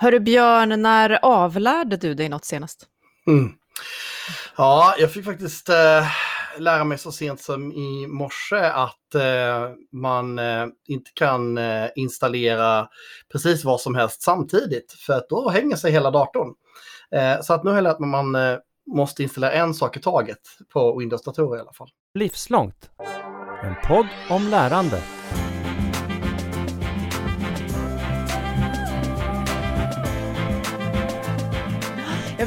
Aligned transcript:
Hörru 0.00 0.20
Björn, 0.20 0.82
när 0.82 1.18
avlärde 1.22 1.96
du 1.96 2.14
dig 2.14 2.28
något 2.28 2.44
senast? 2.44 2.86
Mm. 3.26 3.52
Ja, 4.56 4.94
jag 4.98 5.12
fick 5.12 5.24
faktiskt 5.24 5.68
eh, 5.68 6.06
lära 6.58 6.84
mig 6.84 6.98
så 6.98 7.12
sent 7.12 7.40
som 7.40 7.72
i 7.72 8.06
morse 8.06 8.56
att 8.56 9.14
eh, 9.14 9.70
man 9.92 10.38
eh, 10.38 10.66
inte 10.88 11.10
kan 11.14 11.58
eh, 11.58 11.88
installera 11.94 12.88
precis 13.32 13.64
vad 13.64 13.80
som 13.80 13.94
helst 13.94 14.22
samtidigt 14.22 14.92
för 14.92 15.12
att 15.12 15.28
då 15.28 15.50
hänger 15.50 15.76
sig 15.76 15.92
hela 15.92 16.10
datorn. 16.10 16.54
Eh, 17.10 17.40
så 17.42 17.54
att 17.54 17.64
nu 17.64 17.70
har 17.70 17.76
jag 17.76 17.84
lärt 17.84 17.98
mig 17.98 18.06
att 18.06 18.24
man 18.24 18.34
eh, 18.34 18.58
måste 18.86 19.22
installera 19.22 19.52
en 19.52 19.74
sak 19.74 19.96
i 19.96 20.00
taget 20.00 20.40
på 20.72 20.98
Windows-datorer 20.98 21.58
i 21.58 21.60
alla 21.60 21.72
fall. 21.72 21.88
Livslångt. 22.14 22.90
En 23.62 23.74
podd 23.84 24.06
om 24.30 24.48
lärande. 24.48 25.02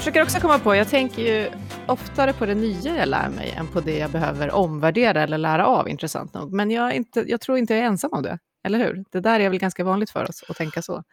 Försöker 0.02 0.23
också 0.23 0.40
komma 0.40 0.60
på, 0.60 0.76
jag 0.76 0.88
tänker 0.88 1.22
ju 1.22 1.50
oftare 1.88 2.34
på 2.34 2.46
det 2.46 2.55
nya 2.55 2.98
jag 2.98 3.09
lär 3.09 3.30
mig 3.30 3.54
än 3.58 3.68
på 3.68 3.80
det 3.80 3.98
jag 3.98 4.12
behöver 4.12 4.52
omvärdera 4.52 5.23
eller 5.23 5.38
lära 5.38 5.68
av, 5.68 5.90
intressant 5.90 6.34
nog. 6.34 6.54
Men 6.54 6.72
jag, 6.72 6.96
inte, 6.96 7.23
jag 7.28 7.42
tror 7.42 7.58
inte 7.58 7.73
jag 7.73 7.84
är 7.84 7.88
ensam 7.88 8.09
om 8.14 8.23
det, 8.23 8.38
eller 8.64 8.80
hur? 8.80 9.04
Det 9.12 9.20
där 9.20 9.40
är 9.40 9.50
väl 9.50 9.59
ganska 9.59 9.84
vanligt 9.84 10.09
för 10.09 10.30
oss 10.30 10.44
att 10.50 10.58
tänka 10.58 10.82
så. 10.82 11.04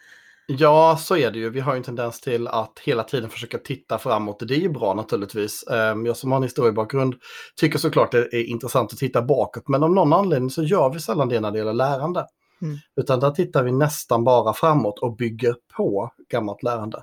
Ja, 0.47 0.97
så 1.01 1.17
är 1.17 1.31
det 1.31 1.39
ju. 1.39 1.51
Vi 1.51 1.61
har 1.61 1.77
en 1.77 1.83
tendens 1.83 2.21
till 2.21 2.49
att 2.49 2.79
hela 2.85 3.03
tiden 3.05 3.31
försöka 3.31 3.59
titta 3.59 3.99
framåt. 3.99 4.43
Det 4.49 4.55
är 4.55 4.61
ju 4.61 4.69
bra 4.69 4.95
naturligtvis. 4.95 5.69
Ehm, 5.69 6.07
jag 6.07 6.17
som 6.17 6.31
har 6.31 6.37
en 6.37 6.43
historiebakgrund 6.43 7.15
tycker 7.61 7.79
såklart 7.79 8.13
det 8.13 8.19
är 8.19 8.45
intressant 8.45 8.93
att 8.93 8.99
titta 8.99 9.23
bakåt, 9.23 9.69
men 9.69 9.83
av 9.83 9.91
någon 9.91 10.13
anledning 10.13 10.51
så 10.51 10.63
gör 10.63 10.93
vi 10.93 11.01
sällan 11.01 11.29
det 11.29 11.41
när 11.41 11.51
det 11.51 11.59
gäller 11.59 11.73
lärande. 11.73 12.27
Mm. 12.63 12.79
Utan 12.97 13.21
där 13.21 13.31
tittar 13.31 13.65
vi 13.65 13.73
nästan 13.73 14.25
bara 14.25 14.55
framåt 14.55 14.99
och 14.99 15.17
bygger 15.17 15.55
på 15.77 16.13
gammalt 16.29 16.63
lärande. 16.63 17.03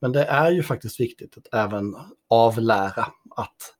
Men 0.00 0.12
det 0.12 0.24
är 0.24 0.50
ju 0.50 0.62
faktiskt 0.62 1.00
viktigt 1.00 1.36
att 1.38 1.54
även 1.54 1.96
avlära 2.30 3.06
att 3.36 3.74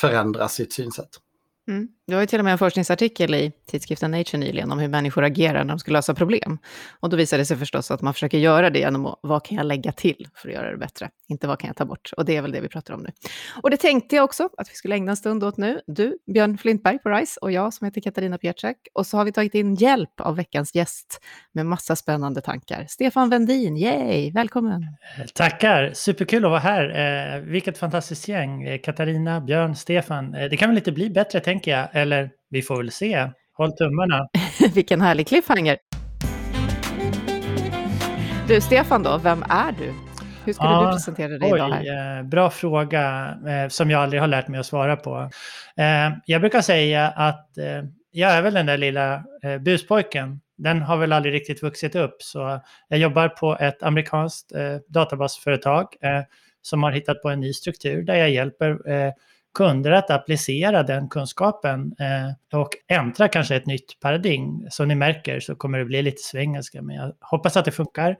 förändra 0.00 0.48
sitt 0.48 0.72
synsätt. 0.72 1.20
Mm. 1.68 1.88
Det 2.06 2.14
var 2.14 2.20
ju 2.20 2.26
till 2.26 2.38
och 2.38 2.44
med 2.44 2.52
en 2.52 2.58
forskningsartikel 2.58 3.34
i 3.34 3.52
tidskriften 3.66 4.10
Nature 4.10 4.38
nyligen 4.38 4.72
om 4.72 4.78
hur 4.78 4.88
människor 4.88 5.24
agerar 5.24 5.64
när 5.64 5.72
de 5.72 5.78
ska 5.78 5.92
lösa 5.92 6.14
problem. 6.14 6.58
Och 7.00 7.10
då 7.10 7.16
visade 7.16 7.42
det 7.42 7.46
sig 7.46 7.56
förstås 7.56 7.90
att 7.90 8.02
man 8.02 8.14
försöker 8.14 8.38
göra 8.38 8.70
det 8.70 8.78
genom 8.78 9.06
att, 9.06 9.18
vad 9.22 9.44
kan 9.44 9.56
jag 9.56 9.66
lägga 9.66 9.92
till 9.92 10.28
för 10.34 10.48
att 10.48 10.54
göra 10.54 10.70
det 10.70 10.76
bättre? 10.76 11.10
Inte 11.28 11.46
vad 11.46 11.58
kan 11.58 11.68
jag 11.68 11.76
ta 11.76 11.84
bort? 11.84 12.10
Och 12.16 12.24
det 12.24 12.36
är 12.36 12.42
väl 12.42 12.52
det 12.52 12.60
vi 12.60 12.68
pratar 12.68 12.94
om 12.94 13.00
nu. 13.00 13.10
Och 13.62 13.70
det 13.70 13.76
tänkte 13.76 14.16
jag 14.16 14.24
också 14.24 14.48
att 14.56 14.70
vi 14.70 14.74
skulle 14.74 14.94
ägna 14.94 15.10
en 15.10 15.16
stund 15.16 15.44
åt 15.44 15.56
nu. 15.56 15.80
Du, 15.86 16.18
Björn 16.34 16.58
Flintberg 16.58 16.98
på 16.98 17.08
RISE 17.08 17.38
och 17.40 17.52
jag 17.52 17.74
som 17.74 17.84
heter 17.84 18.00
Katarina 18.00 18.38
Pietschak. 18.38 18.76
Och 18.94 19.06
så 19.06 19.16
har 19.16 19.24
vi 19.24 19.32
tagit 19.32 19.54
in 19.54 19.74
hjälp 19.74 20.20
av 20.20 20.36
veckans 20.36 20.74
gäst 20.74 21.20
med 21.52 21.66
massa 21.66 21.96
spännande 21.96 22.40
tankar. 22.40 22.86
Stefan 22.88 23.30
Wendin, 23.30 23.76
yay, 23.76 24.32
välkommen! 24.32 24.82
Eh, 25.18 25.26
tackar, 25.26 25.90
superkul 25.94 26.44
att 26.44 26.50
vara 26.50 26.60
här. 26.60 27.34
Eh, 27.34 27.40
vilket 27.40 27.78
fantastiskt 27.78 28.28
gäng. 28.28 28.62
Eh, 28.62 28.80
Katarina, 28.80 29.40
Björn, 29.40 29.76
Stefan. 29.76 30.34
Eh, 30.34 30.50
det 30.50 30.56
kan 30.56 30.68
väl 30.68 30.78
inte 30.78 30.92
bli 30.92 31.10
bättre 31.10 31.40
tänker 31.40 31.53
jag. 31.62 31.88
Eller 31.92 32.30
vi 32.50 32.62
får 32.62 32.76
väl 32.76 32.90
se. 32.90 33.30
Håll 33.56 33.72
tummarna. 33.72 34.28
Vilken 34.74 35.00
härlig 35.00 35.26
cliffhanger. 35.26 35.76
Du, 38.48 38.60
Stefan 38.60 39.02
då, 39.02 39.18
vem 39.18 39.42
är 39.42 39.72
du? 39.72 39.92
Hur 40.44 40.52
skulle 40.52 40.70
ja, 40.70 40.86
du 40.86 40.92
presentera 40.92 41.38
dig 41.38 41.52
oj, 41.52 41.58
idag 41.58 41.68
här? 41.68 42.18
Eh, 42.18 42.22
bra 42.24 42.50
fråga 42.50 43.34
eh, 43.48 43.68
som 43.68 43.90
jag 43.90 44.02
aldrig 44.02 44.20
har 44.20 44.28
lärt 44.28 44.48
mig 44.48 44.60
att 44.60 44.66
svara 44.66 44.96
på. 44.96 45.30
Eh, 45.76 46.12
jag 46.26 46.40
brukar 46.40 46.60
säga 46.60 47.08
att 47.08 47.50
jag 48.10 48.32
är 48.32 48.42
väl 48.42 48.54
den 48.54 48.66
där 48.66 48.78
lilla 48.78 49.24
buspojken. 49.60 50.40
Den 50.56 50.82
har 50.82 50.96
väl 50.96 51.12
aldrig 51.12 51.34
riktigt 51.34 51.62
vuxit 51.62 51.94
upp. 51.94 52.16
Så 52.18 52.60
jag 52.88 52.98
jobbar 52.98 53.28
på 53.28 53.56
ett 53.60 53.82
amerikanskt 53.82 54.52
databasföretag 54.88 55.86
som 56.62 56.82
har 56.82 56.92
hittat 56.92 57.22
på 57.22 57.30
en 57.30 57.40
ny 57.40 57.52
struktur 57.52 58.02
där 58.02 58.14
jag 58.14 58.30
hjälper 58.30 58.78
kunder 59.54 59.90
att 59.90 60.10
applicera 60.10 60.82
den 60.82 61.08
kunskapen 61.08 61.94
eh, 61.98 62.58
och 62.60 62.68
äntra 62.88 63.28
kanske 63.28 63.56
ett 63.56 63.66
nytt 63.66 64.00
paradigm. 64.00 64.66
Som 64.70 64.88
ni 64.88 64.94
märker 64.94 65.40
så 65.40 65.54
kommer 65.54 65.78
det 65.78 65.84
bli 65.84 66.02
lite 66.02 66.22
svengelska, 66.22 66.82
men 66.82 66.96
jag 66.96 67.12
hoppas 67.20 67.56
att 67.56 67.64
det 67.64 67.72
funkar. 67.72 68.10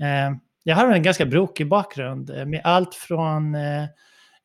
Eh, 0.00 0.36
jag 0.64 0.76
har 0.76 0.92
en 0.92 1.02
ganska 1.02 1.26
brokig 1.26 1.68
bakgrund 1.68 2.30
eh, 2.30 2.46
med 2.46 2.60
allt 2.64 2.94
från 2.94 3.54
eh, 3.54 3.82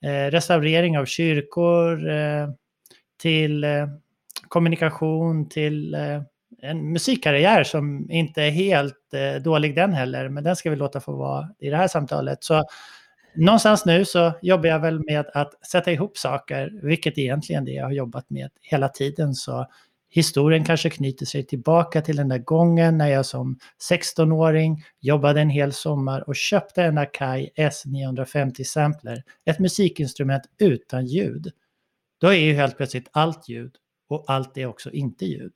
eh 0.03 0.31
restaurering 0.31 0.97
av 0.97 1.05
kyrkor 1.05 2.09
eh, 2.09 2.49
till 3.21 3.63
eh, 3.63 3.87
kommunikation 4.47 5.49
till 5.49 5.93
eh, 5.93 6.21
en 6.61 6.91
musikkarriär 6.91 7.63
som 7.63 8.11
inte 8.11 8.43
är 8.43 8.51
helt 8.51 8.95
dålig 9.43 9.75
den 9.75 9.93
heller, 9.93 10.29
men 10.29 10.43
den 10.43 10.55
ska 10.55 10.69
vi 10.69 10.75
låta 10.75 10.99
få 10.99 11.15
vara 11.15 11.49
i 11.59 11.69
det 11.69 11.77
här 11.77 11.87
samtalet. 11.87 12.43
Så 12.43 12.63
någonstans 13.37 13.85
nu 13.85 14.05
så 14.05 14.33
jobbar 14.41 14.69
jag 14.69 14.79
väl 14.79 14.99
med 15.05 15.25
att 15.33 15.65
sätta 15.65 15.91
ihop 15.91 16.17
saker, 16.17 16.71
vilket 16.83 17.17
egentligen 17.17 17.65
det 17.65 17.71
jag 17.71 17.83
har 17.83 17.91
jobbat 17.91 18.29
med 18.29 18.49
hela 18.61 18.89
tiden. 18.89 19.33
Så 19.35 19.67
historien 20.09 20.65
kanske 20.65 20.89
knyter 20.89 21.25
sig 21.25 21.43
tillbaka 21.43 22.01
till 22.01 22.15
den 22.15 22.29
där 22.29 22.37
gången 22.37 22.97
när 22.97 23.07
jag 23.07 23.25
som 23.25 23.59
16-åring 23.89 24.83
jobbade 24.99 25.41
en 25.41 25.49
hel 25.49 25.73
sommar 25.73 26.29
och 26.29 26.35
köpte 26.35 26.83
en 26.83 26.97
Akai 26.97 27.49
S950 27.57 28.63
Sampler, 28.63 29.23
ett 29.45 29.59
musikinstrument 29.59 30.43
utan 30.59 31.05
ljud. 31.05 31.51
Då 32.21 32.27
är 32.27 32.39
ju 32.39 32.53
helt 32.53 32.77
plötsligt 32.77 33.09
allt 33.11 33.49
ljud 33.49 33.75
och 34.09 34.23
allt 34.27 34.57
är 34.57 34.65
också 34.65 34.91
inte 34.91 35.25
ljud. 35.25 35.51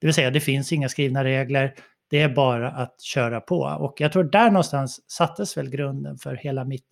Det 0.00 0.06
vill 0.06 0.14
säga, 0.14 0.30
det 0.30 0.40
finns 0.40 0.72
inga 0.72 0.88
skrivna 0.88 1.24
regler, 1.24 1.74
det 2.10 2.22
är 2.22 2.28
bara 2.28 2.70
att 2.70 3.00
köra 3.00 3.40
på. 3.40 3.60
Och 3.60 4.00
jag 4.00 4.12
tror 4.12 4.24
där 4.24 4.50
någonstans 4.50 5.10
sattes 5.10 5.56
väl 5.56 5.70
grunden 5.70 6.18
för 6.18 6.34
hela 6.34 6.64
mitt 6.64 6.86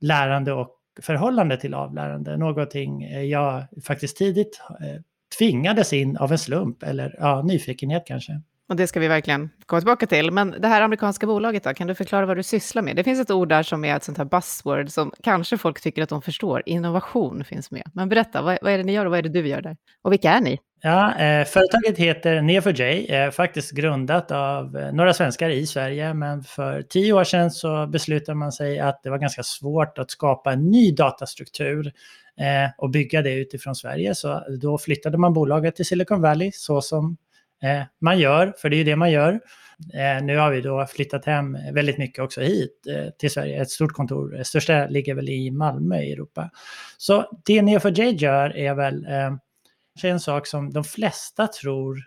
lärande 0.00 0.52
och 0.52 0.74
förhållande 1.02 1.56
till 1.56 1.74
avlärande. 1.74 2.36
Någonting 2.36 3.02
eh, 3.02 3.22
jag 3.22 3.64
faktiskt 3.84 4.16
tidigt 4.16 4.60
eh, 4.80 5.00
tvingades 5.38 5.92
in 5.92 6.16
av 6.16 6.32
en 6.32 6.38
slump 6.38 6.82
eller 6.82 7.16
ja, 7.18 7.42
nyfikenhet 7.42 8.02
kanske. 8.06 8.42
Och 8.68 8.76
det 8.76 8.86
ska 8.86 9.00
vi 9.00 9.08
verkligen 9.08 9.50
komma 9.66 9.80
tillbaka 9.80 10.06
till. 10.06 10.30
Men 10.30 10.50
det 10.50 10.68
här 10.68 10.82
amerikanska 10.82 11.26
bolaget 11.26 11.64
då, 11.64 11.74
kan 11.74 11.86
du 11.86 11.94
förklara 11.94 12.26
vad 12.26 12.36
du 12.36 12.42
sysslar 12.42 12.82
med? 12.82 12.96
Det 12.96 13.04
finns 13.04 13.20
ett 13.20 13.30
ord 13.30 13.48
där 13.48 13.62
som 13.62 13.84
är 13.84 13.96
ett 13.96 14.04
sånt 14.04 14.18
här 14.18 14.24
buzzword 14.24 14.90
som 14.90 15.12
kanske 15.22 15.58
folk 15.58 15.80
tycker 15.80 16.02
att 16.02 16.08
de 16.08 16.22
förstår. 16.22 16.62
Innovation 16.66 17.44
finns 17.44 17.70
med. 17.70 17.90
Men 17.94 18.08
berätta, 18.08 18.42
vad, 18.42 18.58
vad 18.62 18.72
är 18.72 18.78
det 18.78 18.84
ni 18.84 18.92
gör 18.92 19.04
och 19.04 19.10
vad 19.10 19.18
är 19.18 19.22
det 19.22 19.28
du 19.28 19.48
gör 19.48 19.62
där? 19.62 19.76
Och 20.02 20.12
vilka 20.12 20.30
är 20.30 20.40
ni? 20.40 20.58
Ja, 20.82 21.18
eh, 21.18 21.44
företaget 21.44 21.98
heter 21.98 22.36
Neo4j, 22.36 23.14
eh, 23.14 23.30
faktiskt 23.30 23.70
grundat 23.70 24.30
av 24.30 24.76
eh, 24.76 24.92
några 24.92 25.14
svenskar 25.14 25.50
i 25.50 25.66
Sverige, 25.66 26.14
men 26.14 26.42
för 26.42 26.82
tio 26.82 27.12
år 27.12 27.24
sedan 27.24 27.50
så 27.50 27.86
beslutade 27.86 28.38
man 28.38 28.52
sig 28.52 28.78
att 28.78 29.02
det 29.02 29.10
var 29.10 29.18
ganska 29.18 29.42
svårt 29.42 29.98
att 29.98 30.10
skapa 30.10 30.52
en 30.52 30.70
ny 30.70 30.92
datastruktur 30.92 31.86
eh, 32.40 32.70
och 32.78 32.90
bygga 32.90 33.22
det 33.22 33.34
utifrån 33.34 33.74
Sverige. 33.74 34.14
Så 34.14 34.42
då 34.60 34.78
flyttade 34.78 35.18
man 35.18 35.32
bolaget 35.32 35.76
till 35.76 35.86
Silicon 35.86 36.22
Valley, 36.22 36.50
så 36.54 36.80
som 36.80 37.16
Eh, 37.62 37.82
man 38.00 38.18
gör, 38.18 38.54
för 38.58 38.70
det 38.70 38.76
är 38.76 38.78
ju 38.78 38.84
det 38.84 38.96
man 38.96 39.10
gör. 39.10 39.40
Eh, 39.94 40.24
nu 40.24 40.36
har 40.36 40.50
vi 40.50 40.60
då 40.60 40.86
flyttat 40.86 41.24
hem 41.24 41.56
väldigt 41.72 41.98
mycket 41.98 42.24
också 42.24 42.40
hit 42.40 42.86
eh, 42.88 43.10
till 43.18 43.30
Sverige, 43.30 43.62
ett 43.62 43.70
stort 43.70 43.92
kontor. 43.92 44.42
Största 44.42 44.86
ligger 44.86 45.14
väl 45.14 45.28
i 45.28 45.50
Malmö 45.50 46.00
i 46.00 46.12
Europa. 46.12 46.50
Så 46.96 47.40
det 47.44 47.60
Neo4j 47.60 48.16
gör 48.16 48.56
är 48.56 48.74
väl 48.74 49.06
eh, 49.06 49.30
kanske 49.94 50.08
en 50.08 50.20
sak 50.20 50.46
som 50.46 50.72
de 50.72 50.84
flesta 50.84 51.46
tror 51.46 51.98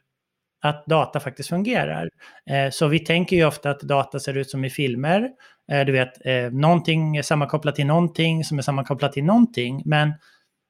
att 0.62 0.86
data 0.86 1.20
faktiskt 1.20 1.50
fungerar. 1.50 2.10
Eh, 2.50 2.70
så 2.70 2.88
vi 2.88 3.00
tänker 3.00 3.36
ju 3.36 3.46
ofta 3.46 3.70
att 3.70 3.80
data 3.80 4.20
ser 4.20 4.38
ut 4.38 4.50
som 4.50 4.66
i 4.66 4.70
filmer. 4.70 5.30
Eh, 5.72 5.86
du 5.86 5.92
vet, 5.92 6.26
eh, 6.26 6.52
någonting 6.52 7.18
är 7.18 7.22
sammankopplat 7.22 7.76
till 7.76 7.86
någonting 7.86 8.44
som 8.44 8.58
är 8.58 8.62
sammankopplat 8.62 9.14
till 9.14 9.24
någonting. 9.24 9.82
Men 9.86 10.14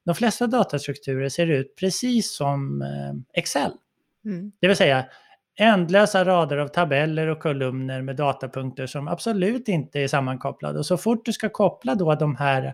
de 0.05 0.15
flesta 0.15 0.47
datastrukturer 0.47 1.29
ser 1.29 1.47
ut 1.47 1.75
precis 1.75 2.35
som 2.35 2.81
eh, 2.81 3.39
Excel. 3.39 3.71
Mm. 4.25 4.51
Det 4.61 4.67
vill 4.67 4.77
säga 4.77 5.05
ändlösa 5.59 6.25
rader 6.25 6.57
av 6.57 6.67
tabeller 6.67 7.27
och 7.27 7.39
kolumner 7.39 8.01
med 8.01 8.15
datapunkter 8.15 8.87
som 8.87 9.07
absolut 9.07 9.67
inte 9.67 9.99
är 9.99 10.07
sammankopplade. 10.07 10.79
Och 10.79 10.85
så 10.85 10.97
fort 10.97 11.25
du 11.25 11.33
ska 11.33 11.49
koppla 11.49 11.95
då 11.95 12.15
de 12.15 12.35
här 12.35 12.73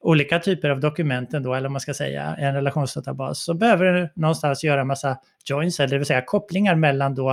olika 0.00 0.38
typer 0.38 0.70
av 0.70 0.80
dokumenten 0.80 1.42
då, 1.42 1.54
eller 1.54 1.68
man 1.68 1.80
ska 1.80 1.94
säga, 1.94 2.36
en 2.38 2.54
relationsdatabas, 2.54 3.44
så 3.44 3.54
behöver 3.54 3.84
du 3.84 4.08
någonstans 4.14 4.64
göra 4.64 4.84
massa 4.84 5.18
joins, 5.44 5.76
det 5.76 5.98
vill 5.98 6.06
säga 6.06 6.22
kopplingar 6.22 6.74
mellan 6.74 7.14
då 7.14 7.30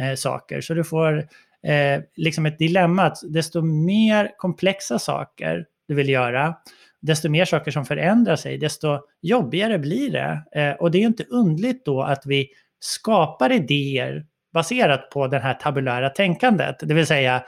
eh, 0.00 0.14
saker. 0.16 0.60
Så 0.60 0.74
du 0.74 0.84
får 0.84 1.18
eh, 1.62 2.02
liksom 2.16 2.46
ett 2.46 2.58
dilemma 2.58 3.02
att 3.02 3.18
desto 3.28 3.62
mer 3.62 4.30
komplexa 4.36 4.98
saker 4.98 5.66
du 5.88 5.94
vill 5.94 6.08
göra, 6.08 6.54
desto 7.00 7.28
mer 7.28 7.44
saker 7.44 7.70
som 7.70 7.84
förändrar 7.84 8.36
sig, 8.36 8.58
desto 8.58 8.98
jobbigare 9.22 9.78
blir 9.78 10.12
det. 10.12 10.42
Eh, 10.60 10.72
och 10.72 10.90
det 10.90 10.98
är 10.98 11.00
ju 11.00 11.06
inte 11.06 11.24
undligt 11.24 11.84
då 11.84 12.02
att 12.02 12.22
vi 12.26 12.48
skapar 12.80 13.52
idéer 13.52 14.26
baserat 14.52 15.10
på 15.10 15.26
det 15.26 15.38
här 15.38 15.54
tabulära 15.54 16.08
tänkandet, 16.08 16.76
det 16.80 16.94
vill 16.94 17.06
säga 17.06 17.42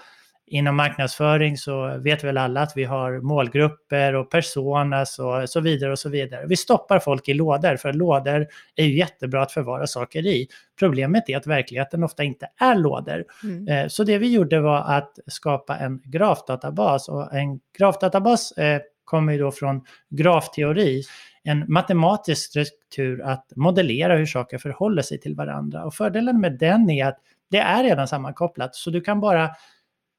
inom 0.53 0.77
marknadsföring 0.77 1.57
så 1.57 1.99
vet 1.99 2.25
väl 2.25 2.39
alla 2.39 2.61
att 2.61 2.73
vi 2.77 2.85
har 2.85 3.21
målgrupper 3.21 4.15
och 4.15 4.31
personas 4.31 5.19
och 5.19 5.51
så 5.51 5.61
vidare 5.61 5.93
och 5.93 5.99
så 5.99 6.09
vidare. 6.09 6.47
Vi 6.47 6.57
stoppar 6.57 6.99
folk 6.99 7.29
i 7.29 7.35
lådor 7.35 7.77
för 7.77 7.93
lådor 7.93 8.47
är 8.77 8.85
ju 8.85 8.99
jättebra 8.99 9.43
att 9.43 9.53
förvara 9.53 9.87
saker 9.87 10.27
i. 10.27 10.49
Problemet 10.79 11.29
är 11.29 11.37
att 11.37 11.47
verkligheten 11.47 12.05
ofta 12.05 12.25
inte 12.25 12.49
är 12.61 12.75
lådor. 12.75 13.25
Mm. 13.45 13.69
Eh, 13.69 13.89
så 13.89 14.05
det 14.05 14.19
vi 14.19 14.33
gjorde 14.33 14.61
var 14.61 14.79
att 14.79 15.19
skapa 15.27 15.77
en 15.77 16.03
grafdatabas 16.05 17.09
och 17.09 17.35
en 17.35 17.61
grafdatabas 17.79 18.53
eh, 18.53 18.81
kommer 19.05 19.33
ju 19.33 19.39
då 19.39 19.51
från 19.51 19.85
grafteori 20.11 21.03
en 21.45 21.65
matematisk 21.73 22.51
struktur 22.51 23.23
att 23.23 23.53
modellera 23.57 24.17
hur 24.17 24.27
saker 24.27 24.59
förhåller 24.59 25.03
sig 25.03 25.21
till 25.21 25.35
varandra. 25.35 25.85
Och 25.85 25.95
fördelen 25.95 26.41
med 26.41 26.59
den 26.59 26.91
är 26.91 27.07
att 27.07 27.19
det 27.51 27.59
är 27.59 27.85
redan 27.85 28.09
sammankopplat, 28.09 28.75
så 28.75 28.91
du 28.91 29.01
kan 29.01 29.21
bara 29.21 29.51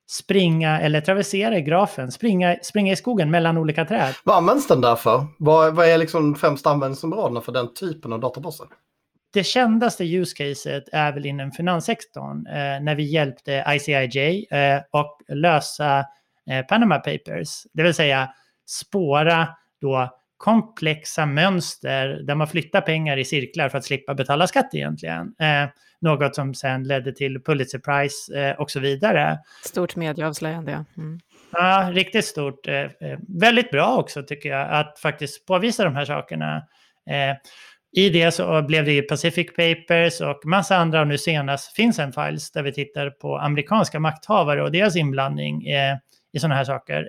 springa 0.10 0.80
eller 0.80 1.02
traversera 1.02 1.58
i 1.58 1.62
grafen, 1.62 2.12
springa, 2.12 2.56
springa 2.62 2.94
i 2.94 2.96
skogen 2.96 3.32
mellan 3.32 3.58
olika 3.58 3.86
träd. 3.86 4.14
Vad 4.24 4.38
används 4.38 4.68
den 4.68 4.82
där 4.82 4.96
för? 4.96 5.26
Vad, 5.40 5.76
vad 5.76 5.88
är 5.88 5.98
liksom 5.98 6.36
främst 6.36 6.68
användningsområdena 6.68 7.42
för 7.42 7.52
den 7.52 7.74
typen 7.74 8.14
av 8.14 8.20
databaser? 8.20 8.68
Det 9.34 9.44
kändaste 9.44 10.04
use 10.04 10.36
caset 10.36 10.84
är 10.92 11.14
väl 11.14 11.26
inom 11.26 11.52
finanssektorn 11.52 12.48
eh, 12.48 12.84
när 12.84 12.96
vi 12.96 13.04
hjälpte 13.04 13.66
ICIJ 13.68 14.48
eh, 14.52 14.82
och 14.92 15.22
lösa 15.28 16.06
eh, 16.50 16.66
Panama 16.70 16.98
Papers, 16.98 17.64
det 17.74 17.84
vill 17.84 17.94
säga 17.94 18.30
spåra 18.66 19.48
då 19.82 20.10
komplexa 20.44 21.26
mönster 21.26 22.08
där 22.08 22.36
man 22.36 22.48
flyttar 22.48 22.82
pengar 22.82 23.18
i 23.18 23.26
cirklar 23.26 23.70
för 23.70 23.78
att 23.78 23.84
slippa 23.84 24.14
betala 24.14 24.48
skatt 24.48 24.70
egentligen. 24.74 25.36
Eh, 25.40 25.70
något 26.02 26.36
som 26.36 26.54
sen 26.54 26.84
ledde 26.84 27.14
till 27.14 27.44
Pulitzer 27.44 27.80
Prize 27.80 28.40
eh, 28.40 28.62
och 28.62 28.72
så 28.72 28.80
vidare. 28.80 29.40
Stort 29.66 29.96
medieavslöjande. 29.96 30.86
Mm. 30.98 31.20
Ja, 31.52 31.90
riktigt 31.94 32.26
stort. 32.26 32.68
Eh, 32.68 32.76
eh, 32.76 33.20
väldigt 33.40 33.72
bra 33.72 33.98
också 33.98 34.24
tycker 34.24 34.50
jag 34.50 34.72
att 34.72 35.00
faktiskt 35.00 35.46
påvisa 35.46 35.84
de 35.84 35.96
här 35.96 36.06
sakerna. 36.06 36.56
Eh, 37.10 37.36
I 38.04 38.10
det 38.10 38.32
så 38.32 38.62
blev 38.62 38.86
det 38.86 38.94
ju 38.94 39.02
Pacific 39.02 39.48
Papers 39.48 40.22
och 40.22 40.46
massa 40.46 40.78
andra 40.78 41.02
och 41.02 41.08
nu 41.08 41.18
senast 41.18 41.76
FinCEN 41.76 42.14
Files 42.14 42.52
där 42.52 42.64
vi 42.64 42.74
tittar 42.74 43.10
på 43.10 43.38
amerikanska 43.38 44.00
makthavare 44.00 44.64
och 44.64 44.72
deras 44.72 44.96
inblandning 44.96 45.68
eh, 45.68 45.98
i 46.34 46.40
sådana 46.40 46.56
här 46.56 46.64
saker. 46.64 47.08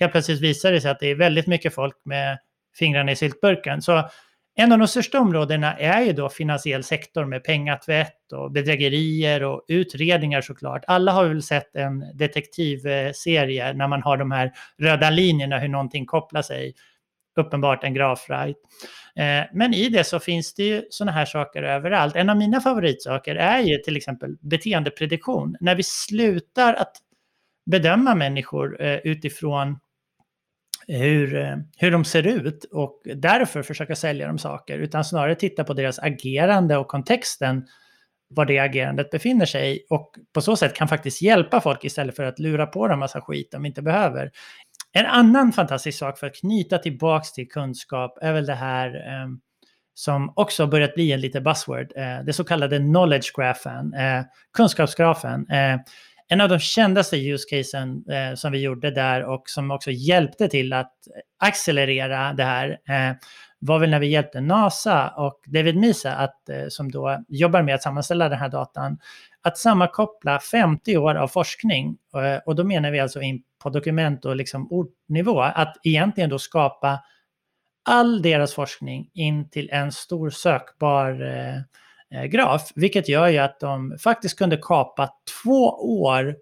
helt 0.00 0.12
plötsligt 0.12 0.40
visar 0.40 0.72
det 0.72 0.80
sig 0.80 0.90
att 0.90 1.00
det 1.00 1.10
är 1.10 1.14
väldigt 1.14 1.46
mycket 1.46 1.74
folk 1.74 1.96
med 2.04 2.38
fingrarna 2.74 3.12
i 3.12 3.16
syltburken. 3.16 3.82
Så 3.82 4.08
en 4.56 4.72
av 4.72 4.78
de 4.78 4.88
största 4.88 5.20
områdena 5.20 5.74
är 5.78 6.00
ju 6.00 6.12
då 6.12 6.28
finansiell 6.28 6.84
sektor 6.84 7.24
med 7.24 7.44
pengatvätt 7.44 8.32
och 8.32 8.52
bedrägerier 8.52 9.42
och 9.44 9.64
utredningar 9.68 10.40
såklart. 10.40 10.84
Alla 10.86 11.12
har 11.12 11.24
väl 11.24 11.42
sett 11.42 11.76
en 11.76 12.04
detektivserie 12.14 13.72
när 13.72 13.88
man 13.88 14.02
har 14.02 14.16
de 14.16 14.30
här 14.30 14.52
röda 14.78 15.10
linjerna 15.10 15.58
hur 15.58 15.68
någonting 15.68 16.06
kopplar 16.06 16.42
sig. 16.42 16.74
Uppenbart 17.36 17.84
en 17.84 17.94
grafrajt. 17.94 18.56
Eh, 19.16 19.44
men 19.52 19.74
i 19.74 19.88
det 19.88 20.04
så 20.04 20.20
finns 20.20 20.54
det 20.54 20.62
ju 20.62 20.82
sådana 20.90 21.12
här 21.12 21.24
saker 21.24 21.62
överallt. 21.62 22.16
En 22.16 22.30
av 22.30 22.36
mina 22.36 22.60
favoritsaker 22.60 23.34
är 23.36 23.60
ju 23.60 23.78
till 23.78 23.96
exempel 23.96 24.36
beteendeprediktion. 24.40 25.56
När 25.60 25.74
vi 25.74 25.82
slutar 25.82 26.74
att 26.74 26.96
bedöma 27.66 28.14
människor 28.14 28.82
eh, 28.82 28.98
utifrån 29.04 29.78
hur, 30.88 31.36
eh, 31.36 31.56
hur 31.78 31.90
de 31.90 32.04
ser 32.04 32.26
ut 32.26 32.64
och 32.64 33.02
därför 33.14 33.62
försöka 33.62 33.96
sälja 33.96 34.26
dem 34.26 34.38
saker, 34.38 34.78
utan 34.78 35.04
snarare 35.04 35.34
titta 35.34 35.64
på 35.64 35.74
deras 35.74 35.98
agerande 35.98 36.76
och 36.76 36.88
kontexten, 36.88 37.66
var 38.28 38.44
det 38.44 38.58
agerandet 38.58 39.10
befinner 39.10 39.46
sig 39.46 39.86
och 39.90 40.14
på 40.32 40.40
så 40.40 40.56
sätt 40.56 40.74
kan 40.74 40.88
faktiskt 40.88 41.22
hjälpa 41.22 41.60
folk 41.60 41.84
istället 41.84 42.16
för 42.16 42.24
att 42.24 42.38
lura 42.38 42.66
på 42.66 42.88
dem 42.88 42.98
massa 42.98 43.20
skit 43.20 43.48
de 43.52 43.66
inte 43.66 43.82
behöver. 43.82 44.30
En 44.92 45.06
annan 45.06 45.52
fantastisk 45.52 45.98
sak 45.98 46.18
för 46.18 46.26
att 46.26 46.34
knyta 46.34 46.78
tillbaks 46.78 47.32
till 47.32 47.48
kunskap 47.48 48.18
är 48.20 48.32
väl 48.32 48.46
det 48.46 48.54
här 48.54 48.94
eh, 48.94 49.28
som 49.94 50.32
också 50.36 50.66
börjat 50.66 50.94
bli 50.94 51.12
en 51.12 51.20
lite 51.20 51.40
buzzword, 51.40 51.92
eh, 51.96 52.24
det 52.26 52.32
så 52.32 52.44
kallade 52.44 52.78
knowledge 52.78 53.32
graphen, 53.36 53.94
eh, 53.94 54.24
kunskapsgrafen. 54.56 55.46
Eh, 55.50 55.80
en 56.34 56.40
av 56.40 56.48
de 56.48 56.58
kändaste 56.58 57.16
use 57.16 57.48
casen 57.50 58.04
eh, 58.10 58.34
som 58.34 58.52
vi 58.52 58.58
gjorde 58.58 58.90
där 58.90 59.24
och 59.24 59.42
som 59.46 59.70
också 59.70 59.90
hjälpte 59.90 60.48
till 60.48 60.72
att 60.72 60.92
accelerera 61.38 62.32
det 62.32 62.44
här 62.44 62.68
eh, 62.70 63.16
var 63.58 63.78
väl 63.78 63.90
när 63.90 64.00
vi 64.00 64.06
hjälpte 64.06 64.40
NASA 64.40 65.08
och 65.08 65.40
David 65.46 65.76
Misa, 65.76 66.12
att, 66.12 66.48
eh, 66.48 66.64
som 66.68 66.90
då 66.90 67.24
jobbar 67.28 67.62
med 67.62 67.74
att 67.74 67.82
sammanställa 67.82 68.28
den 68.28 68.38
här 68.38 68.48
datan, 68.48 68.98
att 69.42 69.58
sammankoppla 69.58 70.40
50 70.40 70.96
år 70.96 71.14
av 71.14 71.28
forskning. 71.28 71.96
Eh, 72.16 72.40
och 72.46 72.56
då 72.56 72.64
menar 72.64 72.90
vi 72.90 73.00
alltså 73.00 73.20
in 73.20 73.42
på 73.62 73.70
dokument 73.70 74.24
och 74.24 74.36
liksom 74.36 74.68
ordnivå, 74.72 75.40
att 75.40 75.76
egentligen 75.82 76.30
då 76.30 76.38
skapa 76.38 77.00
all 77.88 78.22
deras 78.22 78.54
forskning 78.54 79.10
in 79.14 79.50
till 79.50 79.70
en 79.72 79.92
stor 79.92 80.30
sökbar 80.30 81.10
eh, 81.22 81.60
Eh, 82.14 82.24
graf, 82.24 82.72
vilket 82.74 83.08
gör 83.08 83.28
ju 83.28 83.38
att 83.38 83.60
de 83.60 83.96
faktiskt 84.00 84.38
kunde 84.38 84.56
kapa 84.62 85.10
två 85.42 85.66
år 86.02 86.36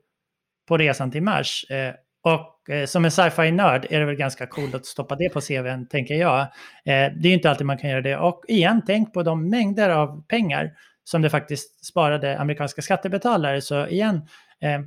på 0.68 0.76
resan 0.76 1.10
till 1.10 1.22
Mars. 1.22 1.64
Eh, 1.70 1.94
och 2.22 2.70
eh, 2.70 2.86
som 2.86 3.04
en 3.04 3.10
sci-fi-nörd 3.10 3.86
är 3.90 4.00
det 4.00 4.06
väl 4.06 4.16
ganska 4.16 4.46
coolt 4.46 4.74
att 4.74 4.86
stoppa 4.86 5.16
det 5.16 5.28
på 5.28 5.40
CVn, 5.40 5.88
tänker 5.88 6.14
jag. 6.14 6.46
Det 6.84 6.90
är 6.90 7.26
ju 7.26 7.32
inte 7.32 7.50
alltid 7.50 7.66
man 7.66 7.78
kan 7.78 7.90
göra 7.90 8.00
det. 8.00 8.16
Och 8.16 8.44
igen, 8.48 8.82
tänk 8.86 9.12
på 9.12 9.22
de 9.22 9.50
mängder 9.50 9.90
av 9.90 10.26
pengar 10.26 10.70
som 11.04 11.22
det 11.22 11.30
faktiskt 11.30 11.84
sparade 11.84 12.38
amerikanska 12.38 12.82
skattebetalare. 12.82 13.60
Så 13.60 13.86
igen, 13.86 14.28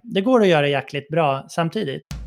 det 0.03 0.21
går 0.21 0.41
att 0.41 0.47
göra 0.47 0.67
jäkligt 0.67 1.09
bra 1.09 1.45
samtidigt. 1.49 2.24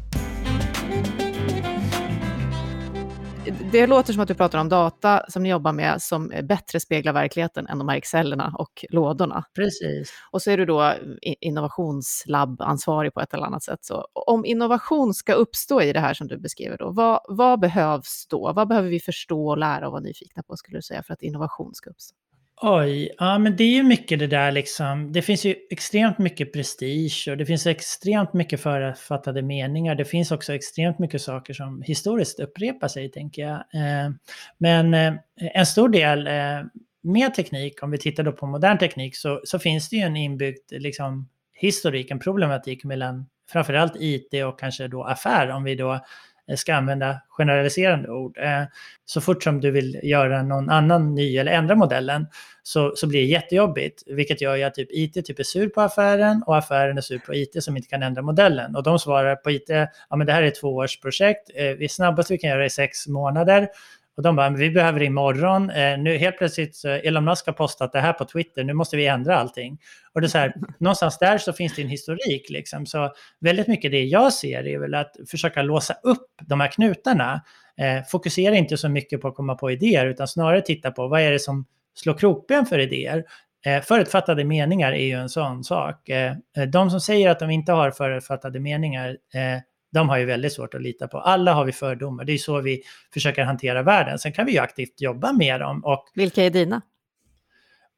Det 3.73 3.87
låter 3.87 4.13
som 4.13 4.23
att 4.23 4.29
du 4.29 4.35
pratar 4.35 4.59
om 4.59 4.69
data 4.69 5.25
som 5.29 5.43
ni 5.43 5.49
jobbar 5.49 5.73
med 5.73 6.03
som 6.03 6.33
bättre 6.43 6.81
speglar 6.81 7.13
verkligheten 7.13 7.67
än 7.67 7.79
de 7.79 7.89
här 7.89 7.97
Excelerna 7.97 8.55
och 8.59 8.85
lådorna. 8.91 9.45
Precis. 9.55 10.13
Och 10.31 10.43
så 10.43 10.51
är 10.51 10.57
du 10.57 10.67
då 10.67 10.95
innovationslabbansvarig 11.23 13.15
på 13.15 13.21
ett 13.21 13.35
eller 13.35 13.47
annat 13.47 13.63
sätt. 13.63 13.85
Så 13.85 14.09
om 14.13 14.45
innovation 14.45 15.15
ska 15.15 15.33
uppstå 15.33 15.83
i 15.83 15.93
det 15.93 16.01
här 16.01 16.15
som 16.15 16.27
du 16.27 16.39
beskriver, 16.39 16.79
då, 16.79 16.91
vad, 16.91 17.21
vad 17.29 17.61
behövs 17.61 18.27
då? 18.31 18.53
Vad 18.53 18.69
behöver 18.69 18.89
vi 18.89 19.01
förstå 19.01 19.49
och 19.49 19.59
lära 19.59 19.87
och 19.87 19.93
vara 19.93 20.03
nyfikna 20.03 20.43
på, 20.43 20.57
skulle 20.57 20.79
du 20.79 20.83
säga, 20.83 21.03
för 21.03 21.15
att 21.15 21.23
innovation 21.23 21.75
ska 21.75 21.91
uppstå? 21.91 22.15
Oj, 22.61 23.11
ja 23.19 23.39
men 23.39 23.57
det 23.57 23.65
är 23.65 23.75
ju 23.75 23.83
mycket 23.83 24.19
det 24.19 24.27
där 24.27 24.53
liksom. 24.53 25.13
Det 25.13 25.23
finns 25.23 25.45
ju 25.45 25.55
extremt 25.71 26.19
mycket 26.19 26.53
prestige 26.53 27.29
och 27.31 27.37
det 27.37 27.47
finns 27.47 27.67
extremt 27.67 28.33
mycket 28.33 28.61
författade 28.61 29.43
meningar. 29.43 29.95
Det 29.95 30.05
finns 30.05 30.33
också 30.33 30.55
extremt 30.55 30.99
mycket 30.99 31.23
saker 31.23 31.55
som 31.55 31.83
historiskt 31.83 32.41
upprepar 32.41 32.89
sig, 32.89 33.11
tänker 33.11 33.43
jag. 33.43 33.55
Eh, 33.55 34.11
men 34.59 34.95
eh, 34.95 35.15
en 35.37 35.67
stor 35.67 35.89
del 35.89 36.27
eh, 36.27 36.67
med 37.03 37.35
teknik, 37.35 37.83
om 37.83 37.91
vi 37.91 37.99
tittar 37.99 38.23
då 38.23 38.33
på 38.33 38.47
modern 38.47 38.79
teknik, 38.79 39.17
så, 39.17 39.41
så 39.45 39.59
finns 39.59 39.89
det 39.89 39.97
ju 39.97 40.03
en 40.03 40.17
inbyggd 40.17 40.73
liksom, 40.73 41.29
historik, 41.55 42.11
en 42.11 42.19
problematik 42.19 42.85
mellan 42.85 43.27
framförallt 43.51 43.97
IT 43.97 44.45
och 44.47 44.59
kanske 44.59 44.89
då 44.89 45.05
affär, 45.05 45.51
om 45.51 45.65
vi 45.65 45.75
då 45.75 46.01
Eh, 46.49 46.57
ska 46.57 46.75
använda 46.75 47.21
generaliserande 47.29 48.11
ord. 48.11 48.39
Eh, 48.39 48.63
så 49.05 49.21
fort 49.21 49.43
som 49.43 49.61
du 49.61 49.71
vill 49.71 50.01
göra 50.03 50.43
någon 50.43 50.71
annan 50.71 51.15
ny 51.15 51.37
eller 51.37 51.53
ändra 51.53 51.75
modellen 51.75 52.27
så, 52.63 52.93
så 52.97 53.07
blir 53.07 53.21
det 53.21 53.27
jättejobbigt. 53.27 54.03
Vilket 54.07 54.41
gör 54.41 54.57
ju 54.57 54.63
att 54.63 54.75
typ 54.75 54.89
IT 54.91 55.27
typ 55.27 55.39
är 55.39 55.43
sur 55.43 55.69
på 55.69 55.81
affären 55.81 56.43
och 56.47 56.57
affären 56.57 56.97
är 56.97 57.01
sur 57.01 57.19
på 57.19 57.35
IT 57.35 57.65
som 57.65 57.77
inte 57.77 57.89
kan 57.89 58.03
ändra 58.03 58.23
modellen. 58.23 58.77
Och 58.77 58.83
de 58.83 58.99
svarar 58.99 59.37
på 59.37 59.51
IT, 59.51 59.69
ja 60.09 60.17
men 60.17 60.27
det 60.27 60.33
här 60.33 60.43
är 60.43 60.47
ett 60.47 60.61
tvåårsprojekt, 60.61 61.51
eh, 61.55 61.67
vi 61.67 61.89
snabbast 61.89 62.31
vi 62.31 62.39
kan 62.39 62.51
göra 62.51 62.61
det 62.61 62.67
i 62.67 62.71
sex 62.71 63.07
månader. 63.07 63.69
Och 64.19 64.25
de 64.25 64.37
bara, 64.37 64.51
vi 64.51 64.71
behöver 64.71 65.03
imorgon. 65.03 65.71
Eh, 65.71 65.99
nu 65.99 66.17
helt 66.17 66.39
plötsligt 66.39 66.77
så 66.77 66.89
Elon 66.89 67.25
Musk 67.25 67.47
har 67.47 67.53
postat 67.53 67.93
det 67.93 68.01
här 68.01 68.13
på 68.13 68.25
Twitter, 68.25 68.65
nu 68.65 68.73
måste 68.73 68.97
vi 68.97 69.07
ändra 69.07 69.37
allting. 69.37 69.79
Och 70.13 70.21
det 70.21 70.27
är 70.27 70.29
så 70.29 70.39
här, 70.39 70.55
någonstans 70.79 71.19
där 71.19 71.39
så 71.39 71.53
finns 71.53 71.75
det 71.75 71.83
en 71.83 71.89
historik 71.89 72.51
liksom. 72.51 72.87
Så 72.87 73.13
väldigt 73.41 73.67
mycket 73.67 73.91
det 73.91 74.05
jag 74.05 74.33
ser 74.33 74.67
är 74.67 74.79
väl 74.79 74.95
att 74.95 75.17
försöka 75.31 75.63
låsa 75.63 75.95
upp 76.03 76.31
de 76.43 76.61
här 76.61 76.69
knutarna. 76.69 77.43
Eh, 77.81 78.05
fokusera 78.05 78.57
inte 78.57 78.77
så 78.77 78.89
mycket 78.89 79.21
på 79.21 79.29
att 79.29 79.35
komma 79.35 79.55
på 79.55 79.71
idéer, 79.71 80.07
utan 80.07 80.29
snarare 80.29 80.61
titta 80.61 80.91
på 80.91 81.09
vad 81.09 81.21
är 81.21 81.31
det 81.31 81.39
som 81.39 81.67
slår 81.95 82.19
krokben 82.19 82.67
för 82.67 82.79
idéer. 82.79 83.25
Eh, 83.67 83.83
förutfattade 83.83 84.45
meningar 84.45 84.93
är 84.93 85.07
ju 85.07 85.15
en 85.15 85.29
sån 85.29 85.65
sak. 85.65 86.09
Eh, 86.09 86.35
de 86.69 86.91
som 86.91 87.01
säger 87.01 87.31
att 87.31 87.39
de 87.39 87.51
inte 87.51 87.73
har 87.73 87.91
förutfattade 87.91 88.61
meningar, 88.61 89.09
eh, 89.35 89.61
de 89.93 90.09
har 90.09 90.19
ju 90.19 90.25
väldigt 90.25 90.53
svårt 90.53 90.75
att 90.75 90.83
lita 90.83 91.09
på. 91.09 91.19
Alla 91.19 91.53
har 91.53 91.65
vi 91.65 91.73
fördomar, 91.73 92.25
det 92.25 92.33
är 92.33 92.39
så 92.39 92.61
vi 92.61 92.83
försöker 93.15 93.45
hantera 93.45 93.83
världen. 93.83 94.19
Sen 94.19 94.33
kan 94.33 94.47
vi 94.47 94.53
ju 94.53 94.59
aktivt 94.59 95.01
jobba 95.01 95.33
med 95.33 95.61
dem. 95.61 95.85
Och... 95.85 96.05
Vilka 96.15 96.45
är 96.45 96.51
dina? 96.51 96.83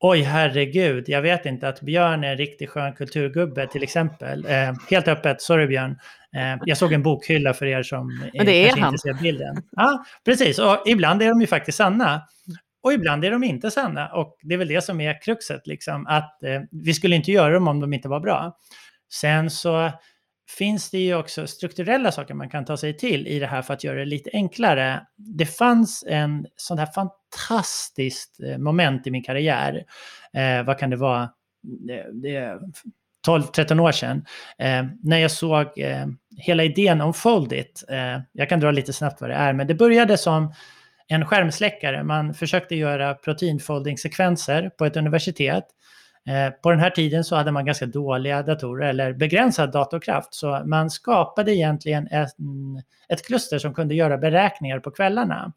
Oj, 0.03 0.21
herregud, 0.21 1.09
jag 1.09 1.23
vet 1.23 1.47
inte 1.47 1.69
att 1.69 1.81
Björn 1.81 2.25
är 2.25 2.31
en 2.31 2.37
riktigt 2.37 2.71
skön 2.71 2.93
kulturgubbe 2.93 3.67
till 3.67 3.83
exempel. 3.83 4.47
Eh, 4.47 4.73
helt 4.91 5.09
öppet, 5.09 5.43
sorry 5.43 5.67
Björn. 5.67 5.91
Eh, 6.37 6.63
jag 6.65 6.79
såg 6.79 6.93
en 6.93 7.03
bokhylla 7.03 7.55
för 7.55 7.67
er 7.67 7.83
som 7.83 8.31
Men 8.35 8.47
det 8.47 8.69
är 8.69 8.77
han. 8.77 8.89
inte 8.89 8.99
ser 8.99 9.23
bilden. 9.23 9.63
Ja, 9.71 10.05
precis, 10.25 10.59
och 10.59 10.83
ibland 10.87 11.23
är 11.23 11.29
de 11.29 11.41
ju 11.41 11.47
faktiskt 11.47 11.79
sanna. 11.79 12.23
Och 12.83 12.93
ibland 12.93 13.25
är 13.25 13.31
de 13.31 13.45
inte 13.45 13.71
sanna. 13.71 14.09
Och 14.09 14.39
det 14.43 14.55
är 14.55 14.59
väl 14.59 14.69
det 14.69 14.85
som 14.85 15.01
är 15.01 15.23
kruxet, 15.23 15.67
liksom, 15.67 16.07
att 16.07 16.43
eh, 16.43 16.61
vi 16.71 16.95
skulle 16.95 17.17
inte 17.17 17.33
göra 17.33 17.55
dem 17.55 17.69
om 17.69 17.81
de 17.81 17.93
inte 17.93 18.09
var 18.09 18.21
bra. 18.21 18.57
Sen 19.13 19.51
så 19.51 19.91
finns 20.59 20.91
det 20.91 20.99
ju 20.99 21.15
också 21.15 21.47
strukturella 21.47 22.13
saker 22.13 22.35
man 22.35 22.51
kan 22.51 22.65
ta 22.65 22.77
sig 22.77 22.97
till 22.97 23.27
i 23.27 23.39
det 23.39 23.47
här 23.47 23.63
för 23.63 23.75
att 23.75 23.85
göra 23.85 23.99
det 23.99 24.05
lite 24.05 24.31
enklare. 24.33 25.07
Det 25.17 25.47
fanns 25.47 26.05
en 26.09 26.47
sån 26.57 26.79
här 26.79 26.87
fantastiskt 26.87 28.41
eh, 28.41 28.59
moment 28.59 29.07
i 29.07 29.11
min 29.11 29.23
karriär. 29.23 29.85
Eh, 30.33 30.67
vad 30.67 30.79
kan 30.79 30.91
det 30.91 30.97
vara? 30.97 31.31
Det, 31.63 32.07
det 32.13 32.59
12-13 33.27 33.81
år 33.81 33.93
sedan, 33.93 34.25
eh, 34.59 34.85
när 35.03 35.19
jag 35.19 35.31
såg 35.31 35.79
eh, 35.79 36.07
hela 36.37 36.65
idén 36.65 37.01
om 37.01 37.15
Foldit. 37.15 37.85
Eh, 37.89 38.19
jag 38.33 38.49
kan 38.49 38.61
dra 38.61 38.71
lite 38.71 38.93
snabbt 38.93 39.21
vad 39.21 39.31
det 39.31 39.37
är, 39.37 39.53
men 39.53 39.67
det 39.67 39.75
började 39.75 40.19
som 40.19 40.55
en 41.09 41.27
skärmsläckare. 41.27 42.05
Man 42.05 42.35
försökte 42.35 42.77
göra 42.77 43.15
proteinfolding-sekvenser 43.15 44.71
på 44.79 44.85
ett 44.85 44.97
universitet. 44.97 45.65
Eh, 46.29 46.51
på 46.51 46.71
den 46.71 46.81
här 46.81 46.91
tiden 46.91 47.25
så 47.25 47.37
hade 47.37 47.53
man 47.53 47.65
ganska 47.65 47.87
dåliga 47.87 48.43
datorer 48.43 48.89
eller 48.89 49.13
begränsad 49.13 49.73
datorkraft, 49.73 50.35
så 50.35 50.63
man 50.67 50.91
skapade 50.91 51.55
egentligen 51.55 52.07
ett, 52.07 52.31
ett 53.09 53.27
kluster 53.27 53.59
som 53.59 53.75
kunde 53.75 53.95
göra 53.95 54.19
beräkningar 54.19 54.79
på 54.79 54.91
kvällarna. 54.91 55.53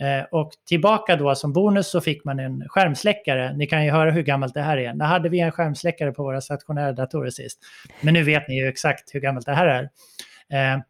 Eh, 0.00 0.24
och 0.30 0.52
tillbaka 0.68 1.16
då 1.16 1.34
som 1.34 1.52
bonus 1.52 1.90
så 1.90 2.00
fick 2.00 2.24
man 2.24 2.38
en 2.38 2.68
skärmsläckare. 2.68 3.56
Ni 3.56 3.66
kan 3.66 3.84
ju 3.84 3.90
höra 3.90 4.10
hur 4.10 4.22
gammalt 4.22 4.54
det 4.54 4.62
här 4.62 4.76
är. 4.76 4.94
När 4.94 5.06
hade 5.06 5.28
vi 5.28 5.40
en 5.40 5.52
skärmsläckare 5.52 6.12
på 6.12 6.22
våra 6.22 6.40
stationära 6.40 6.92
datorer 6.92 7.30
sist? 7.30 7.58
Men 8.00 8.14
nu 8.14 8.22
vet 8.22 8.48
ni 8.48 8.60
ju 8.60 8.68
exakt 8.68 9.14
hur 9.14 9.20
gammalt 9.20 9.46
det 9.46 9.54
här 9.54 9.66
är. 9.66 9.82
Eh, 10.52 10.80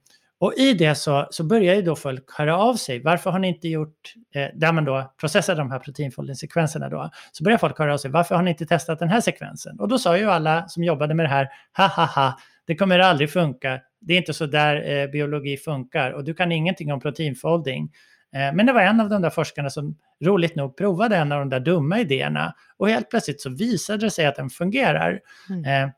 Eh, 0.41 0.47
och 0.47 0.55
i 0.55 0.75
det 0.75 0.95
så, 0.95 1.29
så 1.31 1.45
börjar 1.45 1.75
ju 1.75 1.83
då 1.83 1.97
folk 1.97 2.25
höra 2.39 2.57
av 2.59 2.75
sig. 2.75 3.03
Varför 3.03 3.31
har 3.31 3.39
ni 3.39 3.49
inte 3.49 3.69
gjort, 3.69 4.15
eh, 4.35 4.47
där 4.55 4.73
man 4.73 4.85
då 4.85 5.13
processar 5.21 5.57
de 5.57 5.71
här 5.71 5.79
proteinfolding-sekvenserna 5.79 6.89
då, 6.89 7.11
så 7.33 7.45
börjar 7.45 7.59
folk 7.59 7.79
höra 7.79 7.95
av 7.95 7.99
sig. 7.99 8.11
Varför 8.11 8.35
har 8.35 8.43
ni 8.43 8.51
inte 8.51 8.67
testat 8.67 8.99
den 8.99 9.09
här 9.09 9.21
sekvensen? 9.21 9.81
Och 9.81 9.89
då 9.89 9.99
sa 9.99 10.19
ju 10.19 10.31
alla 10.31 10.69
som 10.69 10.85
jobbade 10.85 11.15
med 11.15 11.25
det 11.25 11.31
här, 11.31 11.49
ha 11.77 11.87
ha 11.87 12.05
ha, 12.05 12.39
det 12.67 12.77
kommer 12.77 12.99
aldrig 12.99 13.31
funka. 13.31 13.81
Det 14.01 14.15
är 14.15 14.19
inte 14.19 14.35
så 14.35 14.47
där 14.47 14.91
eh, 14.91 15.11
biologi 15.11 15.57
funkar 15.57 16.11
och 16.11 16.25
du 16.25 16.35
kan 16.35 16.53
ingenting 16.53 16.93
om 16.93 17.01
proteinfolding. 17.01 17.91
Eh, 18.35 18.55
men 18.55 18.67
det 18.67 18.73
var 18.73 18.81
en 18.81 19.01
av 19.01 19.09
de 19.09 19.23
där 19.23 19.31
forskarna 19.31 19.71
som 19.71 19.97
roligt 20.25 20.57
nog 20.57 20.77
provade 20.77 21.17
en 21.17 21.33
av 21.33 21.39
de 21.39 21.49
där 21.49 21.61
dumma 21.61 22.01
idéerna 22.01 22.55
och 22.77 22.89
helt 22.89 23.11
plötsligt 23.11 23.41
så 23.41 23.51
visade 23.51 24.07
det 24.07 24.11
sig 24.11 24.27
att 24.27 24.37
den 24.37 24.51
fungerar. 24.51 25.21
Mm. 25.51 25.91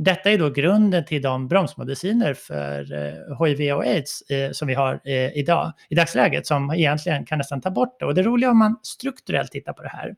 Detta 0.00 0.30
är 0.30 0.38
då 0.38 0.50
grunden 0.50 1.04
till 1.04 1.22
de 1.22 1.48
bromsmediciner 1.48 2.34
för 2.34 2.92
eh, 2.92 3.46
HIV 3.46 3.72
och 3.74 3.82
aids 3.82 4.22
eh, 4.30 4.50
som 4.52 4.68
vi 4.68 4.74
har 4.74 5.00
eh, 5.04 5.38
idag, 5.38 5.72
i 5.88 5.94
dagsläget 5.94 6.46
som 6.46 6.70
egentligen 6.70 7.26
kan 7.26 7.38
nästan 7.38 7.60
ta 7.60 7.70
bort 7.70 8.00
det. 8.00 8.06
Och 8.06 8.14
det 8.14 8.22
roliga 8.22 8.50
om 8.50 8.58
man 8.58 8.76
strukturellt 8.82 9.52
tittar 9.52 9.72
på 9.72 9.82
det 9.82 9.88
här, 9.88 10.14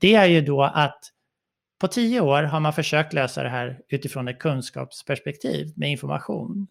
det 0.00 0.14
är 0.14 0.26
ju 0.26 0.40
då 0.40 0.62
att 0.62 1.00
på 1.80 1.88
tio 1.88 2.20
år 2.20 2.42
har 2.42 2.60
man 2.60 2.72
försökt 2.72 3.12
lösa 3.12 3.42
det 3.42 3.48
här 3.48 3.78
utifrån 3.88 4.28
ett 4.28 4.38
kunskapsperspektiv 4.38 5.72
med 5.76 5.90
information. 5.90 6.66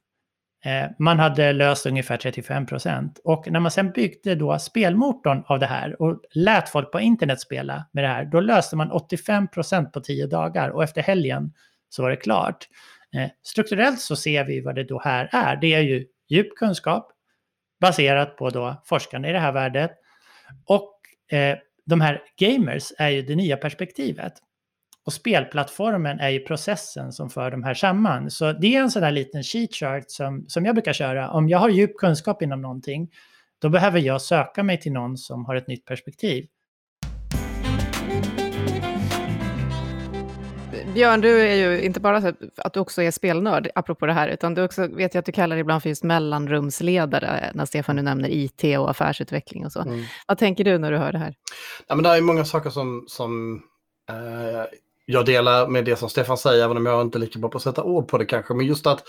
Man 1.00 1.20
hade 1.20 1.54
löst 1.54 1.86
ungefär 1.86 2.18
35 2.18 2.66
procent. 2.66 3.20
Och 3.24 3.52
när 3.52 3.60
man 3.60 3.72
sen 3.72 3.92
byggde 3.92 4.36
då 4.36 4.60
spelmotorn 4.60 5.44
av 5.48 5.60
det 5.60 5.66
här 5.66 6.02
och 6.02 6.22
lät 6.34 6.70
folk 6.70 6.92
på 6.92 7.00
internet 7.00 7.42
spela 7.42 7.86
med 7.92 8.04
det 8.04 8.08
här, 8.08 8.26
då 8.26 8.40
löste 8.40 8.76
man 8.76 8.92
85 8.92 9.48
procent 9.48 9.92
på 9.92 10.00
tio 10.00 10.28
dagar 10.28 10.70
och 10.70 10.84
efter 10.84 11.02
helgen 11.02 11.52
så 11.94 12.02
var 12.02 12.10
det 12.10 12.16
klart. 12.16 12.68
Eh, 13.16 13.30
strukturellt 13.44 14.00
så 14.00 14.16
ser 14.16 14.46
vi 14.46 14.62
vad 14.62 14.76
det 14.76 14.84
då 14.84 15.02
här 15.04 15.30
är. 15.32 15.56
Det 15.56 15.74
är 15.74 15.82
ju 15.82 16.06
djup 16.30 16.56
kunskap 16.56 17.12
baserat 17.82 18.38
på 18.38 18.50
då 18.50 18.82
forskarna 18.86 19.30
i 19.30 19.32
det 19.32 19.40
här 19.40 19.52
värdet. 19.52 19.92
Och 20.66 21.00
eh, 21.38 21.58
de 21.86 22.02
här 22.02 22.22
gamers 22.38 22.92
är 22.98 23.10
ju 23.10 23.22
det 23.22 23.36
nya 23.36 23.58
perspektivet. 23.58 24.34
Och 25.06 25.14
spelplattformen 25.14 26.20
är 26.20 26.30
ju 26.30 26.40
processen 26.40 27.12
som 27.12 27.30
för 27.30 27.52
de 27.52 27.64
här 27.64 27.74
samman. 27.74 28.32
Så 28.32 28.52
det 28.52 28.76
är 28.76 28.82
en 28.82 28.92
sån 28.92 29.02
där 29.02 29.12
liten 29.12 29.44
sheet 29.44 29.76
chart 29.76 30.04
som, 30.08 30.46
som 30.48 30.66
jag 30.66 30.76
brukar 30.76 30.94
köra. 30.94 31.32
Om 31.32 31.50
jag 31.50 31.60
har 31.60 31.70
djup 31.70 31.98
kunskap 31.98 32.42
inom 32.42 32.62
någonting, 32.62 33.10
då 33.62 33.70
behöver 33.70 34.00
jag 34.00 34.22
söka 34.22 34.64
mig 34.64 34.80
till 34.80 34.92
någon 34.92 35.18
som 35.18 35.46
har 35.46 35.56
ett 35.56 35.68
nytt 35.68 35.86
perspektiv. 35.86 36.46
Björn, 40.94 41.22
du 41.22 41.42
är 41.42 41.56
ju 41.56 41.82
inte 41.82 42.00
bara 42.00 42.34
att 42.58 42.74
du 42.74 42.80
också 42.80 43.02
är 43.02 43.12
spelnörd, 43.12 43.70
apropå 43.76 44.06
det 44.06 44.14
här, 44.14 44.28
utan 44.28 44.54
du 44.54 44.64
också 44.64 44.88
vet 44.88 45.14
jag 45.14 45.20
att 45.20 45.26
du 45.26 45.32
kallar 45.32 45.56
dig 45.56 45.62
ibland 45.62 45.82
för 45.82 45.90
just 45.90 46.04
mellanrumsledare, 46.04 47.52
när 47.54 47.66
Stefan 47.66 47.96
nu 47.96 48.02
nämner 48.02 48.30
IT 48.30 48.64
och 48.80 48.90
affärsutveckling 48.90 49.66
och 49.66 49.72
så. 49.72 49.82
Mm. 49.82 50.04
Vad 50.28 50.38
tänker 50.38 50.64
du 50.64 50.78
när 50.78 50.92
du 50.92 50.98
hör 50.98 51.12
det 51.12 51.18
här? 51.18 51.36
Ja, 51.88 51.96
men 51.96 52.04
det 52.04 52.10
är 52.10 52.22
många 52.22 52.46
saker 52.46 52.70
som, 52.70 53.06
som 53.08 53.62
eh, 54.10 54.64
jag 55.06 55.26
delar 55.26 55.68
med 55.68 55.86
det 55.86 55.96
som 55.96 56.10
Stefan 56.10 56.38
säger, 56.38 56.64
även 56.64 56.78
om 56.78 56.86
jag 56.86 57.02
inte 57.02 57.18
är 57.18 57.20
lika 57.20 57.40
bra 57.40 57.50
på 57.50 57.58
att 57.58 57.64
sätta 57.64 57.84
ord 57.84 58.08
på 58.08 58.18
det 58.18 58.26
kanske. 58.26 58.54
Men 58.54 58.66
just 58.66 58.88
att, 58.88 59.04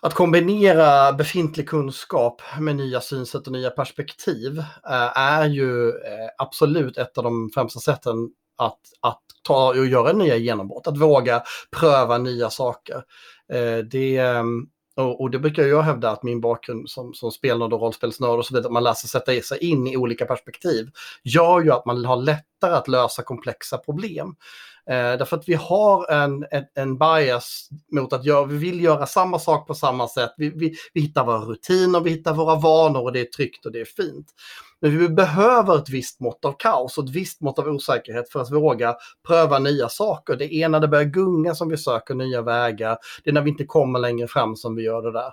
att 0.00 0.14
kombinera 0.14 1.12
befintlig 1.12 1.68
kunskap 1.68 2.42
med 2.58 2.76
nya 2.76 3.00
synsätt 3.00 3.46
och 3.46 3.52
nya 3.52 3.70
perspektiv 3.70 4.58
eh, 4.88 5.18
är 5.18 5.46
ju 5.46 5.88
eh, 5.88 6.28
absolut 6.38 6.98
ett 6.98 7.18
av 7.18 7.24
de 7.24 7.50
främsta 7.54 7.80
sätten 7.80 8.30
att, 8.58 8.80
att 9.00 9.22
ta 9.42 9.68
och 9.68 9.86
göra 9.86 10.12
nya 10.12 10.36
genombrott. 10.36 10.86
Att 10.86 10.98
våga 10.98 11.42
pröva 11.80 12.18
nya 12.18 12.50
saker. 12.50 13.02
Eh, 13.52 13.78
det, 13.78 14.16
ehm, 14.16 14.66
och, 14.96 15.20
och, 15.20 15.30
det 15.30 15.38
brukar 15.38 15.62
jag 15.62 15.82
hävda 15.82 16.10
att 16.10 16.22
min 16.22 16.40
bakgrund 16.40 16.90
som, 16.90 17.14
som 17.14 17.30
spelnörd 17.30 17.72
och 17.72 17.80
rollspelsnörd 17.80 18.38
och 18.38 18.46
så 18.46 18.54
vidare, 18.54 18.68
att 18.68 18.72
man 18.72 18.84
lär 18.84 18.94
sig 18.94 19.10
sätta 19.10 19.40
sig 19.40 19.58
in 19.58 19.86
i 19.86 19.96
olika 19.96 20.26
perspektiv, 20.26 20.90
gör 21.24 21.60
ju 21.60 21.72
att 21.72 21.86
man 21.86 22.04
har 22.04 22.16
lättare 22.16 22.74
att 22.74 22.88
lösa 22.88 23.22
komplexa 23.22 23.78
problem. 23.78 24.36
Eh, 24.90 25.18
därför 25.18 25.36
att 25.36 25.48
vi 25.48 25.54
har 25.54 26.10
en, 26.10 26.46
en, 26.50 26.64
en, 26.74 26.98
bias 26.98 27.68
mot 27.92 28.12
att 28.12 28.24
göra, 28.24 28.44
vi 28.44 28.56
vill 28.56 28.84
göra 28.84 29.06
samma 29.06 29.38
sak 29.38 29.66
på 29.66 29.74
samma 29.74 30.08
sätt. 30.08 30.34
Vi, 30.36 30.50
vi, 30.50 30.74
vi 30.92 31.00
hittar 31.00 31.24
våra 31.24 31.38
rutiner, 31.38 32.00
vi 32.00 32.10
hittar 32.10 32.34
våra 32.34 32.54
vanor 32.54 33.02
och 33.02 33.12
det 33.12 33.20
är 33.20 33.24
tryggt 33.24 33.66
och 33.66 33.72
det 33.72 33.80
är 33.80 33.84
fint. 33.84 34.26
Men 34.80 34.98
vi 34.98 35.08
behöver 35.08 35.78
ett 35.78 35.88
visst 35.88 36.20
mått 36.20 36.44
av 36.44 36.52
kaos 36.58 36.98
och 36.98 37.04
ett 37.04 37.10
visst 37.10 37.40
mått 37.40 37.58
av 37.58 37.68
osäkerhet 37.68 38.30
för 38.30 38.40
att 38.40 38.50
våga 38.50 38.96
pröva 39.26 39.58
nya 39.58 39.88
saker. 39.88 40.36
Det 40.36 40.54
är 40.54 40.68
när 40.68 40.80
det 40.80 40.88
börjar 40.88 41.04
gunga 41.04 41.54
som 41.54 41.68
vi 41.68 41.76
söker 41.76 42.14
nya 42.14 42.42
vägar. 42.42 42.98
Det 43.24 43.30
är 43.30 43.34
när 43.34 43.42
vi 43.42 43.50
inte 43.50 43.64
kommer 43.64 43.98
längre 43.98 44.28
fram 44.28 44.56
som 44.56 44.76
vi 44.76 44.82
gör 44.82 45.02
det 45.02 45.12
där. 45.12 45.32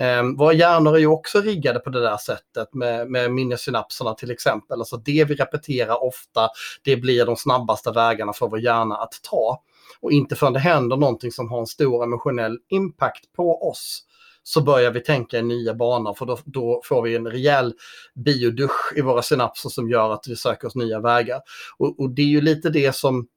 Um, 0.00 0.36
våra 0.36 0.52
hjärnor 0.52 0.94
är 0.94 0.98
ju 0.98 1.06
också 1.06 1.40
riggade 1.40 1.78
på 1.78 1.90
det 1.90 2.00
där 2.00 2.16
sättet 2.16 2.74
med, 2.74 3.10
med 3.10 3.32
minnesynapserna 3.32 4.14
till 4.14 4.30
exempel. 4.30 4.78
Alltså 4.78 4.96
det 4.96 5.24
vi 5.24 5.34
repeterar 5.34 6.04
ofta, 6.04 6.48
det 6.84 6.96
blir 6.96 7.26
de 7.26 7.36
snabbaste 7.36 7.90
vägarna 7.90 8.32
för 8.32 8.48
vår 8.48 8.60
hjärna 8.60 8.96
att 8.96 9.12
ta. 9.30 9.62
Och 10.00 10.12
inte 10.12 10.36
förrän 10.36 10.52
det 10.52 10.58
händer 10.58 10.96
någonting 10.96 11.32
som 11.32 11.50
har 11.50 11.60
en 11.60 11.66
stor 11.66 12.04
emotionell 12.04 12.58
impact 12.68 13.32
på 13.36 13.68
oss 13.70 14.04
så 14.48 14.60
börjar 14.60 14.90
vi 14.90 15.00
tänka 15.00 15.38
i 15.38 15.42
nya 15.42 15.74
banor 15.74 16.14
för 16.14 16.26
då, 16.26 16.38
då, 16.44 16.80
får 16.84 17.02
vi 17.02 17.16
en 17.16 17.26
rejäl 17.26 17.74
biodusch 18.14 18.92
i 18.96 19.00
våra 19.00 19.22
synapser 19.22 19.68
som 19.68 19.90
gör 19.90 20.12
att 20.12 20.24
vi 20.28 20.36
söker 20.36 20.68
oss 20.68 20.74
nya 20.74 21.00
vägar. 21.00 21.40
Och, 21.78 22.00
och 22.00 22.10
det 22.10 22.22
är 22.22 22.26
ju 22.26 22.40
lite 22.40 22.70
det 22.70 22.94
som 22.94 23.28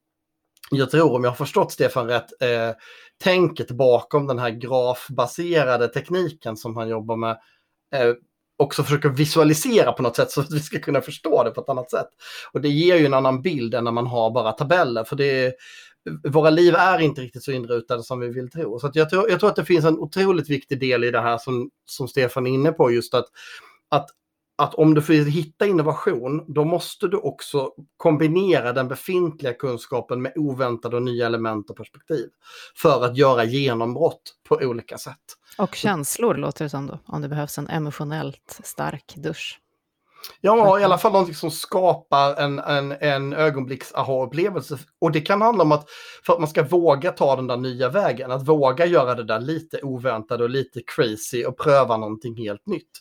jag 0.71 0.91
tror, 0.91 1.15
om 1.15 1.23
jag 1.23 1.31
har 1.31 1.35
förstått 1.35 1.71
Stefan 1.71 2.07
rätt, 2.07 2.41
eh, 2.41 2.71
tänket 3.23 3.71
bakom 3.71 4.27
den 4.27 4.39
här 4.39 4.49
grafbaserade 4.49 5.87
tekniken 5.87 6.57
som 6.57 6.77
han 6.77 6.89
jobbar 6.89 7.15
med 7.15 7.37
eh, 7.95 8.13
också 8.57 8.83
försöker 8.83 9.09
visualisera 9.09 9.91
på 9.91 10.03
något 10.03 10.15
sätt 10.15 10.31
så 10.31 10.41
att 10.41 10.51
vi 10.51 10.59
ska 10.59 10.79
kunna 10.79 11.01
förstå 11.01 11.43
det 11.43 11.51
på 11.51 11.61
ett 11.61 11.69
annat 11.69 11.91
sätt. 11.91 12.09
Och 12.51 12.61
det 12.61 12.69
ger 12.69 12.95
ju 12.95 13.05
en 13.05 13.13
annan 13.13 13.41
bild 13.41 13.75
än 13.75 13.83
när 13.83 13.91
man 13.91 14.07
har 14.07 14.31
bara 14.31 14.51
tabeller, 14.51 15.03
för 15.03 15.15
det 15.15 15.53
våra 16.24 16.50
liv 16.50 16.75
är 16.75 17.00
inte 17.00 17.22
riktigt 17.22 17.43
så 17.43 17.51
inrutade 17.51 18.03
som 18.03 18.20
vi 18.20 18.29
vill 18.29 18.50
tro. 18.50 18.79
Så 18.79 18.91
jag, 18.93 19.10
tror, 19.10 19.29
jag 19.29 19.39
tror 19.39 19.50
att 19.50 19.55
det 19.55 19.65
finns 19.65 19.86
en 19.86 20.00
otroligt 20.00 20.50
viktig 20.50 20.79
del 20.79 21.03
i 21.03 21.12
det 21.12 21.22
här 21.22 21.38
som, 21.38 21.70
som 21.86 22.08
Stefan 22.08 22.48
är 22.48 22.51
inne 22.51 22.72
på, 22.72 22.91
just 22.91 23.13
att, 23.13 23.25
att 23.89 24.10
att 24.62 24.75
om 24.75 24.93
du 24.93 25.01
vill 25.01 25.25
hitta 25.25 25.65
innovation, 25.65 26.46
då 26.48 26.63
måste 26.63 27.08
du 27.08 27.17
också 27.17 27.72
kombinera 27.98 28.74
den 28.74 28.88
befintliga 28.88 29.53
kunskapen 29.53 30.22
med 30.22 30.34
oväntade 30.36 30.96
och 30.96 31.01
nya 31.01 31.25
element 31.25 31.70
och 31.70 31.77
perspektiv. 31.77 32.29
För 32.75 33.05
att 33.05 33.17
göra 33.17 33.43
genombrott 33.43 34.36
på 34.48 34.55
olika 34.55 34.98
sätt. 34.98 35.17
Och 35.58 35.75
känslor 35.75 36.36
låter 36.36 36.65
det 36.65 36.70
som 36.70 36.88
då, 36.88 37.00
om 37.05 37.22
det 37.22 37.29
behövs 37.29 37.58
en 37.58 37.67
emotionellt 37.67 38.60
stark 38.63 39.13
dusch. 39.15 39.60
Ja, 40.41 40.79
i 40.79 40.83
alla 40.83 40.97
fall 40.97 41.11
någonting 41.11 41.35
som 41.35 41.51
skapar 41.51 42.35
en, 42.35 42.59
en, 42.59 42.91
en 42.91 43.33
ögonblicks 43.33 43.93
aha-upplevelse. 43.93 44.77
Och 45.01 45.11
det 45.11 45.21
kan 45.21 45.41
handla 45.41 45.63
om 45.63 45.71
att 45.71 45.89
för 46.25 46.33
att 46.33 46.39
man 46.39 46.49
ska 46.49 46.63
våga 46.63 47.11
ta 47.11 47.35
den 47.35 47.47
där 47.47 47.57
nya 47.57 47.89
vägen, 47.89 48.31
att 48.31 48.47
våga 48.47 48.85
göra 48.85 49.15
det 49.15 49.23
där 49.23 49.39
lite 49.39 49.81
oväntade 49.81 50.43
och 50.43 50.49
lite 50.49 50.81
crazy 50.95 51.45
och 51.45 51.57
pröva 51.57 51.97
någonting 51.97 52.37
helt 52.37 52.65
nytt. 52.65 52.91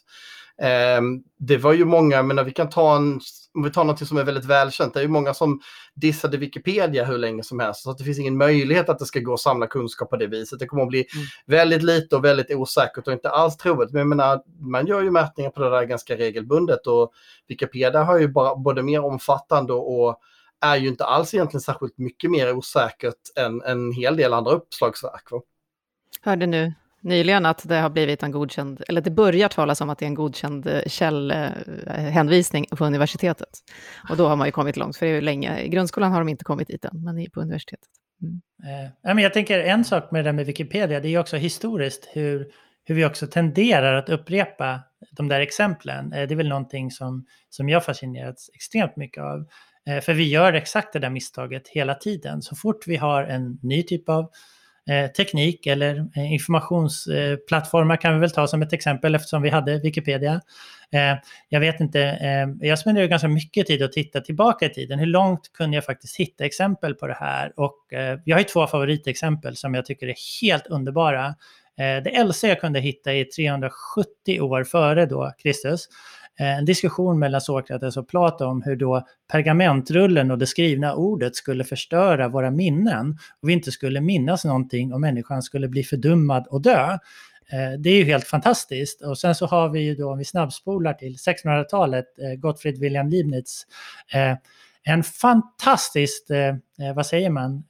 Eh, 0.61 1.01
det 1.39 1.57
var 1.57 1.73
ju 1.73 1.85
många, 1.85 2.23
men 2.23 2.45
vi 2.45 2.51
kan 2.51 2.69
ta 2.69 2.97
en, 2.97 3.21
om 3.55 3.63
vi 3.63 3.71
tar 3.71 3.85
något 3.85 4.09
som 4.09 4.17
är 4.17 4.25
väldigt 4.25 4.45
välkänt, 4.45 4.95
det 4.95 5.01
är 5.01 5.03
ju 5.03 5.09
många 5.09 5.35
som 5.35 5.61
dissade 5.95 6.37
Wikipedia 6.37 7.05
hur 7.05 7.19
länge 7.19 7.43
som 7.43 7.61
helst, 7.61 7.83
så 7.83 7.91
att 7.91 7.99
det 7.99 8.05
finns 8.05 8.19
ingen 8.19 8.37
möjlighet 8.37 8.89
att 8.89 8.99
det 8.99 9.05
ska 9.05 9.21
gå 9.21 9.35
att 9.35 9.41
samla 9.41 9.67
kunskap 9.67 10.11
på 10.11 10.17
det 10.17 10.27
viset. 10.27 10.59
Det 10.59 10.67
kommer 10.67 10.83
att 10.83 10.89
bli 10.89 11.07
mm. 11.15 11.27
väldigt 11.47 11.83
lite 11.83 12.17
och 12.17 12.25
väldigt 12.25 12.51
osäkert 12.51 13.07
och 13.07 13.13
inte 13.13 13.31
alls 13.31 13.57
troligt. 13.57 13.93
Men 13.93 13.99
jag 13.99 14.09
menar, 14.09 14.43
man 14.61 14.87
gör 14.87 15.03
ju 15.03 15.11
mätningar 15.11 15.51
på 15.51 15.63
det 15.63 15.71
där 15.71 15.85
ganska 15.85 16.17
regelbundet 16.17 16.87
och 16.87 17.13
Wikipedia 17.49 18.03
har 18.03 18.19
ju 18.19 18.29
bara, 18.29 18.57
både 18.57 18.83
mer 18.83 19.05
omfattande 19.05 19.73
och 19.73 20.21
är 20.61 20.77
ju 20.77 20.89
inte 20.89 21.05
alls 21.05 21.35
egentligen 21.35 21.61
särskilt 21.61 21.99
mycket 21.99 22.31
mer 22.31 22.57
osäkert 22.57 23.39
än 23.39 23.63
en 23.63 23.93
hel 23.93 24.17
del 24.17 24.33
andra 24.33 24.53
uppslagsverk. 24.53 25.25
Hörde 26.23 26.47
nu 26.47 26.73
nyligen 27.01 27.47
att 27.47 27.69
det 27.69 27.77
har 27.77 27.91
blivit 27.91 28.23
en 28.23 28.31
godkänd, 28.31 28.83
eller 28.89 29.01
det 29.01 29.11
börjar 29.11 29.49
talas 29.49 29.81
om 29.81 29.91
att 29.91 29.99
det 29.99 30.05
är 30.05 30.07
en 30.09 30.15
godkänd 30.15 30.67
eh, 30.67 30.83
källhänvisning 30.87 32.67
på 32.71 32.85
universitetet. 32.85 33.59
Och 34.11 34.17
då 34.17 34.29
har 34.29 34.37
man 34.37 34.49
ju 34.49 34.53
kommit 34.53 34.77
långt, 34.77 34.97
för 34.97 35.07
det 35.07 35.13
är 35.13 35.15
ju 35.15 35.21
länge, 35.21 35.61
i 35.61 35.69
grundskolan 35.69 36.13
har 36.13 36.21
de 36.21 36.29
inte 36.29 36.45
kommit 36.45 36.69
dit 36.69 36.85
än, 36.85 37.05
men 37.05 37.31
på 37.31 37.41
universitetet. 37.41 37.89
Mm. 38.23 39.17
Eh, 39.17 39.23
jag 39.23 39.33
tänker 39.33 39.61
en 39.61 39.85
sak 39.85 40.11
med 40.11 40.25
det 40.25 40.29
där 40.29 40.33
med 40.33 40.47
Wikipedia, 40.47 41.01
det 41.01 41.09
är 41.09 41.11
ju 41.11 41.19
också 41.19 41.37
historiskt 41.37 42.09
hur, 42.13 42.53
hur 42.85 42.95
vi 42.95 43.05
också 43.05 43.27
tenderar 43.27 43.95
att 43.95 44.09
upprepa 44.09 44.81
de 45.11 45.29
där 45.29 45.41
exemplen. 45.41 46.13
Eh, 46.13 46.29
det 46.29 46.35
är 46.35 46.37
väl 46.37 46.49
någonting 46.49 46.91
som, 46.91 47.27
som 47.49 47.69
jag 47.69 47.85
fascinerats 47.85 48.51
extremt 48.55 48.97
mycket 48.97 49.23
av. 49.23 49.47
Eh, 49.89 50.01
för 50.01 50.15
vi 50.15 50.29
gör 50.29 50.53
exakt 50.53 50.93
det 50.93 50.99
där 50.99 51.11
misstaget 51.11 51.69
hela 51.69 51.95
tiden. 51.95 52.43
Så 52.43 52.57
fort 52.57 52.87
vi 52.87 52.97
har 52.97 53.23
en 53.23 53.59
ny 53.63 53.83
typ 53.83 54.09
av 54.09 54.31
Eh, 54.91 55.11
teknik 55.11 55.67
eller 55.67 56.09
eh, 56.17 56.33
informationsplattformar 56.33 57.97
kan 57.97 58.15
vi 58.15 58.21
väl 58.21 58.31
ta 58.31 58.47
som 58.47 58.63
ett 58.63 58.73
exempel 58.73 59.15
eftersom 59.15 59.43
vi 59.43 59.51
hade 59.51 59.79
Wikipedia. 59.79 60.41
Eh, 60.93 61.17
jag 61.49 61.61
vet 61.61 61.81
inte, 61.81 61.99
jag 62.61 62.79
spenderar 62.79 63.07
ganska 63.07 63.29
mycket 63.29 63.67
tid 63.67 63.83
att 63.83 63.93
titta 63.93 64.21
tillbaka 64.21 64.67
i 64.67 64.69
tiden. 64.69 64.99
Hur 64.99 65.07
långt 65.07 65.53
kunde 65.53 65.77
jag 65.77 65.85
faktiskt 65.85 66.17
hitta 66.17 66.45
exempel 66.45 66.95
på 66.95 67.07
det 67.07 67.17
här? 67.21 67.53
Och 67.57 67.79
jag 68.25 68.37
har 68.37 68.41
ju 68.41 68.45
två 68.45 68.67
favoritexempel 68.67 69.57
som 69.57 69.75
jag 69.75 69.87
tycker 69.87 70.07
är 70.07 70.43
helt 70.43 70.67
underbara. 70.67 71.35
Det 71.77 72.17
äldsta 72.17 72.49
jag 72.49 72.61
kunde 72.61 72.81
hitta 72.81 73.13
är 73.13 73.25
370 73.25 74.41
år 74.41 74.65
före 74.65 75.07
då 75.07 75.33
Kristus. 75.43 75.89
Eh, 76.41 76.59
en 76.59 76.65
diskussion 76.65 77.19
mellan 77.19 77.41
Sokrates 77.41 77.97
och 77.97 78.09
Platon 78.09 78.49
om 78.49 78.63
hur 78.63 78.77
då 78.77 79.07
pergamentrullen 79.33 80.31
och 80.31 80.39
det 80.39 80.47
skrivna 80.47 80.95
ordet 80.95 81.37
skulle 81.37 81.65
förstöra 81.65 82.29
våra 82.29 82.51
minnen 82.51 83.19
och 83.43 83.49
vi 83.49 83.53
inte 83.53 83.73
skulle 83.73 84.01
minnas 84.01 84.45
någonting 84.45 84.93
och 84.93 85.01
människan 85.01 85.43
skulle 85.43 85.69
bli 85.69 85.83
fördummad 85.83 86.47
och 86.47 86.63
dö. 86.63 86.99
Eh, 87.53 87.79
det 87.79 87.91
är 87.91 87.97
ju 87.97 88.05
helt 88.05 88.27
fantastiskt. 88.27 89.03
Och 89.03 89.19
sen 89.19 89.35
så 89.35 89.47
har 89.47 89.69
vi 89.69 89.81
ju 89.81 89.95
då, 89.95 90.13
om 90.13 90.19
vi 90.19 90.25
snabbspolar 90.25 90.95
till 90.95 91.17
1600-talet, 91.17 92.07
eh, 92.19 92.41
Gottfried 92.41 92.79
William 92.79 93.09
Leibniz, 93.09 93.67
en 94.83 95.03
fantastiskt, 95.03 96.31
vad 96.95 97.07
säger 97.07 97.31
man, 97.31 97.65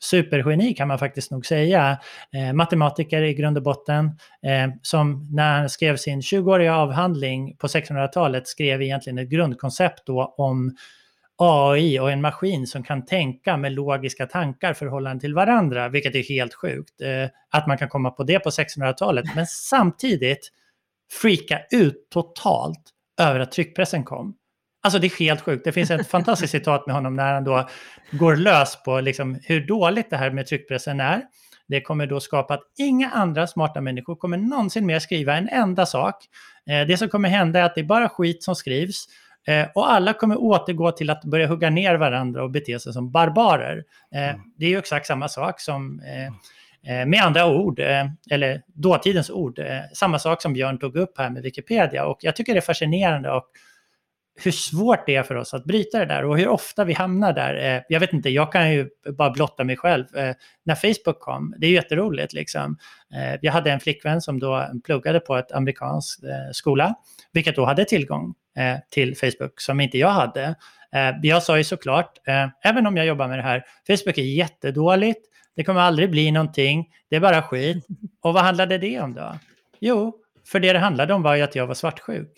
supergeni 0.00 0.74
kan 0.74 0.88
man 0.88 0.98
faktiskt 0.98 1.30
nog 1.30 1.46
säga. 1.46 1.98
Eh, 2.32 2.52
matematiker 2.52 3.22
i 3.22 3.34
grund 3.34 3.56
och 3.56 3.62
botten 3.62 4.04
eh, 4.42 4.70
som 4.82 5.28
när 5.32 5.58
han 5.58 5.70
skrev 5.70 5.96
sin 5.96 6.20
20-åriga 6.20 6.76
avhandling 6.76 7.56
på 7.56 7.66
1600-talet 7.66 8.48
skrev 8.48 8.82
egentligen 8.82 9.18
ett 9.18 9.28
grundkoncept 9.28 10.06
då 10.06 10.34
om 10.38 10.76
AI 11.42 11.98
och 11.98 12.10
en 12.10 12.20
maskin 12.20 12.66
som 12.66 12.82
kan 12.82 13.04
tänka 13.04 13.56
med 13.56 13.72
logiska 13.72 14.26
tankar 14.26 14.74
förhållande 14.74 15.20
till 15.20 15.34
varandra, 15.34 15.88
vilket 15.88 16.14
är 16.14 16.22
helt 16.22 16.54
sjukt. 16.54 17.00
Eh, 17.00 17.28
att 17.50 17.66
man 17.66 17.78
kan 17.78 17.88
komma 17.88 18.10
på 18.10 18.22
det 18.24 18.38
på 18.38 18.50
1600-talet, 18.50 19.24
men 19.34 19.46
samtidigt 19.46 20.50
freaka 21.12 21.60
ut 21.70 22.10
totalt 22.10 22.90
över 23.20 23.40
att 23.40 23.52
tryckpressen 23.52 24.04
kom. 24.04 24.34
Alltså 24.82 24.98
det 24.98 25.06
är 25.06 25.18
helt 25.18 25.40
sjukt. 25.40 25.64
Det 25.64 25.72
finns 25.72 25.90
ett 25.90 26.06
fantastiskt 26.06 26.50
citat 26.50 26.86
med 26.86 26.94
honom 26.94 27.16
när 27.16 27.34
han 27.34 27.44
då 27.44 27.68
går 28.10 28.36
lös 28.36 28.82
på 28.82 29.00
liksom 29.00 29.38
hur 29.42 29.66
dåligt 29.66 30.10
det 30.10 30.16
här 30.16 30.30
med 30.30 30.46
tryckpressen 30.46 31.00
är. 31.00 31.22
Det 31.68 31.80
kommer 31.80 32.06
då 32.06 32.20
skapa 32.20 32.54
att 32.54 32.62
inga 32.78 33.10
andra 33.10 33.46
smarta 33.46 33.80
människor 33.80 34.16
kommer 34.16 34.36
någonsin 34.36 34.86
mer 34.86 34.98
skriva 34.98 35.36
en 35.36 35.48
enda 35.48 35.86
sak. 35.86 36.14
Eh, 36.70 36.86
det 36.86 36.96
som 36.96 37.08
kommer 37.08 37.28
hända 37.28 37.60
är 37.60 37.64
att 37.64 37.74
det 37.74 37.80
är 37.80 37.84
bara 37.84 38.08
skit 38.08 38.42
som 38.42 38.56
skrivs 38.56 39.06
eh, 39.46 39.66
och 39.74 39.92
alla 39.92 40.12
kommer 40.12 40.36
återgå 40.36 40.92
till 40.92 41.10
att 41.10 41.24
börja 41.24 41.46
hugga 41.46 41.70
ner 41.70 41.94
varandra 41.94 42.42
och 42.42 42.50
bete 42.50 42.78
sig 42.78 42.92
som 42.92 43.10
barbarer. 43.10 43.84
Eh, 44.14 44.28
mm. 44.28 44.40
Det 44.56 44.64
är 44.66 44.70
ju 44.70 44.78
exakt 44.78 45.06
samma 45.06 45.28
sak 45.28 45.60
som 45.60 46.02
med 47.06 47.22
andra 47.22 47.46
ord, 47.46 47.80
eller 48.30 48.62
dåtidens 48.66 49.30
ord, 49.30 49.60
samma 49.94 50.18
sak 50.18 50.42
som 50.42 50.52
Björn 50.52 50.78
tog 50.78 50.96
upp 50.96 51.18
här 51.18 51.30
med 51.30 51.42
Wikipedia. 51.42 52.06
Och 52.06 52.18
jag 52.20 52.36
tycker 52.36 52.52
det 52.52 52.58
är 52.58 52.60
fascinerande 52.60 53.30
och 53.30 53.44
hur 54.42 54.50
svårt 54.50 55.06
det 55.06 55.16
är 55.16 55.22
för 55.22 55.34
oss 55.34 55.54
att 55.54 55.64
bryta 55.64 55.98
det 55.98 56.06
där 56.06 56.24
och 56.24 56.38
hur 56.38 56.48
ofta 56.48 56.84
vi 56.84 56.92
hamnar 56.92 57.32
där. 57.32 57.76
Eh, 57.76 57.82
jag 57.88 58.00
vet 58.00 58.12
inte, 58.12 58.30
jag 58.30 58.52
kan 58.52 58.72
ju 58.72 58.88
bara 59.18 59.30
blotta 59.30 59.64
mig 59.64 59.76
själv. 59.76 60.16
Eh, 60.16 60.34
när 60.64 60.74
Facebook 60.74 61.20
kom, 61.20 61.54
det 61.58 61.66
är 61.66 61.68
ju 61.68 61.74
jätteroligt 61.74 62.32
liksom. 62.32 62.78
Eh, 63.14 63.38
jag 63.42 63.52
hade 63.52 63.70
en 63.70 63.80
flickvän 63.80 64.20
som 64.20 64.38
då 64.38 64.66
pluggade 64.84 65.20
på 65.20 65.36
ett 65.36 65.52
amerikansk 65.52 66.20
skola, 66.52 66.94
vilket 67.32 67.56
då 67.56 67.64
hade 67.64 67.84
tillgång 67.84 68.34
till 68.90 69.16
Facebook 69.16 69.60
som 69.60 69.80
inte 69.80 69.98
jag 69.98 70.08
hade. 70.08 70.54
Jag 71.22 71.42
sa 71.42 71.58
ju 71.58 71.64
såklart, 71.64 72.18
även 72.64 72.86
om 72.86 72.96
jag 72.96 73.06
jobbar 73.06 73.28
med 73.28 73.38
det 73.38 73.42
här, 73.42 73.64
Facebook 73.86 74.18
är 74.18 74.22
jättedåligt, 74.22 75.20
det 75.56 75.64
kommer 75.64 75.80
aldrig 75.80 76.10
bli 76.10 76.30
någonting, 76.30 76.88
det 77.10 77.16
är 77.16 77.20
bara 77.20 77.42
skit. 77.42 77.86
Och 78.22 78.34
vad 78.34 78.42
handlade 78.42 78.78
det 78.78 79.00
om 79.00 79.14
då? 79.14 79.34
Jo, 79.80 80.14
för 80.46 80.60
det 80.60 80.72
det 80.72 80.78
handlade 80.78 81.14
om 81.14 81.22
var 81.22 81.34
ju 81.34 81.42
att 81.42 81.54
jag 81.54 81.66
var 81.66 81.74
svartsjuk 81.74 82.32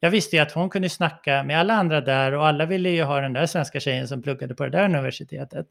jag 0.00 0.10
visste 0.10 0.36
ju 0.36 0.42
att 0.42 0.52
hon 0.52 0.70
kunde 0.70 0.88
snacka 0.88 1.42
med 1.42 1.60
alla 1.60 1.74
andra 1.74 2.00
där 2.00 2.34
och 2.34 2.46
alla 2.46 2.66
ville 2.66 2.90
ju 2.90 3.02
ha 3.02 3.20
den 3.20 3.32
där 3.32 3.46
svenska 3.46 3.80
tjejen 3.80 4.08
som 4.08 4.22
pluggade 4.22 4.54
på 4.54 4.64
det 4.64 4.70
där 4.70 4.84
universitetet. 4.84 5.66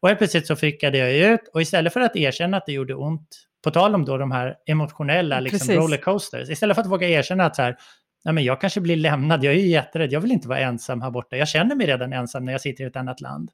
Och 0.00 0.08
helt 0.08 0.18
plötsligt 0.18 0.46
så 0.46 0.56
fickade 0.56 0.98
jag 0.98 1.32
ut 1.32 1.40
och 1.52 1.62
istället 1.62 1.92
för 1.92 2.00
att 2.00 2.16
erkänna 2.16 2.56
att 2.56 2.66
det 2.66 2.72
gjorde 2.72 2.94
ont, 2.94 3.28
på 3.64 3.70
tal 3.70 3.94
om 3.94 4.04
då 4.04 4.18
de 4.18 4.30
här 4.30 4.56
emotionella 4.66 5.40
liksom, 5.40 5.74
rollercoasters, 5.74 6.50
istället 6.50 6.74
för 6.74 6.82
att 6.82 6.90
våga 6.90 7.08
erkänna 7.08 7.44
att 7.44 7.56
så 7.56 7.62
här, 7.62 7.76
nej 8.24 8.34
men 8.34 8.44
jag 8.44 8.60
kanske 8.60 8.80
blir 8.80 8.96
lämnad, 8.96 9.44
jag 9.44 9.54
är 9.54 9.58
ju 9.58 9.66
jätterädd, 9.66 10.12
jag 10.12 10.20
vill 10.20 10.32
inte 10.32 10.48
vara 10.48 10.58
ensam 10.58 11.02
här 11.02 11.10
borta, 11.10 11.36
jag 11.36 11.48
känner 11.48 11.74
mig 11.74 11.86
redan 11.86 12.12
ensam 12.12 12.44
när 12.44 12.52
jag 12.52 12.60
sitter 12.60 12.84
i 12.84 12.86
ett 12.86 12.96
annat 12.96 13.20
land. 13.20 13.50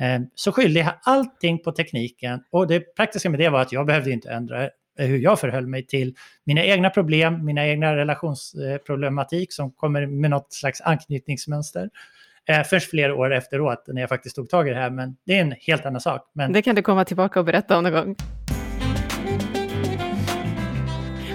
Eh, 0.00 0.20
så 0.34 0.52
skyllde 0.52 0.80
jag 0.80 0.94
allting 1.02 1.62
på 1.62 1.72
tekniken 1.72 2.44
och 2.50 2.66
det 2.66 2.80
praktiska 2.96 3.30
med 3.30 3.40
det 3.40 3.48
var 3.48 3.60
att 3.60 3.72
jag 3.72 3.86
behövde 3.86 4.10
inte 4.10 4.30
ändra 4.30 4.68
Eh, 4.98 5.06
hur 5.06 5.18
jag 5.18 5.40
förhöll 5.40 5.66
mig 5.66 5.86
till 5.86 6.14
mina 6.44 6.64
egna 6.64 6.90
problem, 6.90 7.44
mina 7.44 7.66
egna 7.66 7.96
relationsproblematik 7.96 9.52
som 9.52 9.70
kommer 9.70 10.06
med 10.06 10.30
något 10.30 10.52
slags 10.52 10.80
anknytningsmönster. 10.80 11.90
Eh, 12.48 12.62
först 12.62 12.90
flera 12.90 13.14
år 13.14 13.34
efteråt 13.34 13.84
när 13.86 14.00
jag 14.00 14.08
faktiskt 14.08 14.36
tog 14.36 14.48
tag 14.48 14.68
i 14.68 14.70
det 14.70 14.76
här, 14.76 14.90
men 14.90 15.16
det 15.26 15.36
är 15.36 15.40
en 15.40 15.54
helt 15.60 15.86
annan 15.86 16.00
sak. 16.00 16.30
Men... 16.32 16.52
Det 16.52 16.62
kan 16.62 16.74
du 16.74 16.82
komma 16.82 17.04
tillbaka 17.04 17.40
och 17.40 17.46
berätta 17.46 17.78
om 17.78 17.84
någon 17.84 17.92
gång. 17.92 18.16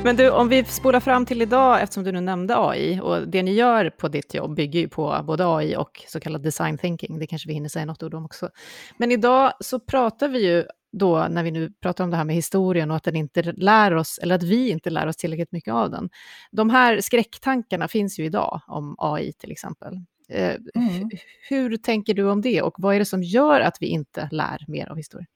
Men 0.04 0.16
du, 0.16 0.30
om 0.30 0.50
vi 0.50 0.64
spolar 0.64 1.00
fram 1.00 1.26
till 1.26 1.42
idag, 1.42 1.82
eftersom 1.82 2.04
du 2.04 2.12
nu 2.12 2.22
nämnde 2.22 2.58
AI, 2.58 3.00
och 3.04 3.28
det 3.28 3.44
ni 3.44 3.54
gör 3.54 3.90
på 3.90 4.08
ditt 4.08 4.34
jobb 4.34 4.56
bygger 4.56 4.80
ju 4.80 4.88
på 4.88 5.24
både 5.24 5.56
AI 5.56 5.76
och 5.76 6.04
så 6.08 6.20
kallad 6.20 6.42
design 6.42 6.78
thinking, 6.78 7.20
det 7.20 7.28
kanske 7.28 7.48
vi 7.48 7.54
hinner 7.54 7.70
säga 7.70 7.86
något 7.86 8.04
ord 8.04 8.14
om 8.14 8.26
också. 8.26 8.50
Men 8.98 9.12
idag 9.12 9.54
så 9.60 9.80
pratar 9.80 10.28
vi 10.28 10.46
ju 10.48 10.66
då 10.92 11.28
när 11.30 11.44
vi 11.44 11.52
nu 11.52 11.72
pratar 11.82 12.04
om 12.04 12.10
det 12.10 12.18
här 12.18 12.26
med 12.26 12.36
historien 12.36 12.92
och 12.92 12.98
att 12.98 13.04
den 13.04 13.16
inte 13.16 13.42
lär 13.42 13.96
oss, 13.96 14.20
eller 14.24 14.36
att 14.36 14.44
vi 14.44 14.70
inte 14.70 14.90
lär 14.90 15.08
oss 15.08 15.18
tillräckligt 15.18 15.52
mycket 15.52 15.74
av 15.74 15.92
den. 15.92 16.10
De 16.52 16.70
här 16.70 17.02
skräcktankarna 17.02 17.88
finns 17.88 18.20
ju 18.20 18.26
idag 18.26 18.62
om 18.68 18.96
AI 18.98 19.34
till 19.34 19.52
exempel. 19.52 19.94
Eh, 20.30 20.56
mm. 20.76 21.10
Hur 21.50 21.78
tänker 21.78 22.14
du 22.14 22.30
om 22.30 22.42
det 22.42 22.62
och 22.62 22.74
vad 22.78 22.96
är 22.96 23.00
det 23.00 23.06
som 23.06 23.24
gör 23.24 23.62
att 23.62 23.78
vi 23.80 23.88
inte 23.88 24.30
lär 24.32 24.66
mer 24.68 24.90
av 24.90 24.98
historien? 24.98 25.28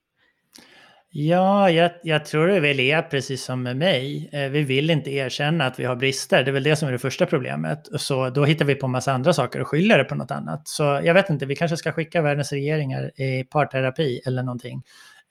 Ja, 1.16 1.70
jag, 1.70 1.90
jag, 2.02 2.24
tror 2.24 2.46
det 2.46 2.60
väl 2.60 2.80
är 2.80 3.02
precis 3.02 3.44
som 3.44 3.62
med 3.62 3.76
mig. 3.76 4.30
Eh, 4.32 4.50
vi 4.50 4.62
vill 4.62 4.90
inte 4.90 5.10
erkänna 5.10 5.66
att 5.66 5.78
vi 5.78 5.84
har 5.84 5.96
brister. 5.96 6.44
Det 6.44 6.50
är 6.50 6.52
väl 6.52 6.62
det 6.62 6.76
som 6.76 6.88
är 6.88 6.92
det 6.92 6.98
första 6.98 7.26
problemet. 7.26 7.88
Så 8.00 8.30
då 8.30 8.44
hittar 8.44 8.64
vi 8.64 8.74
på 8.74 8.86
en 8.86 8.92
massa 8.92 9.12
andra 9.12 9.32
saker 9.32 9.60
och 9.60 9.68
skyller 9.68 9.98
det 9.98 10.04
på 10.04 10.14
något 10.14 10.30
annat. 10.30 10.68
Så 10.68 10.82
jag 10.82 11.14
vet 11.14 11.30
inte, 11.30 11.46
vi 11.46 11.56
kanske 11.56 11.76
ska 11.76 11.92
skicka 11.92 12.22
världens 12.22 12.52
regeringar 12.52 13.20
i 13.20 13.44
parterapi 13.44 14.20
eller 14.26 14.42
någonting. 14.42 14.82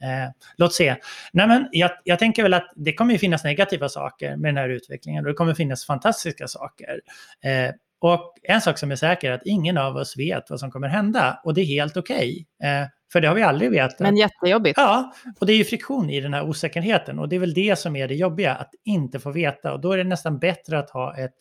Eh, 0.03 0.29
låt 0.57 0.73
se. 0.73 0.95
Nej, 1.33 1.47
men 1.47 1.67
jag, 1.71 1.91
jag, 2.03 2.19
tänker 2.19 2.43
väl 2.43 2.53
att 2.53 2.71
det 2.75 2.93
kommer 2.93 3.17
finnas 3.17 3.43
negativa 3.43 3.89
saker 3.89 4.35
med 4.35 4.49
den 4.49 4.57
här 4.57 4.69
utvecklingen 4.69 5.23
och 5.25 5.31
det 5.31 5.35
kommer 5.35 5.53
finnas 5.53 5.85
fantastiska 5.85 6.47
saker. 6.47 7.01
Eh, 7.43 7.73
och 7.99 8.35
en 8.43 8.61
sak 8.61 8.77
som 8.77 8.91
är 8.91 8.95
säker 8.95 9.31
är 9.31 9.35
att 9.35 9.45
ingen 9.45 9.77
av 9.77 9.95
oss 9.95 10.17
vet 10.17 10.49
vad 10.49 10.59
som 10.59 10.71
kommer 10.71 10.87
hända 10.87 11.41
och 11.43 11.53
det 11.53 11.61
är 11.61 11.65
helt 11.65 11.97
okej. 11.97 12.45
Okay. 12.59 12.71
Eh, 12.71 12.87
för 13.13 13.21
det 13.21 13.27
har 13.27 13.35
vi 13.35 13.41
aldrig 13.41 13.71
vetat. 13.71 13.99
Men 13.99 14.17
jättejobbigt. 14.17 14.77
Ja, 14.77 15.13
och 15.39 15.45
det 15.45 15.53
är 15.53 15.57
ju 15.57 15.63
friktion 15.63 16.09
i 16.09 16.21
den 16.21 16.33
här 16.33 16.43
osäkerheten 16.43 17.19
och 17.19 17.29
det 17.29 17.35
är 17.35 17.39
väl 17.39 17.53
det 17.53 17.79
som 17.79 17.95
är 17.95 18.07
det 18.07 18.15
jobbiga, 18.15 18.55
att 18.55 18.69
inte 18.85 19.19
få 19.19 19.31
veta. 19.31 19.73
Och 19.73 19.81
då 19.81 19.91
är 19.91 19.97
det 19.97 20.03
nästan 20.03 20.39
bättre 20.39 20.79
att 20.79 20.89
ha 20.89 21.17
ett 21.17 21.33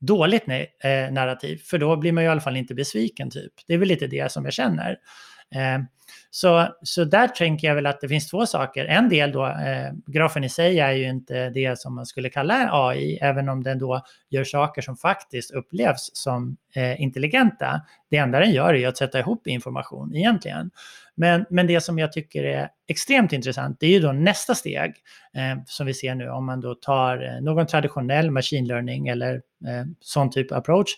dåligt 0.00 0.48
eh, 0.48 1.12
narrativ, 1.12 1.56
för 1.64 1.78
då 1.78 1.96
blir 1.96 2.12
man 2.12 2.24
ju 2.24 2.28
i 2.28 2.30
alla 2.30 2.40
fall 2.40 2.56
inte 2.56 2.74
besviken 2.74 3.30
typ. 3.30 3.52
Det 3.66 3.74
är 3.74 3.78
väl 3.78 3.88
lite 3.88 4.06
det 4.06 4.32
som 4.32 4.44
jag 4.44 4.54
känner. 4.54 4.96
Eh, 5.54 5.78
så, 6.34 6.68
så 6.82 7.04
där 7.04 7.28
tänker 7.28 7.68
jag 7.68 7.74
väl 7.74 7.86
att 7.86 8.00
det 8.00 8.08
finns 8.08 8.30
två 8.30 8.46
saker. 8.46 8.84
En 8.84 9.08
del 9.08 9.32
då, 9.32 9.46
eh, 9.46 9.92
grafen 10.06 10.44
i 10.44 10.48
sig 10.48 10.80
är 10.80 10.92
ju 10.92 11.08
inte 11.08 11.50
det 11.50 11.78
som 11.78 11.94
man 11.94 12.06
skulle 12.06 12.30
kalla 12.30 12.68
AI, 12.72 13.18
även 13.20 13.48
om 13.48 13.62
den 13.62 13.78
då 13.78 14.02
gör 14.30 14.44
saker 14.44 14.82
som 14.82 14.96
faktiskt 14.96 15.50
upplevs 15.50 16.10
som 16.12 16.56
eh, 16.74 17.00
intelligenta. 17.00 17.80
Det 18.10 18.16
enda 18.16 18.40
den 18.40 18.52
gör 18.52 18.74
är 18.74 18.88
att 18.88 18.96
sätta 18.96 19.18
ihop 19.18 19.46
information 19.46 20.14
egentligen. 20.14 20.70
Men, 21.14 21.44
men 21.50 21.66
det 21.66 21.80
som 21.80 21.98
jag 21.98 22.12
tycker 22.12 22.44
är 22.44 22.68
extremt 22.88 23.32
intressant, 23.32 23.80
det 23.80 23.86
är 23.86 23.90
ju 23.90 24.00
då 24.00 24.12
nästa 24.12 24.54
steg 24.54 24.94
eh, 25.34 25.62
som 25.66 25.86
vi 25.86 25.94
ser 25.94 26.14
nu 26.14 26.28
om 26.28 26.46
man 26.46 26.60
då 26.60 26.74
tar 26.74 27.34
eh, 27.34 27.40
någon 27.42 27.66
traditionell 27.66 28.30
machine 28.30 28.66
learning 28.66 29.08
eller 29.08 29.34
eh, 29.34 29.86
sån 30.00 30.30
typ 30.30 30.52
av 30.52 30.58
approach 30.58 30.88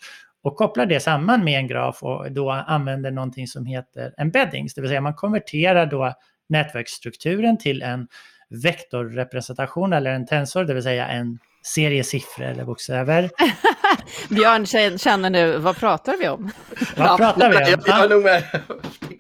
och 0.45 0.57
kopplar 0.57 0.87
det 0.87 1.01
samman 1.01 1.45
med 1.45 1.59
en 1.59 1.67
graf 1.67 2.03
och 2.03 2.33
då 2.33 2.51
använder 2.51 3.11
någonting 3.11 3.47
som 3.47 3.67
heter 3.67 4.15
embeddings, 4.19 4.75
det 4.75 4.81
vill 4.81 4.91
säga 4.91 5.01
man 5.01 5.15
konverterar 5.15 5.87
då 5.87 6.15
nätverksstrukturen 6.49 7.59
till 7.59 7.83
en 7.83 8.09
vektorrepresentation 8.49 9.93
eller 9.93 10.11
en 10.11 10.27
tensor, 10.27 10.65
det 10.65 10.75
vill 10.75 10.83
säga 10.83 11.09
en 11.09 11.39
serie 11.67 12.05
siffror 12.05 12.45
eller 12.45 12.65
bokstäver. 12.65 13.31
Björn 14.29 14.99
känner 14.99 15.31
nu, 15.31 15.59
vad 15.59 15.77
pratar 15.77 16.17
vi 16.17 16.29
om? 16.29 16.51
Vad 16.97 17.17
pratar 17.17 17.51
vi 17.51 17.75
om? 17.75 17.83
Jag, 17.87 18.11
nog 18.11 18.23
med. 18.23 18.43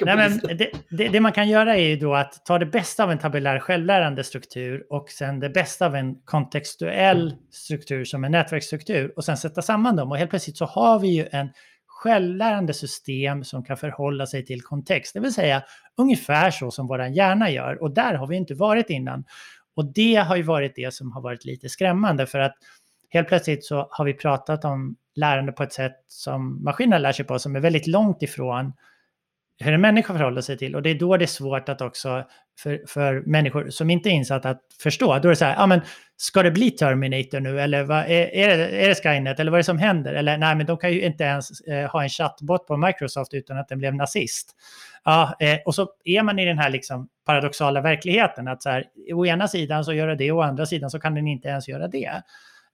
Nej, 0.00 0.16
men 0.16 0.56
det, 0.56 0.70
det, 0.88 1.08
det, 1.08 1.20
man 1.20 1.32
kan 1.32 1.48
göra 1.48 1.76
är 1.76 1.88
ju 1.88 1.96
då 1.96 2.14
att 2.14 2.44
ta 2.46 2.58
det 2.58 2.66
bästa 2.66 3.04
av 3.04 3.10
en 3.10 3.18
tabellär 3.18 3.58
självlärande 3.58 4.24
struktur 4.24 4.86
och 4.90 5.10
sen 5.10 5.40
det 5.40 5.48
bästa 5.48 5.86
av 5.86 5.96
en 5.96 6.14
kontextuell 6.24 7.34
struktur 7.52 8.04
som 8.04 8.24
en 8.24 8.32
nätverksstruktur 8.32 9.12
och 9.16 9.24
sen 9.24 9.36
sätta 9.36 9.62
samman 9.62 9.96
dem 9.96 10.10
och 10.10 10.18
helt 10.18 10.30
plötsligt 10.30 10.56
så 10.56 10.64
har 10.64 10.98
vi 10.98 11.08
ju 11.08 11.28
en 11.32 11.48
självlärande 11.86 12.74
system 12.74 13.44
som 13.44 13.64
kan 13.64 13.76
förhålla 13.76 14.26
sig 14.26 14.44
till 14.44 14.62
kontext, 14.62 15.14
det 15.14 15.20
vill 15.20 15.34
säga 15.34 15.62
ungefär 15.96 16.50
så 16.50 16.70
som 16.70 16.86
vår 16.86 17.06
hjärna 17.06 17.50
gör 17.50 17.82
och 17.82 17.94
där 17.94 18.14
har 18.14 18.26
vi 18.26 18.36
inte 18.36 18.54
varit 18.54 18.90
innan. 18.90 19.24
Och 19.74 19.84
det 19.84 20.14
har 20.14 20.36
ju 20.36 20.42
varit 20.42 20.72
det 20.76 20.94
som 20.94 21.12
har 21.12 21.20
varit 21.20 21.44
lite 21.44 21.68
skrämmande 21.68 22.26
för 22.26 22.38
att 22.38 22.54
helt 23.10 23.28
plötsligt 23.28 23.64
så 23.64 23.88
har 23.90 24.04
vi 24.04 24.14
pratat 24.14 24.64
om 24.64 24.96
lärande 25.14 25.52
på 25.52 25.62
ett 25.62 25.72
sätt 25.72 26.04
som 26.06 26.64
maskinerna 26.64 26.98
lär 26.98 27.12
sig 27.12 27.24
på 27.24 27.38
som 27.38 27.56
är 27.56 27.60
väldigt 27.60 27.86
långt 27.86 28.22
ifrån 28.22 28.72
hur 29.58 29.72
en 29.72 29.80
människa 29.80 30.12
förhåller 30.12 30.40
sig 30.40 30.58
till. 30.58 30.74
Och 30.74 30.82
det 30.82 30.90
är 30.90 30.94
då 30.94 31.16
det 31.16 31.24
är 31.24 31.26
svårt 31.26 31.68
att 31.68 31.80
också 31.80 32.24
för, 32.58 32.80
för 32.88 33.22
människor 33.26 33.70
som 33.70 33.90
inte 33.90 34.08
är 34.08 34.12
insatta 34.12 34.50
att 34.50 34.60
förstå. 34.82 35.06
Då 35.06 35.28
är 35.28 35.30
det 35.30 35.36
så 35.36 35.44
här, 35.44 35.54
ja 35.54 35.66
men 35.66 35.80
ska 36.16 36.42
det 36.42 36.50
bli 36.50 36.70
Terminator 36.70 37.40
nu 37.40 37.60
eller 37.60 37.84
vad, 37.84 37.98
är, 37.98 38.34
är, 38.34 38.58
det, 38.58 38.84
är 38.84 38.88
det 38.88 38.94
Skynet 38.94 39.40
eller 39.40 39.50
vad 39.50 39.58
är 39.58 39.62
det 39.62 39.64
som 39.64 39.78
händer? 39.78 40.14
Eller 40.14 40.38
nej, 40.38 40.56
men 40.56 40.66
de 40.66 40.76
kan 40.76 40.92
ju 40.92 41.02
inte 41.02 41.24
ens 41.24 41.60
eh, 41.60 41.90
ha 41.90 42.02
en 42.02 42.08
chattbot 42.08 42.66
på 42.66 42.76
Microsoft 42.76 43.34
utan 43.34 43.58
att 43.58 43.68
den 43.68 43.78
blev 43.78 43.94
nazist. 43.94 44.56
Ja, 45.04 45.36
eh, 45.40 45.58
och 45.64 45.74
så 45.74 45.88
är 46.04 46.22
man 46.22 46.38
i 46.38 46.44
den 46.44 46.58
här 46.58 46.70
liksom 46.70 47.08
paradoxala 47.26 47.80
verkligheten 47.80 48.48
att 48.48 48.62
så 48.62 48.70
här, 48.70 48.84
å 49.12 49.26
ena 49.26 49.48
sidan 49.48 49.84
så 49.84 49.92
gör 49.92 50.06
det 50.06 50.16
det, 50.16 50.32
å 50.32 50.40
andra 50.40 50.66
sidan 50.66 50.90
så 50.90 51.00
kan 51.00 51.14
den 51.14 51.28
inte 51.28 51.48
ens 51.48 51.68
göra 51.68 51.88
det. 51.88 52.22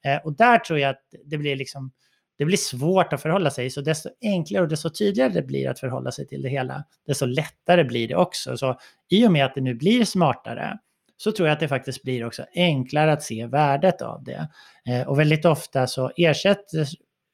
Eh, 0.05 0.17
och 0.25 0.37
där 0.37 0.59
tror 0.59 0.79
jag 0.79 0.91
att 0.91 1.03
det 1.25 1.39
blir 1.39 1.57
liksom 1.57 1.93
det 2.41 2.47
blir 2.47 2.57
svårt 2.57 3.13
att 3.13 3.23
förhålla 3.23 3.51
sig. 3.51 3.71
Så 3.71 3.81
desto 3.81 4.09
enklare 4.23 4.63
och 4.63 4.69
desto 4.69 4.91
tydligare 4.91 5.33
det 5.33 5.43
blir 5.43 5.69
att 5.69 5.81
förhålla 5.81 6.13
sig 6.13 6.27
till 6.27 6.43
det 6.43 6.49
hela, 6.49 6.85
desto 7.07 7.27
lättare 7.27 7.85
blir 7.85 8.09
det 8.09 8.15
också. 8.15 8.57
Så 8.57 8.79
i 9.09 9.27
och 9.27 9.33
med 9.33 9.45
att 9.45 9.55
det 9.55 9.61
nu 9.61 9.75
blir 9.75 10.05
smartare 10.05 10.79
så 11.17 11.33
tror 11.33 11.49
jag 11.49 11.55
att 11.55 11.61
det 11.61 11.69
faktiskt 11.69 12.03
blir 12.03 12.27
också 12.27 12.45
enklare 12.55 13.13
att 13.13 13.23
se 13.23 13.47
värdet 13.47 14.03
av 14.03 14.25
det. 14.25 14.49
Eh, 14.89 15.09
och 15.09 15.19
väldigt 15.19 15.45
ofta 15.45 15.87
så 15.87 16.11
ersätts 16.17 16.73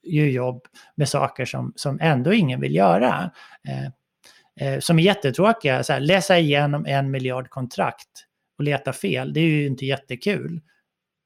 ju 0.07 0.31
jobb 0.31 0.67
med 0.95 1.09
saker 1.09 1.45
som, 1.45 1.73
som 1.77 1.99
ändå 2.01 2.33
ingen 2.33 2.61
vill 2.61 2.75
göra. 2.75 3.31
Eh, 3.69 3.87
eh, 4.69 4.81
som 4.81 4.99
är 4.99 5.03
jättetråkiga, 5.03 5.83
så 5.83 5.93
här, 5.93 6.01
läsa 6.01 6.39
igenom 6.39 6.87
en 6.87 7.11
miljard 7.11 7.49
kontrakt 7.49 8.27
och 8.59 8.65
leta 8.65 8.93
fel, 8.93 9.33
det 9.33 9.41
är 9.41 9.49
ju 9.49 9.67
inte 9.67 9.87
jättekul. 9.87 10.61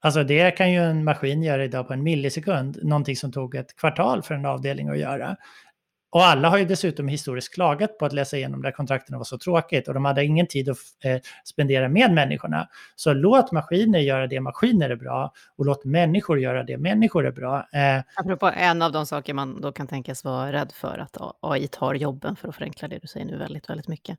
Alltså 0.03 0.23
det 0.23 0.51
kan 0.51 0.71
ju 0.71 0.79
en 0.79 1.03
maskin 1.03 1.43
göra 1.43 1.63
idag 1.63 1.87
på 1.87 1.93
en 1.93 2.03
millisekund, 2.03 2.79
någonting 2.83 3.15
som 3.15 3.31
tog 3.31 3.55
ett 3.55 3.75
kvartal 3.75 4.21
för 4.23 4.35
en 4.35 4.45
avdelning 4.45 4.89
att 4.89 4.97
göra. 4.97 5.35
Och 6.11 6.25
alla 6.25 6.49
har 6.49 6.57
ju 6.57 6.65
dessutom 6.65 7.07
historiskt 7.07 7.53
klagat 7.53 7.97
på 7.97 8.05
att 8.05 8.13
läsa 8.13 8.37
igenom 8.37 8.61
där 8.61 8.71
kontrakten 8.71 9.17
var 9.17 9.23
så 9.23 9.37
tråkigt 9.37 9.87
och 9.87 9.93
de 9.93 10.05
hade 10.05 10.25
ingen 10.25 10.47
tid 10.47 10.69
att 10.69 10.77
eh, 11.03 11.17
spendera 11.45 11.89
med 11.89 12.13
människorna. 12.13 12.67
Så 12.95 13.13
låt 13.13 13.51
maskiner 13.51 13.99
göra 13.99 14.27
det 14.27 14.39
maskiner 14.39 14.89
är 14.89 14.95
bra 14.95 15.33
och 15.57 15.65
låt 15.65 15.85
människor 15.85 16.39
göra 16.39 16.63
det 16.63 16.77
människor 16.77 17.27
är 17.27 17.31
bra. 17.31 17.67
Eh, 17.73 18.03
Apropå 18.15 18.51
en 18.55 18.81
av 18.81 18.91
de 18.91 19.05
saker 19.05 19.33
man 19.33 19.61
då 19.61 19.71
kan 19.71 19.87
tänkas 19.87 20.23
vara 20.23 20.51
rädd 20.51 20.71
för, 20.71 20.97
att 20.97 21.17
AI 21.39 21.67
tar 21.67 21.93
jobben 21.93 22.35
för 22.35 22.47
att 22.47 22.55
förenkla 22.55 22.87
det 22.87 22.99
du 22.99 23.07
säger 23.07 23.25
nu 23.25 23.37
väldigt, 23.37 23.69
väldigt 23.69 23.87
mycket. 23.87 24.17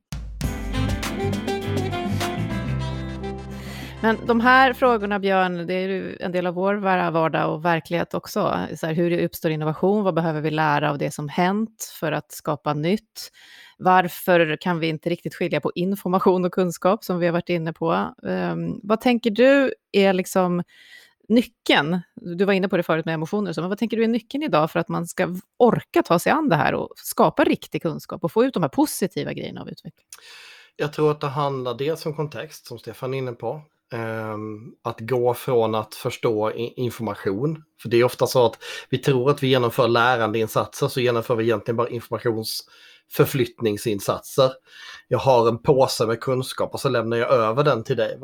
Men 4.03 4.27
de 4.27 4.41
här 4.41 4.73
frågorna, 4.73 5.19
Björn, 5.19 5.67
det 5.67 5.75
är 5.75 5.89
ju 5.89 6.17
en 6.21 6.33
del 6.33 6.47
av 6.47 6.55
vår 6.55 6.75
vardag 7.11 7.55
och 7.55 7.65
verklighet 7.65 8.15
också. 8.15 8.67
Så 8.77 8.87
här, 8.87 8.95
hur 8.95 9.25
uppstår 9.25 9.51
innovation? 9.51 10.05
Vad 10.05 10.15
behöver 10.15 10.41
vi 10.41 10.51
lära 10.51 10.91
av 10.91 10.99
det 10.99 11.11
som 11.11 11.29
hänt 11.29 11.93
för 12.01 12.13
att 12.13 12.33
skapa 12.33 12.75
nytt? 12.75 13.31
Varför 13.79 14.57
kan 14.61 14.79
vi 14.79 14.89
inte 14.89 15.11
riktigt 15.11 15.35
skilja 15.35 15.61
på 15.61 15.73
information 15.75 16.45
och 16.45 16.53
kunskap, 16.53 17.05
som 17.05 17.19
vi 17.19 17.27
har 17.27 17.33
varit 17.33 17.49
inne 17.49 17.73
på? 17.73 18.15
Um, 18.23 18.81
vad 18.83 19.01
tänker 19.01 19.31
du 19.31 19.75
är 19.93 20.13
liksom 20.13 20.63
nyckeln? 21.29 22.01
Du 22.15 22.45
var 22.45 22.53
inne 22.53 22.69
på 22.69 22.77
det 22.77 22.83
förut 22.83 23.05
med 23.05 23.15
emotioner, 23.15 23.53
så, 23.53 23.61
men 23.61 23.69
vad 23.71 23.79
tänker 23.79 23.97
du 23.97 24.05
är 24.05 24.09
nyckeln 24.09 24.43
idag 24.43 24.71
för 24.71 24.81
att 24.81 24.89
man 24.89 25.07
ska 25.07 25.37
orka 25.59 26.03
ta 26.03 26.19
sig 26.19 26.33
an 26.33 26.49
det 26.49 26.57
här 26.57 26.75
och 26.75 26.89
skapa 26.97 27.45
riktig 27.45 27.83
kunskap 27.83 28.25
och 28.25 28.33
få 28.33 28.45
ut 28.45 28.55
de 28.55 28.63
här 28.63 28.71
positiva 28.71 29.33
grejerna 29.33 29.61
av 29.61 29.69
utveckling? 29.69 30.07
Jag 30.77 30.93
tror 30.93 31.11
att 31.11 31.21
det 31.21 31.27
handlar 31.27 31.75
dels 31.75 32.07
om 32.07 32.15
kontext, 32.15 32.67
som 32.67 32.79
Stefan 32.79 33.15
är 33.15 33.19
inne 33.19 33.33
på. 33.33 33.63
Ehm, 33.93 34.73
att 34.83 35.01
gå 35.01 35.35
från 35.35 35.75
att 35.75 35.95
förstå 35.95 36.53
information. 36.77 37.63
För 37.83 37.89
det 37.89 37.97
är 37.97 38.05
ofta 38.05 38.27
så 38.27 38.47
att 38.47 38.59
vi 38.91 38.99
tror 38.99 39.31
att 39.31 39.43
vi 39.43 39.49
genomför 39.49 39.89
lärandeinsatser 39.89 40.89
så 40.89 41.01
genomför 41.01 41.37
vi 41.37 41.45
egentligen 41.45 41.77
bara 41.77 41.89
informationsförflyttningsinsatser. 41.89 44.51
Jag 45.09 45.19
har 45.19 45.49
en 45.49 45.63
påse 45.63 46.07
med 46.07 46.21
kunskap 46.21 46.75
och 46.75 46.81
så 46.81 46.89
lämnar 46.89 47.17
jag 47.17 47.31
över 47.31 47.65
den 47.65 47.85
till 47.85 47.97
dig. 47.97 48.19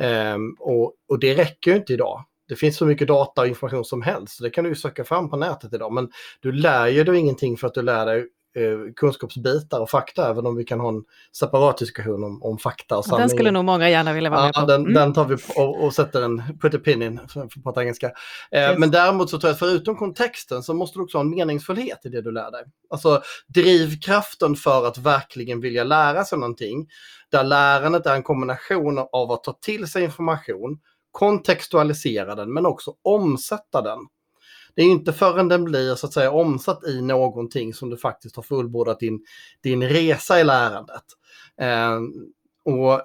Ehm, 0.00 0.56
och, 0.58 0.94
och 1.08 1.18
det 1.18 1.34
räcker 1.34 1.70
ju 1.70 1.76
inte 1.76 1.92
idag. 1.92 2.24
Det 2.48 2.56
finns 2.56 2.76
så 2.76 2.86
mycket 2.86 3.08
data 3.08 3.40
och 3.40 3.48
information 3.48 3.84
som 3.84 4.02
helst, 4.02 4.36
så 4.36 4.44
det 4.44 4.50
kan 4.50 4.64
du 4.64 4.74
söka 4.74 5.04
fram 5.04 5.30
på 5.30 5.36
nätet 5.36 5.72
idag. 5.72 5.92
Men 5.92 6.10
du 6.40 6.52
lär 6.52 6.86
ju 6.86 7.04
dig 7.04 7.16
ingenting 7.16 7.56
för 7.56 7.66
att 7.66 7.74
du 7.74 7.82
lär 7.82 8.06
dig 8.06 8.28
eh, 8.56 8.92
kunskapsbitar 8.96 9.80
och 9.80 9.90
fakta, 9.90 10.30
även 10.30 10.46
om 10.46 10.56
vi 10.56 10.64
kan 10.64 10.80
ha 10.80 10.88
en 10.88 11.04
separat 11.32 11.78
diskussion 11.78 12.24
om, 12.24 12.42
om 12.42 12.58
fakta 12.58 12.98
och 12.98 13.04
sanning. 13.04 13.20
Den 13.20 13.28
skulle 13.28 13.50
nog 13.50 13.64
många 13.64 13.90
gärna 13.90 14.12
vilja 14.12 14.30
vara 14.30 14.44
med 14.44 14.54
på. 14.54 14.60
Den, 14.60 14.80
mm. 14.80 14.94
den 14.94 15.12
tar 15.12 15.24
vi 15.24 15.36
och, 15.56 15.84
och, 15.84 15.94
sätter 15.94 16.22
en 16.22 16.42
put 16.60 16.74
a 16.74 16.78
pin 16.84 17.02
in, 17.02 17.20
för 17.28 17.40
att 17.40 17.62
prata 17.64 17.80
engelska. 17.80 18.06
Eh, 18.50 18.78
Men 18.78 18.90
däremot 18.90 19.30
så 19.30 19.38
tror 19.38 19.48
jag 19.48 19.52
att 19.52 19.58
förutom 19.58 19.96
kontexten 19.96 20.62
så 20.62 20.74
måste 20.74 20.98
du 20.98 21.02
också 21.02 21.18
ha 21.18 21.22
en 21.22 21.30
meningsfullhet 21.30 22.06
i 22.06 22.08
det 22.08 22.22
du 22.22 22.32
lär 22.32 22.50
dig. 22.50 22.64
Alltså 22.90 23.22
drivkraften 23.54 24.56
för 24.56 24.86
att 24.86 24.98
verkligen 24.98 25.60
vilja 25.60 25.84
lära 25.84 26.24
sig 26.24 26.38
någonting, 26.38 26.88
där 27.30 27.44
lärandet 27.44 28.06
är 28.06 28.14
en 28.14 28.22
kombination 28.22 28.98
av 29.12 29.32
att 29.32 29.44
ta 29.44 29.52
till 29.52 29.86
sig 29.86 30.04
information, 30.04 30.78
kontextualisera 31.12 32.34
den, 32.34 32.52
men 32.52 32.66
också 32.66 32.94
omsätta 33.02 33.82
den 33.82 33.98
det 34.76 34.82
är 34.82 34.86
inte 34.86 35.12
förrän 35.12 35.48
den 35.48 35.64
blir 35.64 35.94
så 35.94 36.06
att 36.06 36.12
säga 36.12 36.30
omsatt 36.30 36.84
i 36.84 37.02
någonting 37.02 37.74
som 37.74 37.90
du 37.90 37.96
faktiskt 37.96 38.36
har 38.36 38.42
fullbordat 38.42 39.00
din, 39.00 39.20
din 39.62 39.82
resa 39.82 40.40
i 40.40 40.44
lärandet. 40.44 41.04
Eh, 41.60 42.00
och 42.74 43.02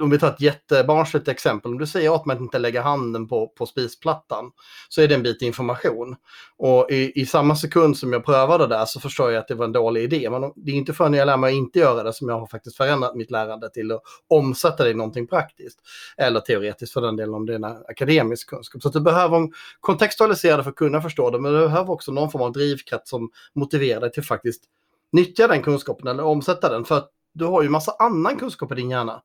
om 0.00 0.10
vi 0.10 0.18
tar 0.18 0.28
ett 0.28 0.40
jättebarnsligt 0.40 1.28
exempel, 1.28 1.72
om 1.72 1.78
du 1.78 1.86
säger 1.86 2.08
åt 2.08 2.26
mig 2.26 2.34
att 2.34 2.40
inte 2.40 2.58
lägga 2.58 2.82
handen 2.82 3.28
på, 3.28 3.48
på 3.48 3.66
spisplattan 3.66 4.50
så 4.88 5.02
är 5.02 5.08
det 5.08 5.14
en 5.14 5.22
bit 5.22 5.42
information. 5.42 6.16
Och 6.56 6.90
i, 6.90 7.20
i 7.20 7.26
samma 7.26 7.56
sekund 7.56 7.98
som 7.98 8.12
jag 8.12 8.24
prövade 8.24 8.66
det 8.66 8.74
där 8.74 8.84
så 8.84 9.00
förstår 9.00 9.32
jag 9.32 9.40
att 9.40 9.48
det 9.48 9.54
var 9.54 9.64
en 9.64 9.72
dålig 9.72 10.02
idé. 10.02 10.30
Men 10.30 10.52
det 10.56 10.72
är 10.72 10.74
inte 10.74 10.92
förrän 10.92 11.14
jag 11.14 11.26
lär 11.26 11.36
mig 11.36 11.52
att 11.52 11.56
inte 11.56 11.78
göra 11.78 12.02
det 12.02 12.12
som 12.12 12.28
jag 12.28 12.40
har 12.40 12.46
faktiskt 12.46 12.76
förändrat 12.76 13.14
mitt 13.14 13.30
lärande 13.30 13.70
till 13.70 13.92
att 13.92 14.02
omsätta 14.28 14.84
det 14.84 14.90
i 14.90 14.94
någonting 14.94 15.26
praktiskt. 15.26 15.78
Eller 16.16 16.40
teoretiskt 16.40 16.92
för 16.92 17.00
den 17.00 17.16
delen 17.16 17.34
om 17.34 17.46
det 17.46 17.52
är 17.52 17.56
en 17.56 17.64
akademisk 17.64 18.48
kunskap. 18.48 18.82
Så 18.82 18.88
att 18.88 18.94
du 18.94 19.00
behöver 19.00 19.48
kontextualisera 19.80 20.56
det 20.56 20.62
för 20.62 20.70
att 20.70 20.76
kunna 20.76 21.00
förstå 21.00 21.30
det, 21.30 21.40
men 21.40 21.52
du 21.52 21.58
behöver 21.58 21.90
också 21.90 22.12
någon 22.12 22.30
form 22.30 22.42
av 22.42 22.52
drivkraft 22.52 23.08
som 23.08 23.30
motiverar 23.54 24.00
dig 24.00 24.12
till 24.12 24.24
faktiskt 24.24 24.64
nyttja 25.12 25.48
den 25.48 25.62
kunskapen 25.62 26.08
eller 26.08 26.24
omsätta 26.24 26.68
den. 26.68 26.84
För 26.84 26.96
att 26.96 27.10
du 27.32 27.44
har 27.44 27.62
ju 27.62 27.68
massa 27.68 27.92
annan 27.98 28.36
kunskap 28.36 28.72
i 28.72 28.74
din 28.74 28.90
hjärna 28.90 29.22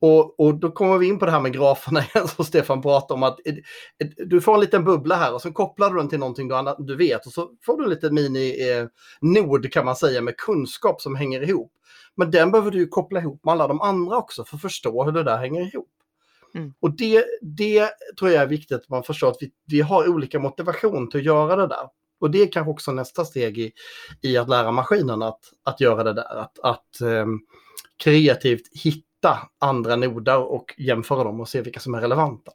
och, 0.00 0.40
och 0.40 0.54
då 0.54 0.70
kommer 0.70 0.98
vi 0.98 1.06
in 1.06 1.18
på 1.18 1.24
det 1.24 1.30
här 1.30 1.40
med 1.40 1.52
graferna 1.52 2.00
igen 2.14 2.28
som 2.28 2.44
Stefan 2.44 2.82
pratade 2.82 3.14
om. 3.14 3.22
att 3.22 3.46
ett, 3.46 3.56
ett, 4.04 4.12
Du 4.16 4.40
får 4.40 4.54
en 4.54 4.60
liten 4.60 4.84
bubbla 4.84 5.16
här 5.16 5.34
och 5.34 5.42
så 5.42 5.52
kopplar 5.52 5.90
du 5.90 5.96
den 5.96 6.08
till 6.08 6.18
någonting 6.18 6.48
du, 6.48 6.74
du 6.78 6.96
vet 6.96 7.26
och 7.26 7.32
så 7.32 7.50
får 7.66 7.76
du 7.76 7.84
en 7.84 7.90
liten 7.90 8.14
mini-nod 8.14 9.64
eh, 9.64 9.70
kan 9.70 9.84
man 9.84 9.96
säga 9.96 10.20
med 10.20 10.36
kunskap 10.36 11.00
som 11.00 11.16
hänger 11.16 11.42
ihop. 11.48 11.72
Men 12.14 12.30
den 12.30 12.50
behöver 12.50 12.70
du 12.70 12.88
koppla 12.88 13.20
ihop 13.20 13.44
med 13.44 13.52
alla 13.52 13.68
de 13.68 13.80
andra 13.80 14.16
också 14.16 14.44
för 14.44 14.56
att 14.56 14.62
förstå 14.62 15.04
hur 15.04 15.12
det 15.12 15.22
där 15.22 15.38
hänger 15.38 15.60
ihop. 15.60 15.90
Mm. 16.54 16.74
Och 16.80 16.96
det, 16.96 17.24
det 17.42 17.90
tror 18.18 18.30
jag 18.30 18.42
är 18.42 18.46
viktigt 18.46 18.76
att 18.76 18.88
man 18.88 19.02
förstår 19.02 19.28
att 19.28 19.36
vi, 19.40 19.50
vi 19.66 19.80
har 19.80 20.08
olika 20.08 20.38
motivation 20.38 21.10
till 21.10 21.20
att 21.20 21.26
göra 21.26 21.56
det 21.56 21.66
där. 21.66 21.88
Och 22.20 22.30
det 22.30 22.42
är 22.42 22.52
kanske 22.52 22.70
också 22.70 22.92
nästa 22.92 23.24
steg 23.24 23.58
i, 23.58 23.72
i 24.22 24.36
att 24.36 24.48
lära 24.48 24.72
maskinen 24.72 25.22
att, 25.22 25.40
att 25.64 25.80
göra 25.80 26.04
det 26.04 26.12
där. 26.12 26.36
Att, 26.36 26.58
att 26.58 27.00
um, 27.02 27.40
kreativt 27.96 28.62
hitta 28.84 29.05
hitta 29.16 29.48
andra 29.58 29.96
noder 29.96 30.38
och 30.38 30.74
jämföra 30.78 31.24
dem 31.24 31.40
och 31.40 31.48
se 31.48 31.60
vilka 31.60 31.80
som 31.80 31.94
är 31.94 32.00
relevanta. 32.00 32.52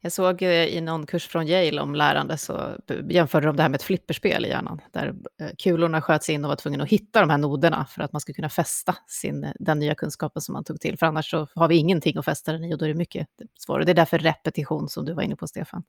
Jag 0.00 0.12
såg 0.12 0.42
i 0.42 0.80
någon 0.80 1.06
kurs 1.06 1.28
från 1.28 1.46
Yale 1.46 1.80
om 1.80 1.94
lärande 1.94 2.38
så 2.38 2.76
jämförde 3.08 3.46
de 3.46 3.56
det 3.56 3.62
här 3.62 3.70
med 3.70 3.76
ett 3.76 3.82
flipperspel 3.82 4.44
i 4.44 4.48
hjärnan, 4.48 4.80
där 4.92 5.14
eh, 5.40 5.48
kulorna 5.58 6.02
sköts 6.02 6.30
in 6.30 6.44
och 6.44 6.48
var 6.48 6.56
tvungna 6.56 6.84
att 6.84 6.90
hitta 6.90 7.20
de 7.20 7.30
här 7.30 7.38
noderna 7.38 7.86
för 7.86 8.02
att 8.02 8.12
man 8.12 8.20
skulle 8.20 8.34
kunna 8.34 8.48
fästa 8.48 8.96
sin, 9.06 9.52
den 9.58 9.78
nya 9.78 9.94
kunskapen 9.94 10.42
som 10.42 10.52
man 10.52 10.64
tog 10.64 10.80
till. 10.80 10.98
För 10.98 11.06
annars 11.06 11.30
så 11.30 11.48
har 11.54 11.68
vi 11.68 11.76
ingenting 11.76 12.18
att 12.18 12.24
fästa 12.24 12.52
den 12.52 12.64
i 12.64 12.74
och 12.74 12.78
då 12.78 12.84
är 12.84 12.88
det 12.88 12.94
mycket 12.94 13.28
svårare. 13.58 13.84
Det 13.84 13.92
är 13.92 13.94
därför 13.94 14.18
repetition, 14.18 14.88
som 14.88 15.04
du 15.04 15.14
var 15.14 15.22
inne 15.22 15.36
på 15.36 15.46
Stefan, 15.46 15.82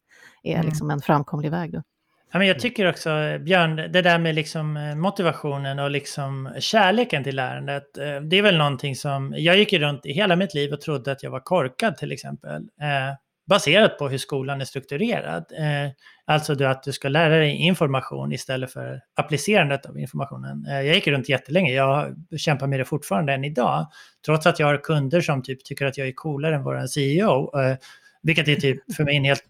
är 0.44 0.56
mm. 0.56 0.66
liksom 0.66 0.92
en 0.92 1.02
framkomlig 1.02 1.52
väg. 1.52 1.74
Då. 1.74 1.84
Ja, 2.32 2.40
men 2.40 2.48
jag 2.48 2.60
tycker 2.60 2.90
också, 2.90 3.10
Björn, 3.40 3.76
det 3.76 4.02
där 4.02 4.20
med 4.20 4.36
liksom 4.36 4.78
eh, 4.78 4.96
motivationen 4.96 5.80
och 5.80 5.92
liksom 5.92 6.54
kärleken 6.60 7.24
till 7.24 7.36
lärandet. 7.36 7.98
Eh, 7.98 8.22
det 8.22 8.38
är 8.38 8.42
väl 8.42 8.58
någonting 8.58 8.96
som, 8.96 9.34
jag 9.38 9.58
gick 9.58 9.74
ju 9.74 9.80
runt 9.80 10.06
i 10.06 10.14
hela 10.14 10.36
mitt 10.36 10.54
liv 10.54 10.74
och 10.74 10.82
trodde 10.82 11.12
att 11.12 11.24
jag 11.24 11.32
var 11.32 11.40
korkad 11.40 11.98
till 11.98 12.12
exempel. 12.12 12.62
Eh, 12.82 13.16
baserat 13.48 13.98
på 13.98 14.10
hur 14.10 14.18
skolan 14.18 14.62
är 14.62 14.66
strukturerad. 14.66 15.46
Eh, 15.58 15.92
alltså 16.26 16.64
att 16.64 16.84
du 16.84 16.92
ska 16.92 17.10
lära 17.10 17.38
dig 17.38 17.52
information 17.52 18.32
istället 18.32 18.74
för 18.74 19.02
applicerandet 19.16 19.86
av 19.86 20.00
informationen. 20.00 20.66
Eh, 20.70 20.82
jag 20.82 20.96
gick 20.96 21.08
runt 21.08 21.30
jättelänge, 21.30 21.74
jag 21.74 22.16
kämpar 22.38 22.68
med 22.68 22.80
det 22.80 22.86
fortfarande 22.86 23.34
än 23.34 23.44
idag. 23.46 23.88
Trots 24.26 24.48
att 24.48 24.60
jag 24.60 24.68
har 24.68 24.78
kunder 24.78 25.22
som 25.22 25.44
typ 25.44 25.66
tycker 25.66 25.86
att 25.86 25.98
jag 25.98 26.08
är 26.08 26.14
coolare 26.16 26.56
än 26.56 26.64
vår 26.64 26.88
CEO. 26.88 27.60
Eh, 27.60 27.78
vilket 28.22 28.48
är 28.48 28.56
typ 28.56 28.96
för 28.96 29.04
mig 29.04 29.18
en 29.18 29.26
helt 29.26 29.44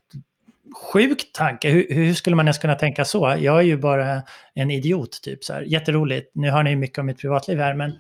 sjuk 0.74 1.34
tanke. 1.34 1.70
Hur, 1.70 1.88
hur, 1.90 2.14
skulle 2.14 2.36
man 2.36 2.46
ens 2.46 2.58
kunna 2.58 2.76
tänka 2.76 3.06
så? 3.06 3.36
Jag 3.40 3.58
är 3.58 3.62
ju 3.62 3.78
bara 3.78 4.22
en 4.54 4.72
idiot, 4.72 5.22
typ 5.24 5.44
så 5.44 5.54
här. 5.54 5.62
Jätteroligt. 5.62 6.32
Nu 6.34 6.52
har 6.52 6.64
ni 6.64 6.76
mycket 6.76 6.98
om 6.98 7.06
mitt 7.06 7.22
privatliv 7.22 7.60
här, 7.60 7.74
men 7.74 7.92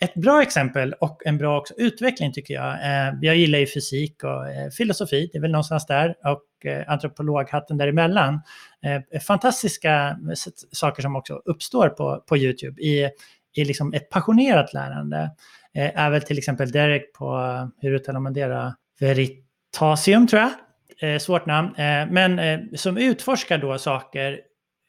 ett 0.00 0.14
bra 0.14 0.42
exempel 0.42 0.92
och 0.92 1.22
en 1.24 1.38
bra 1.38 1.58
också 1.58 1.74
utveckling 1.76 2.32
tycker 2.32 2.54
jag. 2.54 2.72
Eh, 2.72 3.14
jag 3.20 3.36
gillar 3.36 3.58
ju 3.58 3.66
fysik 3.66 4.24
och 4.24 4.48
eh, 4.48 4.70
filosofi, 4.70 5.30
det 5.32 5.38
är 5.38 5.42
väl 5.42 5.50
någonstans 5.50 5.86
där, 5.86 6.14
och 6.24 6.66
eh, 6.66 6.84
antropologhatten 6.92 7.78
däremellan. 7.78 8.40
Eh, 9.12 9.20
fantastiska 9.20 10.08
eh, 10.08 10.52
saker 10.72 11.02
som 11.02 11.16
också 11.16 11.34
uppstår 11.44 11.88
på, 11.88 12.24
på 12.28 12.36
YouTube 12.36 12.82
i, 12.82 13.10
i 13.56 13.64
liksom 13.64 13.94
ett 13.94 14.10
passionerat 14.10 14.72
lärande. 14.72 15.30
Eh, 15.74 15.98
är 16.00 16.10
väl 16.10 16.22
till 16.22 16.38
exempel 16.38 16.70
Derek 16.70 17.12
på, 17.12 17.36
eh, 17.36 17.68
hur 17.80 17.94
uttalar 17.94 18.20
man 18.20 18.32
det 18.32 18.74
Veritasium 19.00 20.26
tror 20.26 20.42
jag 20.42 20.50
eh, 21.02 21.18
svårt 21.18 21.46
namn, 21.46 21.74
eh, 21.76 22.06
men 22.10 22.38
eh, 22.38 22.60
som 22.74 22.96
utforskar 22.96 23.58
då 23.58 23.78
saker 23.78 24.40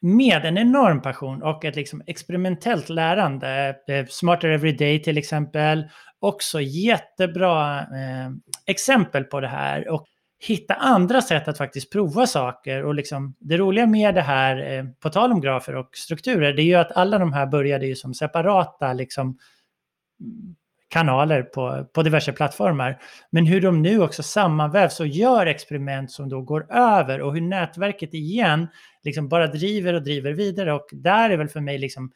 med 0.02 0.45
en 0.45 0.58
enorm 0.58 1.02
passion 1.02 1.43
och 1.43 1.65
ett 1.65 1.76
liksom 1.76 2.02
experimentellt 2.08 2.89
lärande. 2.89 3.76
Eh, 3.88 4.06
Smarter 4.06 4.49
Everyday 4.49 5.04
till 5.04 5.17
exempel. 5.17 5.89
Också 6.19 6.62
jättebra 6.62 7.80
eh, 7.80 8.32
exempel 8.65 9.23
på 9.23 9.39
det 9.39 9.47
här. 9.47 9.89
Och 9.89 10.06
hitta 10.47 10.73
andra 10.73 11.21
sätt 11.21 11.47
att 11.47 11.58
faktiskt 11.58 11.91
prova 11.91 12.28
saker. 12.28 12.86
Och 12.86 12.95
liksom, 12.95 13.36
det 13.39 13.58
roliga 13.58 13.88
med 13.88 14.15
det 14.15 14.21
här, 14.21 14.78
eh, 14.78 14.86
på 14.99 15.10
tal 15.10 15.32
om 15.32 15.41
grafer 15.41 15.76
och 15.76 15.89
strukturer, 15.93 16.54
det 16.54 16.62
är 16.62 16.65
ju 16.65 16.76
att 16.76 16.91
alla 16.91 17.19
de 17.19 17.34
här 17.34 17.45
började 17.45 17.86
ju 17.86 17.95
som 17.95 18.13
separata 18.13 18.93
liksom, 18.93 19.38
kanaler 20.94 21.44
på, 21.44 21.86
på 21.94 22.04
diverse 22.04 22.32
plattformar. 22.32 23.02
Men 23.30 23.46
hur 23.46 23.62
de 23.62 23.82
nu 23.82 24.02
också 24.02 24.24
sammanvävs 24.24 25.00
och 25.00 25.08
gör 25.08 25.46
experiment 25.46 26.12
som 26.12 26.30
då 26.30 26.42
går 26.42 26.74
över 26.74 27.22
och 27.22 27.34
hur 27.34 27.42
nätverket 27.42 28.14
igen 28.14 28.68
liksom 29.04 29.30
bara 29.30 29.48
driver 29.48 29.94
och 29.94 30.04
driver 30.04 30.34
vidare. 30.34 30.74
Och 30.74 30.86
där 30.92 31.30
är 31.30 31.38
väl 31.38 31.48
för 31.48 31.60
mig 31.60 31.78
liksom 31.78 32.12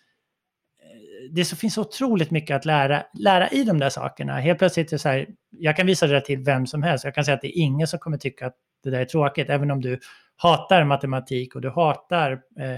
eh, 0.81 1.31
det 1.31 1.45
så 1.45 1.55
finns 1.55 1.77
otroligt 1.77 2.31
mycket 2.31 2.55
att 2.55 2.65
lära, 2.65 3.03
lära 3.19 3.49
i 3.49 3.63
de 3.63 3.79
där 3.79 3.89
sakerna. 3.89 4.39
Helt 4.39 4.59
plötsligt 4.59 4.87
är 4.87 4.95
det 4.95 4.99
så 4.99 5.09
här, 5.09 5.27
jag 5.49 5.75
kan 5.75 5.87
visa 5.87 6.07
det 6.07 6.21
till 6.21 6.39
vem 6.39 6.67
som 6.67 6.83
helst. 6.83 7.05
Jag 7.05 7.15
kan 7.15 7.25
säga 7.25 7.35
att 7.35 7.41
det 7.41 7.57
är 7.57 7.61
ingen 7.61 7.87
som 7.87 7.99
kommer 7.99 8.17
tycka 8.17 8.47
att 8.47 8.55
det 8.83 8.89
där 8.89 8.99
är 8.99 9.05
tråkigt, 9.05 9.49
även 9.49 9.71
om 9.71 9.81
du 9.81 9.99
hatar 10.35 10.83
matematik 10.83 11.55
och 11.55 11.61
du 11.61 11.69
hatar, 11.69 12.31
eh, 12.59 12.75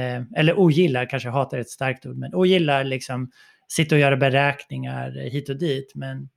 eh, 0.00 0.22
eller 0.36 0.58
ogillar, 0.58 1.06
kanske 1.06 1.28
hatar 1.28 1.58
ett 1.58 1.70
starkt 1.70 2.06
ord, 2.06 2.16
men 2.16 2.34
ogillar 2.34 2.84
liksom 2.84 3.30
sitta 3.68 3.94
och 3.94 4.00
göra 4.00 4.16
beräkningar 4.16 5.10
hit 5.10 5.48
och 5.48 5.58
dit. 5.58 5.92
Men, 5.94 6.28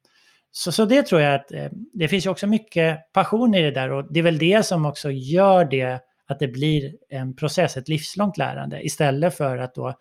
så, 0.51 0.71
så 0.71 0.85
det 0.85 1.03
tror 1.03 1.21
jag 1.21 1.35
att 1.35 1.51
eh, 1.51 1.69
det 1.93 2.07
finns 2.07 2.25
ju 2.25 2.29
också 2.29 2.47
mycket 2.47 3.13
passion 3.13 3.55
i 3.55 3.61
det 3.61 3.71
där 3.71 3.91
och 3.91 4.13
det 4.13 4.19
är 4.19 4.23
väl 4.23 4.37
det 4.37 4.65
som 4.65 4.85
också 4.85 5.11
gör 5.11 5.65
det 5.65 5.99
att 6.27 6.39
det 6.39 6.47
blir 6.47 6.93
en 7.09 7.35
process, 7.35 7.77
ett 7.77 7.87
livslångt 7.87 8.37
lärande 8.37 8.85
istället 8.85 9.37
för 9.37 9.57
att 9.57 9.75
då 9.75 9.97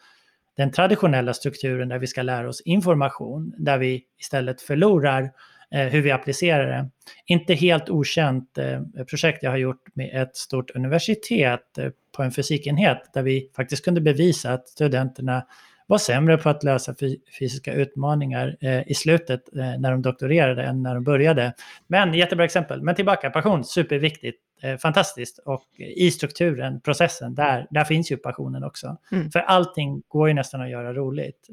den 0.56 0.72
traditionella 0.72 1.34
strukturen 1.34 1.88
där 1.88 1.98
vi 1.98 2.06
ska 2.06 2.22
lära 2.22 2.48
oss 2.48 2.60
information, 2.60 3.54
där 3.58 3.78
vi 3.78 4.02
istället 4.18 4.62
förlorar 4.62 5.32
eh, 5.74 5.86
hur 5.86 6.00
vi 6.00 6.10
applicerar 6.10 6.66
det. 6.66 6.90
Inte 7.26 7.54
helt 7.54 7.90
okänt 7.90 8.58
eh, 8.58 8.80
projekt 9.10 9.42
jag 9.42 9.50
har 9.50 9.58
gjort 9.58 9.82
med 9.94 10.22
ett 10.22 10.36
stort 10.36 10.70
universitet 10.70 11.78
eh, 11.78 11.90
på 12.16 12.22
en 12.22 12.32
fysikenhet 12.32 13.10
där 13.14 13.22
vi 13.22 13.50
faktiskt 13.56 13.84
kunde 13.84 14.00
bevisa 14.00 14.52
att 14.52 14.68
studenterna 14.68 15.46
var 15.90 15.98
sämre 15.98 16.38
på 16.38 16.48
att 16.48 16.64
lösa 16.64 16.94
fysiska 17.38 17.72
utmaningar 17.72 18.56
eh, 18.60 18.90
i 18.90 18.94
slutet 18.94 19.56
eh, 19.56 19.78
när 19.78 19.90
de 19.90 20.02
doktorerade 20.02 20.62
än 20.62 20.82
när 20.82 20.94
de 20.94 21.04
började. 21.04 21.52
Men 21.86 22.14
jättebra 22.14 22.44
exempel. 22.44 22.82
Men 22.82 22.94
tillbaka, 22.94 23.30
passion, 23.30 23.64
superviktigt, 23.64 24.38
eh, 24.62 24.76
fantastiskt. 24.76 25.38
Och 25.38 25.64
i 25.78 26.10
strukturen, 26.10 26.80
processen, 26.80 27.34
där, 27.34 27.66
där 27.70 27.84
finns 27.84 28.12
ju 28.12 28.16
passionen 28.16 28.64
också. 28.64 28.96
Mm. 29.12 29.30
För 29.30 29.40
allting 29.40 30.02
går 30.08 30.28
ju 30.28 30.34
nästan 30.34 30.60
att 30.60 30.70
göra 30.70 30.94
roligt. 30.94 31.50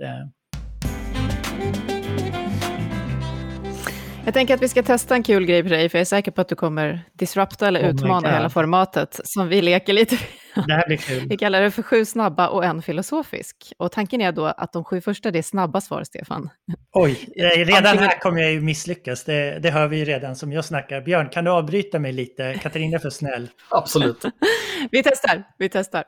Eh. 4.28 4.30
Jag 4.30 4.34
tänker 4.34 4.54
att 4.54 4.62
vi 4.62 4.70
ska 4.70 4.84
testa 4.84 5.16
en 5.16 5.24
kul 5.24 5.46
grej 5.46 5.64
på 5.64 5.70
dig, 5.70 5.90
för 5.90 5.98
jag 5.98 6.02
är 6.02 6.06
säker 6.06 6.32
på 6.32 6.42
att 6.42 6.50
du 6.50 6.56
kommer 6.56 7.04
disrupta 7.14 7.68
eller 7.68 7.82
oh 7.82 7.90
utmana 7.90 8.32
hela 8.32 8.50
formatet 8.50 9.20
som 9.24 9.48
vi 9.48 9.62
leker 9.62 9.94
lite. 9.94 10.18
Det 10.56 10.74
här 10.74 10.88
blir 10.88 10.98
kul. 10.98 11.28
Vi 11.30 11.38
kallar 11.38 11.62
det 11.62 11.72
för 11.72 11.84
sju 11.84 12.06
snabba 12.06 12.48
och 12.48 12.66
en 12.66 12.82
filosofisk. 12.82 13.74
Och 13.78 13.92
tanken 13.92 14.22
är 14.22 14.32
då 14.32 14.46
att 14.46 14.74
de 14.74 14.84
sju 14.84 15.02
första, 15.02 15.32
det 15.32 15.40
är 15.40 15.44
snabba 15.44 15.82
svar, 15.82 16.04
Stefan. 16.04 16.50
Oj, 16.92 17.30
redan 17.56 17.98
här 17.98 18.20
kommer 18.20 18.42
jag 18.42 18.52
ju 18.52 18.62
misslyckas. 18.62 19.24
Det, 19.24 19.60
det 19.60 19.72
hör 19.72 19.88
vi 19.88 19.98
ju 19.98 20.06
redan 20.06 20.36
som 20.36 20.52
jag 20.52 20.66
snackar. 20.66 21.02
Björn, 21.02 21.30
kan 21.30 21.44
du 21.44 21.52
avbryta 21.52 22.00
mig 22.00 22.12
lite? 22.12 22.60
Katarina 22.62 22.96
är 22.96 23.00
för 23.00 23.10
snäll. 23.10 23.50
Absolut. 23.70 24.26
vi 24.92 25.04
testar, 25.04 25.44
vi 25.58 25.70
testar. 25.70 26.04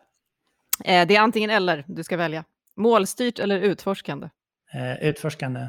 Eh, 0.86 1.08
det 1.08 1.16
är 1.16 1.20
antingen 1.20 1.50
eller 1.50 1.84
du 1.88 2.04
ska 2.04 2.18
välja. 2.18 2.44
Målstyrt 2.78 3.40
eller 3.40 3.60
utforskande? 3.60 4.30
Eh, 4.74 5.08
utforskande. 5.08 5.68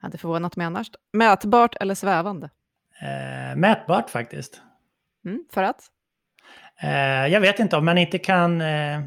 Hade 0.00 0.18
förvånat 0.18 0.56
mig 0.56 0.66
annars. 0.66 0.90
Mätbart 1.12 1.76
eller 1.80 1.94
svävande? 1.94 2.50
Eh, 3.02 3.56
mätbart 3.56 4.10
faktiskt. 4.10 4.60
Mm, 5.24 5.44
för 5.52 5.62
att? 5.62 5.80
Eh, 6.82 7.26
jag 7.26 7.40
vet 7.40 7.58
inte 7.58 7.76
om 7.76 7.84
man 7.84 7.98
inte 7.98 8.18
kan 8.18 8.60
eh, 8.60 8.96
eh 8.96 9.04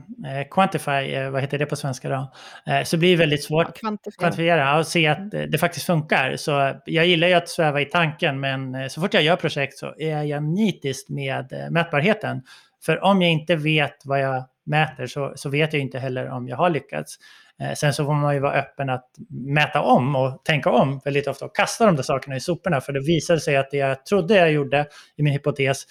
quantify, 0.51 0.91
eh, 0.91 1.29
vad 1.29 1.41
heter 1.41 1.59
det 1.59 1.65
på 1.65 1.75
svenska 1.75 2.09
då? 2.09 2.31
Eh, 2.71 2.83
så 2.83 2.97
blir 2.97 3.11
det 3.11 3.15
väldigt 3.15 3.43
svårt 3.43 3.67
att 3.67 3.79
kvantifiera. 3.79 4.19
kvantifiera 4.19 4.77
och 4.77 4.87
se 4.87 5.07
att 5.07 5.33
mm. 5.33 5.51
det 5.51 5.57
faktiskt 5.57 5.85
funkar. 5.85 6.35
Så 6.35 6.81
jag 6.85 7.05
gillar 7.05 7.27
ju 7.27 7.33
att 7.33 7.49
sväva 7.49 7.81
i 7.81 7.85
tanken, 7.85 8.39
men 8.39 8.89
så 8.89 9.01
fort 9.01 9.13
jag 9.13 9.23
gör 9.23 9.35
projekt 9.35 9.77
så 9.77 9.93
är 9.97 10.23
jag 10.23 10.43
nitisk 10.43 11.09
med 11.09 11.69
mätbarheten. 11.71 12.41
För 12.85 13.03
om 13.03 13.21
jag 13.21 13.31
inte 13.31 13.55
vet 13.55 14.05
vad 14.05 14.21
jag 14.21 14.43
mäter 14.65 15.07
så, 15.07 15.33
så 15.35 15.49
vet 15.49 15.73
jag 15.73 15.81
inte 15.81 15.99
heller 15.99 16.29
om 16.29 16.47
jag 16.47 16.57
har 16.57 16.69
lyckats. 16.69 17.17
Eh, 17.61 17.73
sen 17.73 17.93
så 17.93 18.05
får 18.05 18.13
man 18.13 18.33
ju 18.33 18.39
vara 18.39 18.53
öppen 18.53 18.89
att 18.89 19.09
mäta 19.29 19.81
om 19.81 20.15
och 20.15 20.45
tänka 20.45 20.69
om 20.69 21.01
väldigt 21.05 21.27
ofta 21.27 21.45
och 21.45 21.55
kasta 21.55 21.85
de 21.85 21.95
där 21.95 22.03
sakerna 22.03 22.35
i 22.35 22.39
soporna. 22.39 22.81
För 22.81 22.93
det 22.93 22.99
visade 22.99 23.39
sig 23.39 23.57
att 23.57 23.71
det 23.71 23.77
jag 23.77 24.05
trodde 24.05 24.35
jag 24.35 24.51
gjorde 24.51 24.87
i 25.15 25.23
min 25.23 25.33
hypotes 25.33 25.85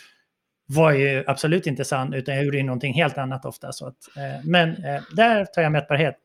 var 0.66 0.92
ju 0.92 1.25
absolut 1.27 1.66
inte 1.66 1.85
sann, 1.85 2.12
utan 2.12 2.35
jag 2.35 2.44
gjorde 2.44 2.57
ju 2.57 2.62
någonting 2.62 2.94
helt 2.94 3.18
annat 3.18 3.44
ofta. 3.44 3.72
Så 3.72 3.87
att, 3.87 3.96
eh, 4.16 4.44
men 4.44 4.85
eh, 4.85 5.03
där 5.16 5.44
tar 5.44 5.62
jag 5.62 5.72
mätbarhet. 5.72 6.16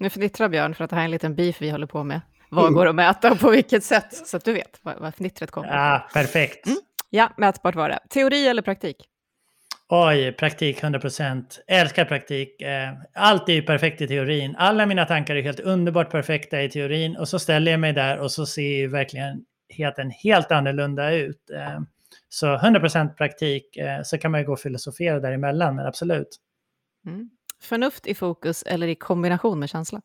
Nu 0.00 0.10
fnittrar 0.10 0.48
Björn 0.48 0.74
för 0.74 0.84
att 0.84 0.90
det 0.90 0.96
här 0.96 1.02
är 1.02 1.04
en 1.04 1.10
liten 1.10 1.34
beef 1.34 1.62
vi 1.62 1.70
håller 1.70 1.86
på 1.86 2.04
med. 2.04 2.20
Vad 2.50 2.64
mm. 2.64 2.74
går 2.74 2.86
att 2.86 2.94
mäta 2.94 3.32
och 3.32 3.40
på 3.40 3.50
vilket 3.50 3.84
sätt? 3.84 4.12
Så 4.26 4.36
att 4.36 4.44
du 4.44 4.52
vet 4.52 4.80
var 4.82 5.10
fnittret 5.10 5.50
kommer. 5.50 5.68
Ja, 5.68 6.08
perfekt. 6.12 6.66
Mm. 6.66 6.78
Ja, 7.10 7.32
mätbart 7.36 7.74
var 7.74 7.88
det. 7.88 7.98
Teori 8.10 8.48
eller 8.48 8.62
praktik? 8.62 8.96
Oj, 9.88 10.32
praktik 10.32 10.82
100%. 10.82 11.60
Älskar 11.66 12.04
praktik. 12.04 12.62
Eh, 12.62 12.92
allt 13.14 13.48
är 13.48 13.52
ju 13.52 13.62
perfekt 13.62 14.00
i 14.00 14.08
teorin. 14.08 14.56
Alla 14.58 14.86
mina 14.86 15.04
tankar 15.04 15.36
är 15.36 15.42
helt 15.42 15.60
underbart 15.60 16.10
perfekta 16.10 16.62
i 16.62 16.70
teorin. 16.70 17.16
Och 17.16 17.28
så 17.28 17.38
ställer 17.38 17.70
jag 17.70 17.80
mig 17.80 17.92
där 17.92 18.18
och 18.18 18.32
så 18.32 18.46
ser 18.46 18.76
ju 18.76 18.88
verkligen 18.88 19.44
helt 20.22 20.52
annorlunda 20.52 21.12
ut. 21.12 21.50
Eh, 21.50 21.80
så 22.28 22.56
100% 22.56 23.16
praktik. 23.16 23.76
Eh, 23.76 24.02
så 24.02 24.18
kan 24.18 24.30
man 24.30 24.40
ju 24.40 24.46
gå 24.46 24.52
och 24.52 24.60
filosofera 24.60 25.20
däremellan, 25.20 25.76
men 25.76 25.86
absolut. 25.86 26.28
Mm. 27.06 27.30
Förnuft 27.62 28.06
i 28.06 28.14
fokus 28.14 28.62
eller 28.62 28.88
i 28.88 28.94
kombination 28.94 29.58
med 29.58 29.68
känsla? 29.68 30.00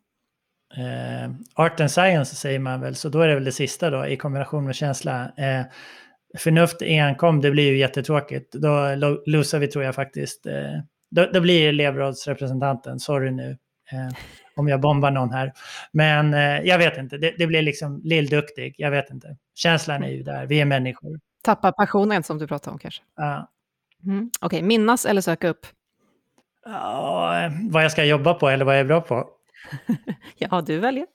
art 1.54 1.80
and 1.80 1.92
science 1.92 2.36
säger 2.36 2.60
man 2.60 2.82
väl, 2.82 2.96
så 2.96 3.10
då 3.10 3.22
är 3.22 3.28
det 3.28 3.34
väl 3.34 3.44
det 3.44 3.52
sista 3.52 3.90
då, 3.90 4.08
i 4.08 4.18
kombination 4.18 4.66
med 4.66 4.76
känsla 4.76 5.32
förnuft 6.38 6.82
enkom, 6.82 7.42
det 7.42 7.52
blir 7.52 7.72
ju 7.72 7.78
jättetråkigt. 7.78 8.54
Då 8.54 8.96
losar 9.26 9.60
vi 9.60 9.68
tror 9.68 9.84
jag 9.84 9.96
faktiskt. 9.96 10.46
Eh, 10.46 10.80
då, 11.12 11.26
då 11.34 11.42
blir 11.42 11.70
elevrådsrepresentanten, 11.70 13.00
sorry 13.00 13.32
nu 13.32 13.58
eh, 13.92 14.18
om 14.56 14.68
jag 14.68 14.82
bombar 14.82 15.12
någon 15.12 15.32
här. 15.32 15.54
Men 15.92 16.34
eh, 16.34 16.62
jag 16.62 16.78
vet 16.78 16.98
inte, 16.98 17.18
det, 17.18 17.36
det 17.38 17.48
blir 17.48 17.62
liksom 17.62 18.02
lillduktig, 18.04 18.76
jag 18.78 18.92
vet 18.92 19.10
inte. 19.10 19.38
Känslan 19.56 20.04
är 20.04 20.10
ju 20.10 20.24
där, 20.24 20.46
vi 20.46 20.62
är 20.62 20.66
människor. 20.66 21.20
Tappa 21.44 21.72
passionen 21.72 22.24
som 22.24 22.38
du 22.38 22.48
pratade 22.48 22.74
om 22.74 22.80
kanske? 22.80 23.04
Ja. 23.16 23.50
Mm. 24.04 24.30
Okej, 24.42 24.58
okay, 24.58 24.68
minnas 24.68 25.06
eller 25.06 25.22
söka 25.22 25.50
upp? 25.50 25.66
Ja, 26.66 27.52
vad 27.70 27.84
jag 27.84 27.92
ska 27.92 28.06
jobba 28.06 28.34
på 28.34 28.50
eller 28.50 28.66
vad 28.66 28.76
jag 28.76 28.80
är 28.80 28.86
bra 28.86 29.02
på. 29.02 29.30
ja, 30.38 30.62
du 30.62 30.80
väljer. 30.80 31.06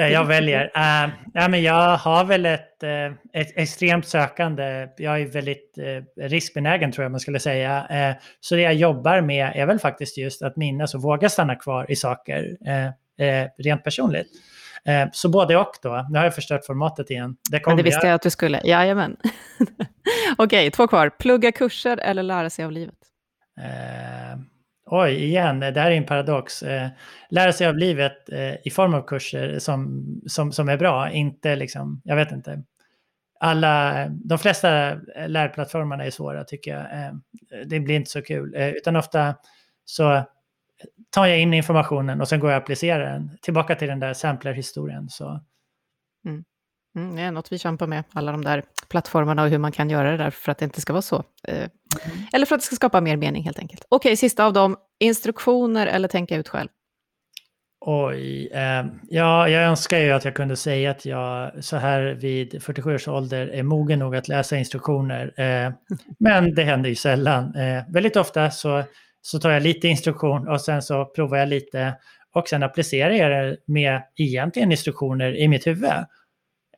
Jag 0.00 0.24
väljer? 0.24 0.64
Uh, 0.64 1.14
ja, 1.34 1.48
men 1.48 1.62
jag 1.62 1.96
har 1.96 2.24
väl 2.24 2.46
ett, 2.46 2.82
uh, 2.82 3.16
ett 3.32 3.52
extremt 3.56 4.06
sökande. 4.06 4.88
Jag 4.96 5.20
är 5.20 5.26
väldigt 5.26 5.78
uh, 5.78 6.28
riskbenägen 6.28 6.92
tror 6.92 7.04
jag 7.04 7.10
man 7.10 7.20
skulle 7.20 7.38
säga. 7.38 7.86
Uh, 7.90 8.22
så 8.40 8.54
det 8.54 8.60
jag 8.60 8.74
jobbar 8.74 9.20
med 9.20 9.52
är 9.54 9.66
väl 9.66 9.78
faktiskt 9.78 10.18
just 10.18 10.42
att 10.42 10.56
minnas 10.56 10.94
och 10.94 11.02
våga 11.02 11.28
stanna 11.28 11.54
kvar 11.54 11.90
i 11.90 11.96
saker 11.96 12.56
rent 13.62 13.84
personligt. 13.84 14.26
Så 15.12 15.28
både 15.28 15.56
och 15.56 15.72
då. 15.82 16.06
Nu 16.10 16.18
har 16.18 16.24
jag 16.24 16.34
förstört 16.34 16.64
formatet 16.64 17.10
igen. 17.10 17.36
Det, 17.50 17.66
Men 17.66 17.76
det 17.76 17.82
visste 17.82 18.06
jag 18.06 18.14
att 18.14 18.22
du 18.22 18.30
skulle. 18.30 18.60
Jajamän. 18.64 19.16
Okej, 20.38 20.70
två 20.70 20.86
kvar. 20.88 21.10
Plugga 21.10 21.52
kurser 21.52 21.96
eller 21.96 22.22
lära 22.22 22.50
sig 22.50 22.64
av 22.64 22.72
livet? 22.72 22.98
Oj, 24.86 25.24
igen, 25.24 25.60
det 25.60 25.80
här 25.80 25.90
är 25.90 25.96
en 25.96 26.06
paradox. 26.06 26.62
Eh, 26.62 26.88
lära 27.30 27.52
sig 27.52 27.66
av 27.66 27.76
livet 27.76 28.28
eh, 28.28 28.54
i 28.64 28.70
form 28.70 28.94
av 28.94 29.02
kurser 29.02 29.58
som, 29.58 30.06
som, 30.26 30.52
som 30.52 30.68
är 30.68 30.76
bra, 30.76 31.10
inte 31.10 31.56
liksom, 31.56 32.00
jag 32.04 32.16
vet 32.16 32.32
inte. 32.32 32.62
Alla, 33.40 34.06
de 34.08 34.38
flesta 34.38 34.94
lärplattformarna 35.26 36.04
är 36.04 36.10
svåra 36.10 36.44
tycker 36.44 36.70
jag. 36.70 36.80
Eh, 36.80 37.12
det 37.66 37.80
blir 37.80 37.96
inte 37.96 38.10
så 38.10 38.22
kul, 38.22 38.54
utan 38.56 38.96
ofta 38.96 39.34
så 39.84 40.24
tar 41.10 41.26
jag 41.26 41.40
in 41.40 41.54
informationen 41.54 42.20
och 42.20 42.28
sen 42.28 42.40
går 42.40 42.50
jag 42.50 42.58
och 42.58 42.62
applicerar 42.62 43.12
den. 43.12 43.38
Tillbaka 43.42 43.74
till 43.74 43.88
den 43.88 44.00
där 44.00 44.14
samplerhistorien. 44.14 45.08
Så. 45.08 45.40
Mm. 46.26 46.44
Mm, 46.96 47.16
det 47.16 47.22
är 47.22 47.30
något 47.30 47.52
vi 47.52 47.58
kämpar 47.58 47.86
med, 47.86 48.04
alla 48.12 48.32
de 48.32 48.44
där 48.44 48.62
plattformarna 48.88 49.42
och 49.42 49.48
hur 49.48 49.58
man 49.58 49.72
kan 49.72 49.90
göra 49.90 50.10
det 50.10 50.16
där 50.16 50.30
för 50.30 50.52
att 50.52 50.58
det 50.58 50.64
inte 50.64 50.80
ska 50.80 50.92
vara 50.92 51.02
så. 51.02 51.24
Eh, 51.48 51.68
mm. 52.04 52.18
Eller 52.32 52.46
för 52.46 52.54
att 52.54 52.60
det 52.60 52.66
ska 52.66 52.76
skapa 52.76 53.00
mer 53.00 53.16
mening 53.16 53.44
helt 53.44 53.58
enkelt. 53.58 53.84
Okej, 53.88 54.16
sista 54.16 54.44
av 54.44 54.52
dem. 54.52 54.76
Instruktioner 55.00 55.86
eller 55.86 56.08
tänka 56.08 56.36
ut 56.36 56.48
själv? 56.48 56.68
Oj, 57.88 58.48
eh, 58.52 58.84
ja, 59.08 59.48
jag 59.48 59.62
önskar 59.64 59.98
ju 59.98 60.10
att 60.10 60.24
jag 60.24 60.34
kunde 60.34 60.56
säga 60.56 60.90
att 60.90 61.06
jag 61.06 61.64
så 61.64 61.76
här 61.76 62.02
vid 62.02 62.62
47 62.62 62.94
års 62.94 63.08
ålder 63.08 63.46
är 63.46 63.62
mogen 63.62 63.98
nog 63.98 64.16
att 64.16 64.28
läsa 64.28 64.56
instruktioner. 64.56 65.40
Eh, 65.40 65.72
men 66.18 66.54
det 66.54 66.62
händer 66.62 66.88
ju 66.88 66.94
sällan. 66.94 67.54
Eh, 67.54 67.82
väldigt 67.88 68.16
ofta 68.16 68.50
så, 68.50 68.82
så 69.22 69.38
tar 69.38 69.50
jag 69.50 69.62
lite 69.62 69.88
instruktion 69.88 70.48
och 70.48 70.60
sen 70.60 70.82
så 70.82 71.04
provar 71.04 71.38
jag 71.38 71.48
lite 71.48 71.94
och 72.34 72.48
sen 72.48 72.62
applicerar 72.62 73.10
jag 73.10 73.30
det 73.30 73.56
med 73.66 74.02
egentligen 74.16 74.72
instruktioner 74.72 75.36
i 75.36 75.48
mitt 75.48 75.66
huvud 75.66 75.90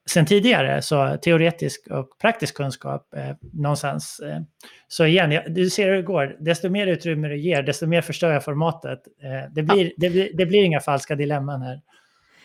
sen 0.09 0.27
tidigare, 0.27 0.83
så 0.83 1.17
teoretisk 1.23 1.87
och 1.91 2.19
praktisk 2.21 2.57
kunskap 2.57 3.15
eh, 3.17 3.37
någonstans. 3.53 4.21
Eh. 4.21 4.41
Så 4.89 5.07
igen, 5.07 5.33
ja, 5.33 5.43
du 5.49 5.71
ser 5.71 5.87
hur 5.87 5.97
det 5.97 6.03
går. 6.03 6.37
Desto 6.41 6.69
mer 6.69 6.87
utrymme 6.87 7.29
du 7.29 7.39
ger, 7.39 7.63
desto 7.63 7.87
mer 7.87 8.03
förstör 8.03 8.33
jag 8.33 8.45
formatet. 8.45 8.99
Eh, 9.23 9.53
det, 9.53 9.63
blir, 9.63 9.85
ja. 9.85 9.91
det, 9.97 10.11
blir, 10.11 10.31
det 10.35 10.47
blir 10.47 10.65
inga 10.65 10.81
falska 10.81 11.15
dilemman 11.15 11.63
här. 11.63 11.81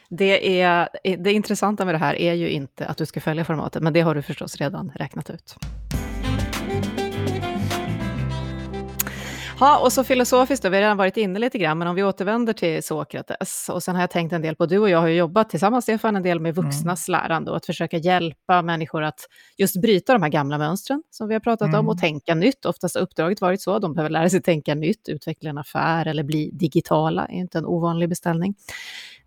Det, 0.09 0.61
är, 0.61 0.89
det 1.17 1.33
intressanta 1.33 1.85
med 1.85 1.93
det 1.93 1.99
här 1.99 2.15
är 2.15 2.33
ju 2.33 2.49
inte 2.49 2.85
att 2.85 2.97
du 2.97 3.05
ska 3.05 3.21
följa 3.21 3.45
formatet, 3.45 3.83
men 3.83 3.93
det 3.93 4.01
har 4.01 4.15
du 4.15 4.21
förstås 4.21 4.57
redan 4.57 4.91
räknat 4.95 5.29
ut. 5.29 5.55
Ja, 9.63 9.79
och 9.79 9.93
så 9.93 10.03
filosofiskt 10.03 10.63
då, 10.63 10.69
vi 10.69 10.75
har 10.75 10.81
redan 10.81 10.97
varit 10.97 11.17
inne 11.17 11.39
lite 11.39 11.57
grann, 11.57 11.77
men 11.77 11.87
om 11.87 11.95
vi 11.95 12.03
återvänder 12.03 12.53
till 12.53 12.83
Sokrates, 12.83 13.69
och 13.69 13.83
sen 13.83 13.95
har 13.95 14.01
jag 14.01 14.09
tänkt 14.09 14.33
en 14.33 14.41
del 14.41 14.55
på, 14.55 14.65
du 14.65 14.79
och 14.79 14.89
jag 14.89 14.99
har 14.99 15.07
ju 15.07 15.15
jobbat 15.15 15.49
tillsammans, 15.49 15.85
Stefan, 15.85 16.15
en 16.15 16.23
del 16.23 16.39
med 16.39 16.55
vuxnas 16.55 17.09
mm. 17.09 17.21
lärande 17.21 17.51
och 17.51 17.57
att 17.57 17.65
försöka 17.65 17.97
hjälpa 17.97 18.61
människor 18.61 19.03
att 19.03 19.19
just 19.57 19.81
bryta 19.81 20.13
de 20.13 20.21
här 20.23 20.29
gamla 20.29 20.57
mönstren 20.57 21.03
som 21.09 21.27
vi 21.27 21.33
har 21.33 21.39
pratat 21.39 21.67
mm. 21.67 21.79
om 21.79 21.89
och 21.89 21.97
tänka 21.97 22.35
nytt. 22.35 22.65
Oftast 22.65 22.95
har 22.95 23.01
uppdraget 23.01 23.41
varit 23.41 23.61
så, 23.61 23.79
de 23.79 23.93
behöver 23.93 24.09
lära 24.09 24.29
sig 24.29 24.41
tänka 24.41 24.75
nytt, 24.75 25.09
utveckla 25.09 25.49
en 25.49 25.57
affär 25.57 26.07
eller 26.07 26.23
bli 26.23 26.49
digitala, 26.53 27.25
är 27.25 27.35
inte 27.35 27.57
en 27.57 27.65
ovanlig 27.65 28.09
beställning. 28.09 28.55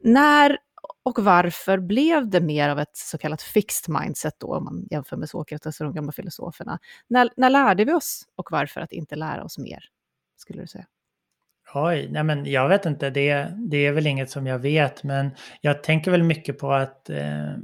När 0.01 0.59
och 1.03 1.19
varför 1.25 1.79
blev 1.79 2.31
det 2.31 2.41
mer 2.41 2.69
av 2.69 2.79
ett 2.79 2.97
så 2.97 3.19
kallat 3.19 3.43
fixed 3.43 3.95
mindset 4.01 4.35
då, 4.39 4.57
om 4.57 4.65
man 4.65 4.87
jämför 4.91 5.17
med 5.17 5.29
Sokrates 5.29 5.81
och 5.81 5.85
de 5.87 5.95
gamla 5.95 6.13
filosoferna? 6.13 6.79
När, 7.09 7.31
när 7.37 7.51
lärde 7.51 7.85
vi 7.85 7.93
oss 7.93 8.23
och 8.37 8.49
varför 8.51 8.81
att 8.81 8.93
inte 8.93 9.17
lära 9.17 9.45
oss 9.45 9.59
mer? 9.59 9.91
Skulle 10.37 10.61
du 10.63 10.67
säga? 10.67 10.87
Oj, 11.75 12.09
nej 12.11 12.25
men 12.25 12.47
jag 12.47 12.69
vet 12.69 12.87
inte, 12.87 13.11
det, 13.11 13.49
det 13.57 13.87
är 13.87 13.93
väl 13.93 14.07
inget 14.07 14.31
som 14.31 14.47
jag 14.47 14.59
vet, 14.59 15.03
men 15.03 15.31
jag 15.61 15.83
tänker 15.83 16.11
väl 16.11 16.23
mycket 16.23 16.59
på 16.59 16.73
att 16.73 17.11
eh, 17.11 17.57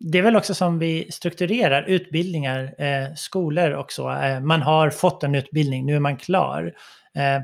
det 0.00 0.18
är 0.18 0.22
väl 0.22 0.36
också 0.36 0.54
som 0.54 0.78
vi 0.78 1.12
strukturerar 1.12 1.82
utbildningar, 1.82 2.74
eh, 2.78 3.14
skolor 3.14 3.70
och 3.70 3.92
så. 3.92 4.10
Eh, 4.10 4.40
man 4.40 4.62
har 4.62 4.90
fått 4.90 5.22
en 5.22 5.34
utbildning, 5.34 5.86
nu 5.86 5.96
är 5.96 6.00
man 6.00 6.16
klar. 6.16 6.72
Eh, 7.14 7.42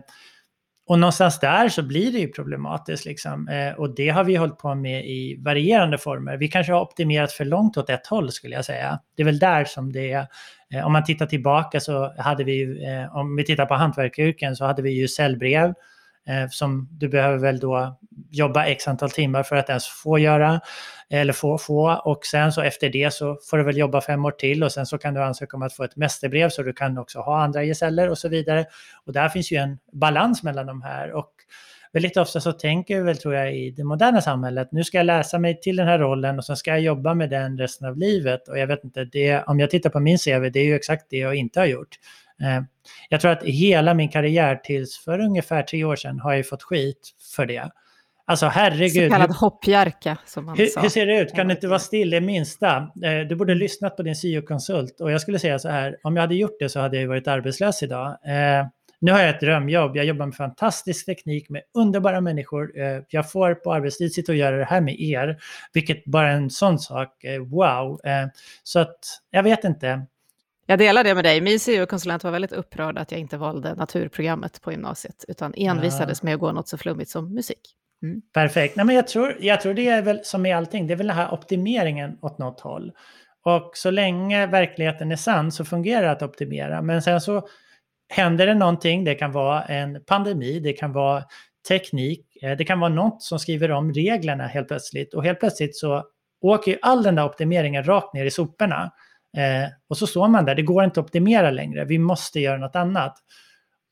och 0.86 0.98
någonstans 0.98 1.40
där 1.40 1.68
så 1.68 1.82
blir 1.82 2.12
det 2.12 2.18
ju 2.18 2.28
problematiskt. 2.28 3.04
Liksom. 3.04 3.48
Eh, 3.48 3.72
och 3.72 3.94
det 3.94 4.08
har 4.08 4.24
vi 4.24 4.36
hållit 4.36 4.58
på 4.58 4.74
med 4.74 5.06
i 5.06 5.36
varierande 5.44 5.98
former. 5.98 6.36
Vi 6.36 6.48
kanske 6.48 6.72
har 6.72 6.80
optimerat 6.80 7.32
för 7.32 7.44
långt 7.44 7.76
åt 7.76 7.90
ett 7.90 8.06
håll 8.06 8.32
skulle 8.32 8.54
jag 8.54 8.64
säga. 8.64 9.00
Det 9.16 9.22
är 9.22 9.26
väl 9.26 9.38
där 9.38 9.64
som 9.64 9.92
det 9.92 10.12
är. 10.12 10.26
Eh, 10.74 10.86
om 10.86 10.92
man 10.92 11.04
tittar 11.04 11.26
tillbaka 11.26 11.80
så 11.80 12.14
hade 12.18 12.44
vi, 12.44 12.84
eh, 12.86 13.16
om 13.16 13.36
vi 13.36 13.44
tittar 13.44 13.66
på 13.66 13.74
hantverkaryrken 13.74 14.56
så 14.56 14.64
hade 14.64 14.82
vi 14.82 14.90
ju 14.90 15.08
cellbrev 15.08 15.74
eh, 16.28 16.48
som 16.50 16.88
du 16.90 17.08
behöver 17.08 17.38
väl 17.38 17.58
då 17.58 17.98
jobba 18.30 18.64
x 18.64 18.88
antal 18.88 19.10
timmar 19.10 19.42
för 19.42 19.56
att 19.56 19.68
ens 19.68 19.86
få 19.86 20.18
göra 20.18 20.60
eller 21.20 21.32
få, 21.32 21.58
få 21.58 22.00
och 22.04 22.26
sen 22.26 22.52
så 22.52 22.62
efter 22.62 22.88
det 22.88 23.12
så 23.12 23.38
får 23.50 23.58
du 23.58 23.64
väl 23.64 23.76
jobba 23.76 24.00
fem 24.00 24.24
år 24.24 24.30
till 24.30 24.64
och 24.64 24.72
sen 24.72 24.86
så 24.86 24.98
kan 24.98 25.14
du 25.14 25.22
ansöka 25.22 25.56
om 25.56 25.62
att 25.62 25.72
få 25.72 25.84
ett 25.84 25.96
mästerbrev 25.96 26.48
så 26.48 26.62
du 26.62 26.72
kan 26.72 26.98
också 26.98 27.18
ha 27.18 27.42
andra 27.42 27.64
gesäller 27.64 28.10
och 28.10 28.18
så 28.18 28.28
vidare. 28.28 28.66
Och 29.06 29.12
där 29.12 29.28
finns 29.28 29.52
ju 29.52 29.56
en 29.56 29.78
balans 29.92 30.42
mellan 30.42 30.66
de 30.66 30.82
här 30.82 31.12
och 31.12 31.30
väldigt 31.94 32.16
ofta 32.16 32.40
så 32.40 32.52
tänker 32.52 32.96
vi 32.96 33.02
väl 33.02 33.16
tror 33.16 33.34
jag 33.34 33.56
i 33.56 33.70
det 33.70 33.84
moderna 33.84 34.20
samhället, 34.20 34.68
nu 34.72 34.84
ska 34.84 34.96
jag 34.96 35.06
läsa 35.06 35.38
mig 35.38 35.60
till 35.60 35.76
den 35.76 35.86
här 35.86 35.98
rollen 35.98 36.38
och 36.38 36.44
sen 36.44 36.56
ska 36.56 36.70
jag 36.70 36.80
jobba 36.80 37.14
med 37.14 37.30
den 37.30 37.58
resten 37.58 37.88
av 37.88 37.98
livet. 37.98 38.48
Och 38.48 38.58
jag 38.58 38.66
vet 38.66 38.84
inte, 38.84 39.04
det, 39.04 39.42
om 39.42 39.60
jag 39.60 39.70
tittar 39.70 39.90
på 39.90 40.00
min 40.00 40.18
CV, 40.18 40.50
det 40.52 40.60
är 40.60 40.64
ju 40.64 40.74
exakt 40.74 41.06
det 41.10 41.16
jag 41.16 41.34
inte 41.34 41.60
har 41.60 41.66
gjort. 41.66 41.96
Eh, 42.42 42.62
jag 43.08 43.20
tror 43.20 43.30
att 43.30 43.42
hela 43.42 43.94
min 43.94 44.08
karriär 44.08 44.56
tills 44.56 44.98
för 44.98 45.18
ungefär 45.18 45.62
tre 45.62 45.84
år 45.84 45.96
sedan 45.96 46.20
har 46.20 46.34
jag 46.34 46.48
fått 46.48 46.62
skit 46.62 47.10
för 47.36 47.46
det. 47.46 47.70
Alltså 48.26 48.46
herregud. 48.46 49.10
Så 49.10 49.10
kallad 49.10 49.30
hoppjerka 49.30 50.18
som 50.26 50.44
man 50.44 50.58
hur, 50.58 50.66
sa. 50.66 50.80
Hur 50.80 50.88
ser 50.88 51.06
det 51.06 51.20
ut? 51.20 51.34
Kan 51.34 51.48
det 51.48 51.54
inte 51.54 51.68
vara 51.68 51.78
still 51.78 52.10
det 52.10 52.20
minsta? 52.20 52.76
Eh, 52.76 53.28
du 53.28 53.36
borde 53.36 53.54
lyssnat 53.54 53.96
på 53.96 54.02
din 54.02 54.16
syo-konsult. 54.16 55.00
Och 55.00 55.12
jag 55.12 55.20
skulle 55.20 55.38
säga 55.38 55.58
så 55.58 55.68
här, 55.68 55.96
om 56.02 56.16
jag 56.16 56.22
hade 56.22 56.34
gjort 56.34 56.56
det 56.58 56.68
så 56.68 56.80
hade 56.80 57.00
jag 57.00 57.08
varit 57.08 57.28
arbetslös 57.28 57.82
idag. 57.82 58.08
Eh, 58.08 58.66
nu 59.00 59.12
har 59.12 59.20
jag 59.20 59.28
ett 59.28 59.40
drömjobb. 59.40 59.96
Jag 59.96 60.04
jobbar 60.04 60.26
med 60.26 60.34
fantastisk 60.34 61.06
teknik 61.06 61.48
med 61.48 61.62
underbara 61.74 62.20
människor. 62.20 62.80
Eh, 62.80 63.02
jag 63.08 63.30
får 63.30 63.54
på 63.54 63.72
arbetstid 63.72 64.14
sitta 64.14 64.32
och 64.32 64.36
göra 64.36 64.56
det 64.56 64.64
här 64.64 64.80
med 64.80 65.00
er, 65.00 65.36
vilket 65.72 66.04
bara 66.04 66.30
en 66.30 66.50
sån 66.50 66.78
sak, 66.78 67.24
wow. 67.50 68.00
Så 68.62 68.78
att 68.78 68.98
jag 69.30 69.42
vet 69.42 69.64
inte. 69.64 70.06
Jag 70.66 70.78
delar 70.78 71.04
det 71.04 71.14
med 71.14 71.24
dig. 71.24 71.40
Min 71.40 71.60
syo-konsulent 71.60 72.24
var 72.24 72.30
väldigt 72.30 72.52
upprörd 72.52 72.98
att 72.98 73.12
jag 73.12 73.20
inte 73.20 73.36
valde 73.36 73.74
naturprogrammet 73.74 74.62
på 74.62 74.72
gymnasiet, 74.72 75.24
utan 75.28 75.54
envisades 75.56 76.22
med 76.22 76.34
att 76.34 76.40
gå 76.40 76.52
något 76.52 76.68
så 76.68 76.78
flummigt 76.78 77.10
som 77.10 77.34
musik. 77.34 77.76
Mm. 78.02 78.22
Perfekt. 78.32 78.76
Nej, 78.76 78.86
men 78.86 78.94
jag, 78.94 79.08
tror, 79.08 79.36
jag 79.40 79.60
tror 79.60 79.74
det 79.74 79.88
är 79.88 80.02
väl 80.02 80.20
som 80.24 80.42
med 80.42 80.56
allting, 80.56 80.86
det 80.86 80.94
är 80.94 80.96
väl 80.96 81.06
den 81.06 81.16
här 81.16 81.34
optimeringen 81.34 82.18
åt 82.22 82.38
något 82.38 82.60
håll. 82.60 82.92
Och 83.44 83.70
så 83.74 83.90
länge 83.90 84.46
verkligheten 84.46 85.12
är 85.12 85.16
sann 85.16 85.52
så 85.52 85.64
fungerar 85.64 86.02
det 86.02 86.10
att 86.10 86.22
optimera. 86.22 86.82
Men 86.82 87.02
sen 87.02 87.20
så 87.20 87.48
händer 88.08 88.46
det 88.46 88.54
någonting, 88.54 89.04
det 89.04 89.14
kan 89.14 89.32
vara 89.32 89.62
en 89.62 90.04
pandemi, 90.06 90.60
det 90.60 90.72
kan 90.72 90.92
vara 90.92 91.24
teknik, 91.68 92.36
eh, 92.42 92.56
det 92.56 92.64
kan 92.64 92.80
vara 92.80 92.90
något 92.90 93.22
som 93.22 93.38
skriver 93.38 93.70
om 93.70 93.92
reglerna 93.92 94.46
helt 94.46 94.68
plötsligt. 94.68 95.14
Och 95.14 95.24
helt 95.24 95.40
plötsligt 95.40 95.76
så 95.76 96.04
åker 96.40 96.72
ju 96.72 96.78
all 96.82 97.02
den 97.02 97.14
där 97.14 97.24
optimeringen 97.24 97.84
rakt 97.84 98.14
ner 98.14 98.24
i 98.24 98.30
soporna. 98.30 98.92
Eh, 99.36 99.70
och 99.88 99.96
så 99.96 100.06
står 100.06 100.28
man 100.28 100.44
där, 100.44 100.54
det 100.54 100.62
går 100.62 100.84
inte 100.84 101.00
att 101.00 101.06
optimera 101.06 101.50
längre, 101.50 101.84
vi 101.84 101.98
måste 101.98 102.40
göra 102.40 102.58
något 102.58 102.76
annat. 102.76 103.18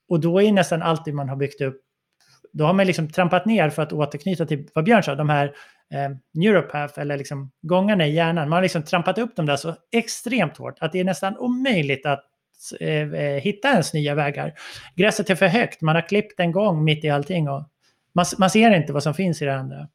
Och 0.09 0.21
då 0.21 0.43
är 0.43 0.53
nästan 0.53 0.83
alltid 0.83 1.15
man 1.15 1.29
har 1.29 1.37
byggt 1.37 1.61
upp, 1.61 1.81
då 2.53 2.65
har 2.65 2.73
man 2.73 2.87
liksom 2.87 3.09
trampat 3.09 3.47
ner 3.47 3.71
för 3.71 3.83
att 3.83 3.93
återknyta 3.93 4.47
till 4.47 4.69
vad 4.75 4.85
Björn 4.85 5.03
sa, 5.03 5.15
de 5.15 5.29
här 5.29 5.47
eh, 5.95 6.11
neuropath 6.35 7.01
eller 7.01 7.17
liksom 7.17 7.51
gångarna 7.63 8.07
i 8.07 8.15
hjärnan. 8.15 8.49
Man 8.49 8.57
har 8.57 8.63
liksom 8.63 8.83
trampat 8.83 9.19
upp 9.19 9.37
dem 9.37 9.47
där 9.47 9.57
så 9.57 9.75
extremt 9.93 10.57
hårt 10.57 10.79
att 10.81 10.93
det 10.93 11.01
är 11.01 11.05
nästan 11.05 11.39
omöjligt 11.39 12.07
att 12.07 12.25
eh, 12.81 13.13
eh 13.13 13.43
hitta 13.43 13.69
ens 13.69 13.95
nya 13.95 14.15
vägar. 14.15 14.53
Gräset 14.97 15.31
är 15.31 15.35
för 15.35 15.47
högt, 15.47 15.81
man 15.81 15.95
har 15.95 16.09
klippt 16.09 16.41
en 16.41 16.53
gång 16.53 16.85
mitt 16.85 17.05
i 17.05 17.11
allting 17.11 17.49
och 17.49 17.69
man, 18.15 18.25
man 18.39 18.51
ser 18.51 18.77
inte 18.77 18.93
vad 18.93 19.03
som 19.03 19.15
finns 19.15 19.43
i 19.43 19.45
det 19.45 19.55
andra. 19.55 19.89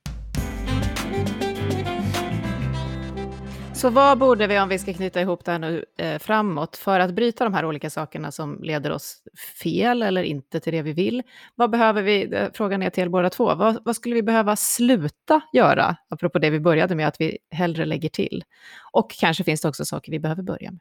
Så 3.77 3.89
vad 3.89 4.17
borde 4.17 4.47
vi, 4.47 4.59
om 4.59 4.69
vi 4.69 4.79
ska 4.79 4.93
knyta 4.93 5.21
ihop 5.21 5.45
det 5.45 5.51
här 5.51 5.59
nu 5.59 5.85
eh, 5.97 6.19
framåt, 6.19 6.77
för 6.77 6.99
att 6.99 7.13
bryta 7.13 7.43
de 7.43 7.53
här 7.53 7.65
olika 7.65 7.89
sakerna 7.89 8.31
som 8.31 8.63
leder 8.63 8.91
oss 8.91 9.23
fel 9.61 10.03
eller 10.03 10.23
inte 10.23 10.59
till 10.59 10.73
det 10.73 10.81
vi 10.81 10.93
vill? 10.93 11.23
Vad 11.55 11.69
behöver 11.69 12.01
vi, 12.01 12.35
eh, 12.35 12.47
frågan 12.53 12.83
är 12.83 12.89
till 12.89 13.03
er 13.03 13.09
båda 13.09 13.29
två, 13.29 13.55
vad, 13.55 13.85
vad, 13.85 13.95
skulle 13.95 14.15
vi 14.15 14.23
behöva 14.23 14.55
sluta 14.55 15.41
göra, 15.53 15.95
apropå 16.09 16.39
det 16.39 16.49
vi 16.49 16.59
började 16.59 16.95
med, 16.95 17.07
att 17.07 17.21
vi 17.21 17.37
hellre 17.51 17.85
lägger 17.85 18.09
till? 18.09 18.43
Och 18.91 19.11
kanske 19.11 19.43
finns 19.43 19.61
det 19.61 19.67
också 19.67 19.85
saker 19.85 20.11
vi 20.11 20.19
behöver 20.19 20.43
börja 20.43 20.71
med. 20.71 20.79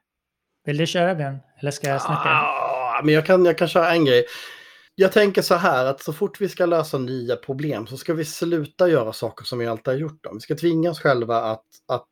Vill 0.65 0.77
du 0.77 0.87
köra 0.87 1.15
Björn? 1.15 1.39
Eller 1.61 1.71
ska 1.71 1.89
jag 1.89 2.03
snacka? 2.03 2.29
Ah, 2.29 3.01
men 3.05 3.15
jag 3.15 3.27
kan, 3.27 3.45
jag 3.45 3.59
kan 3.59 3.69
köra 3.69 3.93
en 3.93 4.05
grej. 4.05 4.25
jag 4.95 5.13
tänker 5.13 5.43
så 5.43 5.55
här 5.55 5.85
att 5.87 6.03
så 6.03 6.13
fort 6.13 6.41
vi 6.41 6.49
ska 6.49 6.67
lösa 6.67 6.99
nya 6.99 7.37
problem 7.37 7.87
så 7.87 7.97
ska 7.97 8.15
vi 8.15 8.25
sluta 8.25 8.89
göra 8.89 9.13
saker 9.13 9.45
som 9.45 9.59
vi 9.59 9.67
alltid 9.67 9.95
har 9.95 10.01
gjort. 10.01 10.25
Dem. 10.25 10.35
Vi 10.35 10.41
ska 10.41 10.57
tvinga 10.57 10.91
oss 10.91 11.01
själva 11.01 11.37
att, 11.37 11.65
att 11.89 12.07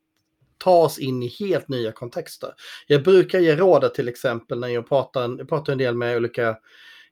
ta 0.58 0.82
oss 0.82 0.98
in 0.98 1.22
i 1.22 1.28
helt 1.28 1.68
nya 1.68 1.92
kontexter. 1.92 2.50
Jag 2.86 3.02
brukar 3.02 3.38
ge 3.38 3.56
rådet 3.56 3.94
till 3.94 4.08
exempel 4.08 4.60
när 4.60 4.68
jag 4.68 4.88
pratar, 4.88 5.36
jag 5.38 5.48
pratar 5.48 5.72
en 5.72 5.78
del 5.78 5.94
med 5.94 6.16
olika 6.16 6.56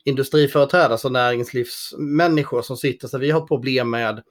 industriföreträdare, 0.04 0.92
alltså 0.92 1.08
näringslivsmänniskor 1.08 2.62
som 2.62 2.76
sitter 2.76 3.08
så 3.08 3.18
vi 3.18 3.30
har 3.30 3.46
problem 3.46 3.90
med 3.90 4.22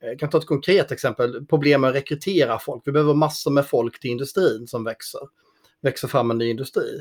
jag 0.00 0.18
kan 0.18 0.30
ta 0.30 0.38
ett 0.38 0.46
konkret 0.46 0.92
exempel, 0.92 1.46
problem 1.46 1.80
med 1.80 1.90
att 1.90 1.96
rekrytera 1.96 2.58
folk. 2.58 2.82
Vi 2.86 2.92
behöver 2.92 3.14
massor 3.14 3.50
med 3.50 3.66
folk 3.66 4.00
till 4.00 4.10
industrin 4.10 4.66
som 4.66 4.84
växer. 4.84 5.20
Växer 5.80 6.08
fram 6.08 6.30
en 6.30 6.38
ny 6.38 6.50
industri. 6.50 7.00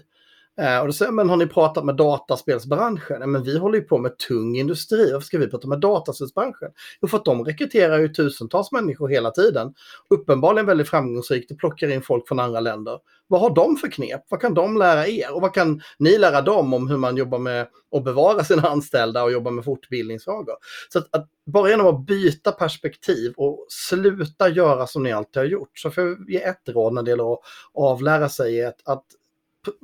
Eh, 0.62 0.80
och 0.80 0.86
då 0.88 0.94
säger 0.94 1.12
men 1.12 1.30
har 1.30 1.38
ni 1.38 1.48
pratat 1.48 1.86
med 1.86 1.96
dataspelsbranschen? 1.96 3.32
Men 3.32 3.44
vi 3.44 3.58
håller 3.58 3.80
ju 3.80 3.84
på 3.84 3.98
med 3.98 4.18
tung 4.18 4.58
industri. 4.58 5.12
Varför 5.12 5.26
ska 5.26 5.38
vi 5.38 5.48
prata 5.48 5.68
med 5.68 5.80
dataspelsbranschen? 5.80 6.70
Jo, 7.02 7.08
för 7.08 7.18
att 7.18 7.26
de 7.26 7.46
rekryterar 7.46 8.00
ju 8.00 8.08
tusentals 8.08 8.72
människor 8.72 9.08
hela 9.08 9.32
tiden. 9.32 9.74
Uppenbarligen 10.10 10.66
väldigt 10.66 10.90
framgångsrikt 10.90 11.52
och 11.52 11.60
plockar 11.60 11.92
in 11.92 12.02
folk 12.02 12.28
från 12.28 12.40
andra 12.40 12.60
länder. 12.60 13.00
Vad 13.28 13.42
har 13.42 13.56
de 13.56 13.78
för 13.78 13.88
knep? 13.88 14.22
Vad 14.30 14.42
kan 14.42 14.54
de 14.54 14.78
lära 14.78 15.08
er? 15.08 15.36
Och 15.36 15.42
vad 15.42 15.54
kan 15.54 15.82
ni 16.00 16.18
lära 16.18 16.42
dem 16.42 16.74
om 16.74 16.90
hur 16.90 16.98
man 16.98 17.18
jobbar 17.18 17.40
med 17.40 17.68
att 17.96 18.04
bevara 18.04 18.44
sina 18.44 18.70
anställda 18.70 19.24
och 19.24 19.32
jobba 19.32 19.52
med 19.52 19.66
fortbildningsfrågor? 19.66 20.56
Så 20.94 21.00
att, 21.00 21.16
att 21.16 21.30
bara 21.46 21.70
genom 21.70 21.88
att 21.88 22.06
byta 22.06 22.52
perspektiv 22.52 23.34
och 23.38 23.66
sluta 23.70 24.50
göra 24.50 24.88
som 24.88 25.04
ni 25.04 25.12
alltid 25.12 25.38
har 25.38 25.48
gjort. 25.48 25.80
Så 25.80 25.92
får 25.92 26.04
jag 26.04 26.30
ge 26.30 26.44
ett 26.44 26.70
råd 26.70 26.94
när 26.94 27.04
det 27.04 27.10
gäller 27.10 27.34
att 27.34 27.40
avlära 27.74 28.30
sig 28.30 28.66
att, 28.66 28.88
att 28.88 29.06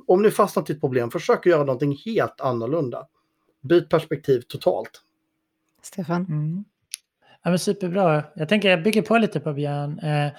om 0.06 0.22
ni 0.22 0.30
fastnat 0.30 0.70
i 0.70 0.72
ett 0.72 0.80
problem, 0.80 1.10
försök 1.10 1.46
göra 1.46 1.64
någonting 1.64 1.96
helt 2.04 2.40
annorlunda. 2.40 3.06
Byt 3.62 3.88
perspektiv 3.88 4.40
totalt. 4.40 5.02
Stefan? 5.82 6.24
Mm. 6.24 6.64
Ja, 7.42 7.50
men 7.50 7.58
superbra. 7.58 8.24
Jag 8.34 8.48
tänker, 8.48 8.70
jag 8.70 8.82
bygger 8.82 9.02
på 9.02 9.18
lite 9.18 9.40
på 9.40 9.52
Björn. 9.52 9.98
Eh, 9.98 10.32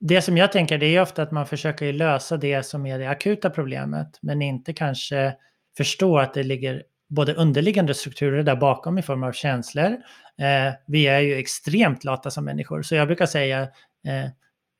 det 0.00 0.22
som 0.22 0.36
jag 0.36 0.52
tänker 0.52 0.78
det 0.78 0.96
är 0.96 1.02
ofta 1.02 1.22
att 1.22 1.30
man 1.30 1.46
försöker 1.46 1.92
lösa 1.92 2.36
det 2.36 2.62
som 2.62 2.86
är 2.86 2.98
det 2.98 3.06
akuta 3.06 3.50
problemet, 3.50 4.18
men 4.20 4.42
inte 4.42 4.72
kanske 4.72 5.34
förstå 5.76 6.18
att 6.18 6.34
det 6.34 6.42
ligger 6.42 6.82
både 7.08 7.34
underliggande 7.34 7.94
strukturer 7.94 8.42
där 8.42 8.56
bakom 8.56 8.98
i 8.98 9.02
form 9.02 9.22
av 9.22 9.32
känslor. 9.32 9.92
Eh, 10.38 10.74
vi 10.86 11.06
är 11.06 11.20
ju 11.20 11.34
extremt 11.34 12.04
lata 12.04 12.30
som 12.30 12.44
människor, 12.44 12.82
så 12.82 12.94
jag 12.94 13.06
brukar 13.06 13.26
säga 13.26 13.62
eh, 14.06 14.30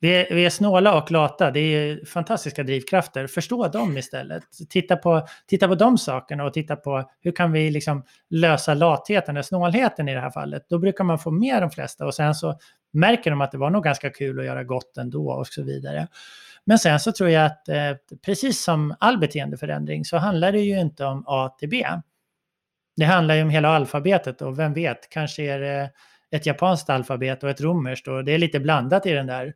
vi 0.00 0.08
är, 0.08 0.34
vi 0.34 0.44
är 0.44 0.50
snåla 0.50 0.94
och 1.02 1.10
lata, 1.10 1.50
det 1.50 1.60
är 1.60 2.04
fantastiska 2.04 2.62
drivkrafter. 2.62 3.26
Förstå 3.26 3.68
dem 3.68 3.98
istället. 3.98 4.42
Titta 4.68 4.96
på, 4.96 5.26
titta 5.46 5.68
på 5.68 5.74
de 5.74 5.98
sakerna 5.98 6.44
och 6.44 6.52
titta 6.52 6.76
på 6.76 7.10
hur 7.20 7.32
kan 7.32 7.52
vi 7.52 7.70
liksom 7.70 8.04
lösa 8.30 8.74
latheten, 8.74 9.36
eller 9.36 9.42
snålheten 9.42 10.08
i 10.08 10.14
det 10.14 10.20
här 10.20 10.30
fallet. 10.30 10.62
Då 10.68 10.78
brukar 10.78 11.04
man 11.04 11.18
få 11.18 11.30
med 11.30 11.62
de 11.62 11.70
flesta 11.70 12.06
och 12.06 12.14
sen 12.14 12.34
så 12.34 12.58
märker 12.92 13.30
de 13.30 13.40
att 13.40 13.52
det 13.52 13.58
var 13.58 13.70
nog 13.70 13.84
ganska 13.84 14.10
kul 14.10 14.38
att 14.38 14.44
göra 14.44 14.64
gott 14.64 14.96
ändå 14.96 15.30
och 15.30 15.46
så 15.46 15.62
vidare. 15.62 16.08
Men 16.64 16.78
sen 16.78 17.00
så 17.00 17.12
tror 17.12 17.30
jag 17.30 17.46
att 17.46 17.68
eh, 17.68 17.92
precis 18.24 18.64
som 18.64 18.94
all 19.00 19.18
beteendeförändring 19.18 20.04
så 20.04 20.16
handlar 20.16 20.52
det 20.52 20.60
ju 20.60 20.80
inte 20.80 21.04
om 21.04 21.24
A 21.26 21.56
till 21.58 21.68
B. 21.68 21.86
Det 22.96 23.04
handlar 23.04 23.34
ju 23.34 23.42
om 23.42 23.50
hela 23.50 23.68
alfabetet 23.68 24.42
och 24.42 24.58
vem 24.58 24.74
vet, 24.74 25.10
kanske 25.10 25.42
är 25.42 25.58
det 25.58 25.90
ett 26.30 26.46
japanskt 26.46 26.90
alfabet 26.90 27.42
och 27.42 27.50
ett 27.50 27.60
romerskt 27.60 28.08
och 28.08 28.24
det 28.24 28.32
är 28.32 28.38
lite 28.38 28.60
blandat 28.60 29.06
i 29.06 29.12
den 29.12 29.26
där. 29.26 29.46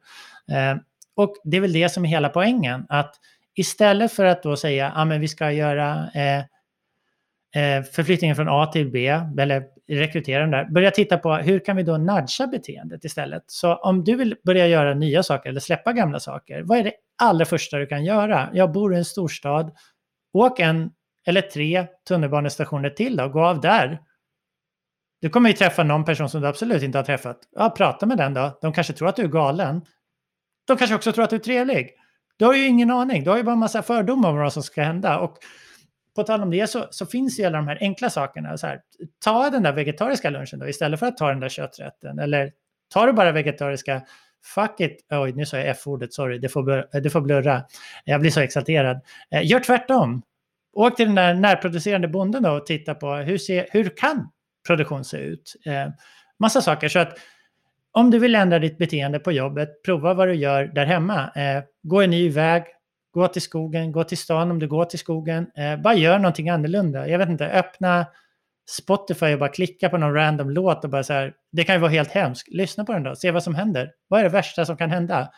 Eh, 0.51 0.77
och 1.17 1.35
det 1.45 1.57
är 1.57 1.61
väl 1.61 1.73
det 1.73 1.89
som 1.89 2.05
är 2.05 2.09
hela 2.09 2.29
poängen, 2.29 2.87
att 2.89 3.15
istället 3.55 4.13
för 4.13 4.25
att 4.25 4.43
då 4.43 4.57
säga 4.57 4.91
att 4.91 5.13
ah, 5.13 5.19
vi 5.19 5.29
ska 5.29 5.53
göra 5.53 6.11
eh, 6.15 6.39
eh, 7.63 7.83
förflyttningen 7.83 8.37
från 8.37 8.49
A 8.49 8.67
till 8.67 8.91
B, 8.91 9.21
eller 9.39 9.65
rekrytera 9.89 10.41
den 10.41 10.51
där, 10.51 10.65
börja 10.65 10.91
titta 10.91 11.19
på 11.19 11.35
hur 11.35 11.59
kan 11.59 11.77
vi 11.77 11.83
då 11.83 11.97
nudga 11.97 12.47
beteendet 12.51 13.05
istället. 13.05 13.45
Så 13.47 13.75
om 13.75 14.05
du 14.05 14.17
vill 14.17 14.37
börja 14.45 14.67
göra 14.67 14.95
nya 14.95 15.23
saker 15.23 15.51
eller 15.51 15.61
släppa 15.61 15.93
gamla 15.93 16.21
saker, 16.21 16.63
vad 16.63 16.79
är 16.79 16.85
det 16.85 16.93
allra 17.23 17.45
första 17.45 17.79
du 17.79 17.87
kan 17.87 18.05
göra? 18.05 18.51
Jag 18.53 18.73
bor 18.73 18.95
i 18.95 18.97
en 18.97 19.05
storstad, 19.05 19.73
åk 20.33 20.61
en 20.61 20.91
eller 21.27 21.41
tre 21.41 21.87
tunnelbanestationer 22.09 22.91
till 22.91 23.17
då, 23.17 23.29
gå 23.29 23.45
av 23.45 23.61
där 23.61 23.99
du 25.25 25.31
kommer 25.31 25.49
ju 25.49 25.57
träffa 25.57 25.85
någon 25.85 26.05
person 26.05 26.29
som 26.29 26.41
du 26.41 26.47
absolut 26.47 26.83
inte 26.83 26.99
har 26.99 27.03
träffat. 27.03 27.39
Ja, 27.57 27.71
prata 27.71 28.07
med 28.07 28.19
den 28.19 28.35
då. 28.35 28.59
De 28.61 28.73
kanske 28.73 28.93
tror 28.93 29.09
att 29.09 29.17
du 29.17 29.23
är 29.23 29.29
galen. 29.29 29.83
De 30.67 30.77
kanske 30.77 30.97
också 30.97 31.13
tror 31.13 31.25
att 31.25 31.31
du 31.31 31.37
är 31.37 31.41
trevlig. 31.41 31.91
Du 32.37 32.45
har 32.45 32.55
ju 32.55 32.67
ingen 32.67 32.91
aning. 32.91 33.25
Du 33.25 33.31
har 33.31 33.37
ju 33.37 33.43
bara 33.43 33.53
en 33.53 33.59
massa 33.59 33.83
fördomar 33.83 34.31
om 34.31 34.37
vad 34.37 34.53
som 34.53 34.63
ska 34.63 34.83
hända. 34.83 35.19
Och 35.19 35.37
på 36.17 36.23
tal 36.23 36.43
om 36.43 36.51
det 36.51 36.67
så, 36.67 36.87
så 36.91 37.07
finns 37.07 37.41
ju 37.41 37.45
alla 37.45 37.59
de 37.59 37.69
här 37.69 37.79
enkla 37.81 38.11
sakerna. 38.11 38.57
Så 38.59 38.67
här, 38.67 38.81
ta 39.25 39.51
den 39.51 39.63
där 39.63 39.73
vegetariska 39.73 40.31
lunchen 40.31 40.59
då 40.59 40.69
istället 40.69 41.01
för 41.01 41.07
att 41.07 41.17
ta 41.17 41.29
den 41.29 41.41
där 41.41 41.49
kötträtten. 41.49 42.19
Eller 42.19 42.53
tar 42.95 43.07
du 43.07 43.13
bara 43.13 43.33
vegetariska, 43.33 44.03
fuck 44.55 44.81
it. 44.81 45.07
Oj, 45.11 45.33
nu 45.33 45.47
sa 45.47 45.57
jag 45.57 45.69
F-ordet, 45.69 46.13
sorry. 46.13 46.39
Det 46.39 46.49
får, 46.49 47.01
det 47.01 47.11
får 47.11 47.21
blurra. 47.21 47.63
Jag 48.05 48.21
blir 48.21 48.31
så 48.31 48.41
exalterad. 48.41 49.01
Eh, 49.31 49.47
gör 49.47 49.61
tvärtom. 49.61 50.23
Åk 50.73 50.97
till 50.97 51.07
den 51.07 51.15
där 51.15 51.35
närproducerande 51.35 52.09
bonden 52.09 52.43
då 52.43 52.51
och 52.51 52.67
titta 52.67 52.95
på 52.95 53.15
hur, 53.15 53.39
se, 53.39 53.67
hur 53.71 53.97
kan 53.97 54.29
produktion 54.67 55.05
se 55.05 55.17
ut. 55.17 55.57
Eh, 55.67 55.89
massa 56.39 56.63
saker. 56.63 56.89
Så 56.89 56.99
att 56.99 57.19
om 57.93 58.11
du 58.11 58.19
vill 58.19 58.35
ändra 58.35 58.59
ditt 58.59 58.79
beteende 58.79 59.19
på 59.19 59.33
jobbet, 59.33 59.83
prova 59.83 60.15
vad 60.15 60.29
du 60.29 60.35
gör 60.35 60.65
där 60.65 60.87
hemma. 60.87 61.31
Eh, 61.35 61.63
gå 61.83 62.03
en 62.03 62.11
ny 62.11 62.31
väg, 62.31 62.65
gå 63.15 63.29
till 63.29 63.43
skogen, 63.43 63.93
gå 63.93 64.05
till 64.05 64.19
stan 64.19 64.51
om 64.51 64.59
du 64.59 64.69
går 64.69 64.85
till 64.85 64.99
skogen. 64.99 65.47
Eh, 65.57 65.77
bara 65.77 65.95
gör 65.95 66.19
någonting 66.19 66.49
annorlunda. 66.49 67.09
Jag 67.09 67.19
vet 67.19 67.29
inte, 67.29 67.47
öppna 67.47 68.07
Spotify 68.71 69.33
och 69.33 69.39
bara 69.39 69.49
klicka 69.49 69.89
på 69.89 69.99
någon 69.99 70.15
random 70.15 70.51
låt 70.51 70.85
och 70.85 70.91
bara 70.91 71.03
så 71.03 71.13
här, 71.13 71.35
det 71.53 71.65
kan 71.65 71.75
ju 71.75 71.81
vara 71.81 71.91
helt 71.91 72.11
hemskt. 72.11 72.49
Lyssna 72.49 72.85
på 72.85 72.93
den 72.93 73.03
då, 73.03 73.17
se 73.17 73.31
vad 73.31 73.43
som 73.43 73.55
händer. 73.55 73.91
Vad 74.09 74.21
är 74.21 74.25
det 74.25 74.31
värsta 74.31 74.65
som 74.65 74.77
kan 74.77 74.91
hända? 74.91 75.31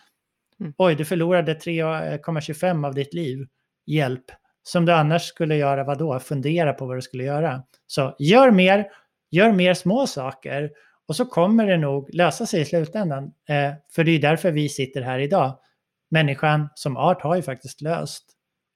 Mm. 0.61 0.75
Oj, 0.79 0.95
du 0.95 1.05
förlorade 1.05 1.55
3,25 1.55 2.87
av 2.87 2.95
ditt 2.95 3.15
liv. 3.15 3.47
Hjälp. 3.87 4.25
Som 4.63 4.87
du 4.87 4.93
annars 4.93 5.23
skulle 5.23 5.57
göra, 5.57 5.85
vad 5.85 5.99
då? 5.99 6.19
Fundera 6.19 6.73
på 6.73 6.87
vad 6.87 6.97
du 6.97 7.03
skulle 7.03 7.25
göra. 7.25 7.63
Så 7.87 8.17
gör 8.19 8.51
mer, 8.51 8.87
Gör 9.37 9.53
mer 9.53 9.75
små 9.75 10.07
saker 10.07 10.71
och 11.09 11.17
så 11.17 11.27
kommer 11.27 11.67
det 11.67 11.77
nog 11.77 12.15
lösa 12.15 12.47
sig 12.47 12.61
i 12.61 12.65
slutändan. 12.65 13.25
Eh, 13.25 13.73
för 13.95 14.05
det 14.05 14.11
är 14.11 14.19
därför 14.19 14.51
vi 14.51 14.69
sitter 14.69 15.03
här 15.03 15.19
idag. 15.19 15.59
Människan 16.11 16.69
som 16.75 16.97
art 16.97 17.23
har 17.23 17.37
ju 17.37 17.43
faktiskt 17.43 17.81
löst 17.81 18.25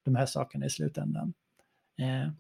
de 0.05 0.15
här 0.15 0.27
sakerna 0.27 0.67
i 0.67 0.71
slutändan. 0.71 1.33
Eh. 1.99 2.33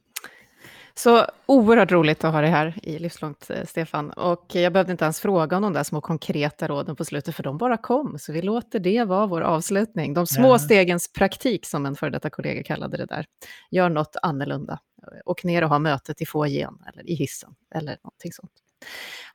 Så 0.94 1.26
oerhört 1.46 1.92
roligt 1.92 2.24
att 2.24 2.32
ha 2.32 2.40
dig 2.40 2.50
här 2.50 2.78
i 2.82 2.98
Livslångt, 2.98 3.50
eh, 3.50 3.64
Stefan. 3.64 4.10
Och 4.10 4.54
jag 4.54 4.72
behövde 4.72 4.92
inte 4.92 5.04
ens 5.04 5.20
fråga 5.20 5.56
om 5.56 5.62
de 5.62 5.72
där 5.72 5.82
små 5.82 6.00
konkreta 6.00 6.68
råden 6.68 6.96
på 6.96 7.04
slutet, 7.04 7.34
för 7.34 7.42
de 7.42 7.58
bara 7.58 7.76
kom. 7.76 8.18
Så 8.18 8.32
vi 8.32 8.42
låter 8.42 8.78
det 8.78 9.04
vara 9.04 9.26
vår 9.26 9.40
avslutning. 9.40 10.14
De 10.14 10.26
små 10.26 10.48
ja. 10.48 10.58
stegens 10.58 11.12
praktik, 11.12 11.66
som 11.66 11.86
en 11.86 11.96
före 11.96 12.10
detta 12.10 12.30
kollega 12.30 12.62
kallade 12.62 12.96
det 12.96 13.06
där. 13.06 13.26
Gör 13.70 13.88
något 13.88 14.16
annorlunda. 14.22 14.78
Åk 15.24 15.44
ner 15.44 15.64
och 15.64 15.68
ha 15.68 15.78
mötet 15.78 16.20
i 16.20 16.26
foajén 16.26 16.78
eller 16.92 17.10
i 17.10 17.14
hissen 17.14 17.54
eller 17.74 17.96
någonting 18.02 18.32
sånt. 18.32 18.52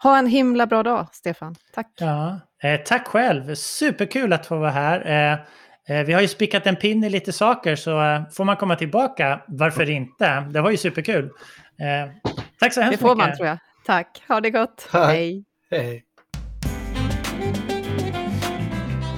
Ha 0.03 0.17
en 0.17 0.27
himla 0.27 0.67
bra 0.67 0.83
dag, 0.83 1.07
Stefan. 1.11 1.55
Tack. 1.73 1.91
Ja, 1.99 2.39
eh, 2.63 2.81
tack 2.81 3.07
själv. 3.07 3.55
Superkul 3.55 4.33
att 4.33 4.45
få 4.45 4.57
vara 4.57 4.71
här. 4.71 5.05
Eh, 5.05 5.97
eh, 5.97 6.05
vi 6.05 6.13
har 6.13 6.21
ju 6.21 6.27
spickat 6.27 6.67
en 6.67 6.75
pin 6.75 7.03
i 7.03 7.09
lite 7.09 7.31
saker, 7.31 7.75
så 7.75 8.01
eh, 8.03 8.29
får 8.29 8.43
man 8.43 8.57
komma 8.57 8.75
tillbaka, 8.75 9.41
varför 9.47 9.89
inte? 9.89 10.39
Det 10.39 10.61
var 10.61 10.71
ju 10.71 10.77
superkul. 10.77 11.25
Eh, 11.25 12.31
tack 12.59 12.73
så 12.73 12.81
hemskt 12.81 12.91
mycket. 12.91 12.91
Det 12.91 12.97
får 12.97 13.15
man, 13.15 13.35
tror 13.35 13.47
jag. 13.47 13.57
Tack. 13.85 14.23
Ha 14.27 14.41
det 14.41 14.51
gott. 14.51 14.87
Hej. 14.91 15.45
Hej. 15.71 16.03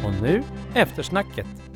Och 0.05 0.13
nu 0.21 0.43
eftersnacket. 0.75 1.66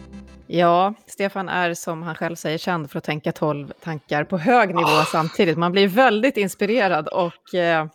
Ja, 0.53 0.93
Stefan 1.07 1.49
är 1.49 1.73
som 1.73 2.03
han 2.03 2.15
själv 2.15 2.35
säger 2.35 2.57
känd 2.57 2.91
för 2.91 2.97
att 2.97 3.03
tänka 3.03 3.31
tolv 3.31 3.73
tankar 3.83 4.23
på 4.23 4.37
hög 4.37 4.69
nivå 4.69 4.89
oh. 4.89 5.05
samtidigt. 5.05 5.57
Man 5.57 5.71
blir 5.71 5.87
väldigt 5.87 6.37
inspirerad 6.37 7.07
och 7.07 7.55
eh, 7.55 7.81
eh, 7.81 7.87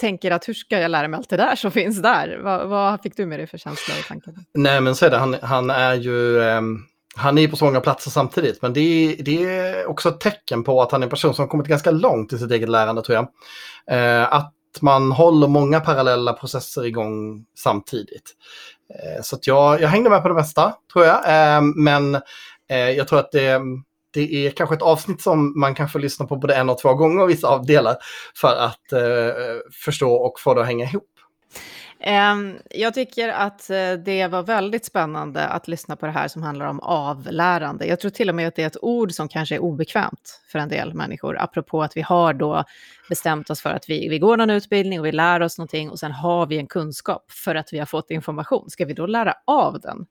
tänker 0.00 0.30
att 0.30 0.48
hur 0.48 0.54
ska 0.54 0.78
jag 0.78 0.90
lära 0.90 1.08
mig 1.08 1.18
allt 1.18 1.28
det 1.28 1.36
där 1.36 1.56
som 1.56 1.70
finns 1.70 2.02
där? 2.02 2.38
Va, 2.42 2.64
vad 2.64 3.02
fick 3.02 3.16
du 3.16 3.26
med 3.26 3.40
dig 3.40 3.46
för 3.46 3.58
känslor 3.58 3.96
och 4.00 4.06
tankar? 4.06 4.34
Nej, 4.54 4.80
men 4.80 4.94
så 4.94 5.06
är 5.06 5.10
det. 5.10 5.18
Han, 5.18 5.36
han 5.42 5.70
är 5.70 5.94
ju... 5.94 6.38
Um... 6.38 6.86
Han 7.16 7.38
är 7.38 7.48
på 7.48 7.56
så 7.56 7.64
många 7.64 7.80
platser 7.80 8.10
samtidigt, 8.10 8.62
men 8.62 8.72
det 8.72 8.80
är, 8.80 9.22
det 9.22 9.44
är 9.44 9.86
också 9.86 10.08
ett 10.08 10.20
tecken 10.20 10.64
på 10.64 10.82
att 10.82 10.92
han 10.92 11.02
är 11.02 11.06
en 11.06 11.10
person 11.10 11.34
som 11.34 11.48
kommit 11.48 11.66
ganska 11.66 11.90
långt 11.90 12.32
i 12.32 12.38
sitt 12.38 12.50
eget 12.50 12.68
lärande 12.68 13.02
tror 13.02 13.16
jag. 13.16 13.28
Eh, 13.98 14.32
att 14.32 14.54
man 14.80 15.12
håller 15.12 15.48
många 15.48 15.80
parallella 15.80 16.32
processer 16.32 16.84
igång 16.86 17.44
samtidigt. 17.58 18.30
Eh, 18.94 19.22
så 19.22 19.38
jag, 19.42 19.80
jag 19.80 19.88
hängde 19.88 20.10
med 20.10 20.22
på 20.22 20.28
det 20.28 20.34
mesta, 20.34 20.74
tror 20.92 21.04
jag. 21.04 21.20
Ehm, 21.26 21.72
men 21.76 22.14
eh, 22.70 22.90
jag 22.90 23.08
tror 23.08 23.18
att 23.18 23.32
det, 23.32 23.60
det 24.14 24.46
är 24.46 24.50
kanske 24.50 24.74
ett 24.74 24.82
avsnitt 24.82 25.20
som 25.20 25.60
man 25.60 25.74
kan 25.74 25.88
få 25.88 25.98
lyssna 25.98 26.26
på 26.26 26.36
både 26.36 26.54
en 26.54 26.70
och 26.70 26.78
två 26.78 26.94
gånger, 26.94 27.26
vissa 27.26 27.48
avdelar 27.48 27.96
för 28.36 28.56
att 28.56 28.92
eh, 28.92 29.34
förstå 29.84 30.12
och 30.12 30.40
få 30.40 30.54
det 30.54 30.60
att 30.60 30.66
hänga 30.66 30.84
ihop. 30.84 31.11
Ehm, 32.04 32.58
jag 32.70 32.94
tycker 32.94 33.28
att 33.28 33.70
eh, 33.70 33.92
det 33.92 34.26
var 34.26 34.42
väldigt 34.42 34.84
spännande 34.84 35.46
att 35.46 35.68
lyssna 35.68 35.96
på 35.96 36.06
det 36.06 36.12
här 36.12 36.28
som 36.28 36.42
handlar 36.42 36.66
om 36.66 36.80
avlärande. 36.80 37.86
Jag 37.86 38.00
tror 38.00 38.10
till 38.10 38.28
och 38.28 38.34
med 38.34 38.48
att 38.48 38.56
det 38.56 38.62
är 38.62 38.66
ett 38.66 38.82
ord 38.82 39.12
som 39.12 39.28
kanske 39.28 39.54
är 39.54 39.58
obekvämt 39.58 40.40
för 40.52 40.58
en 40.58 40.68
del 40.68 40.94
människor, 40.94 41.38
apropå 41.40 41.82
att 41.82 41.96
vi 41.96 42.00
har 42.00 42.34
då 42.34 42.64
bestämt 43.08 43.50
oss 43.50 43.60
för 43.60 43.70
att 43.70 43.90
vi, 43.90 44.08
vi 44.08 44.18
går 44.18 44.36
någon 44.36 44.50
utbildning 44.50 45.00
och 45.00 45.06
vi 45.06 45.12
lär 45.12 45.40
oss 45.40 45.58
någonting 45.58 45.90
och 45.90 45.98
sen 45.98 46.12
har 46.12 46.46
vi 46.46 46.58
en 46.58 46.66
kunskap 46.66 47.30
för 47.30 47.54
att 47.54 47.72
vi 47.72 47.78
har 47.78 47.86
fått 47.86 48.10
information. 48.10 48.70
Ska 48.70 48.84
vi 48.84 48.94
då 48.94 49.06
lära 49.06 49.34
av 49.44 49.80
den? 49.80 50.06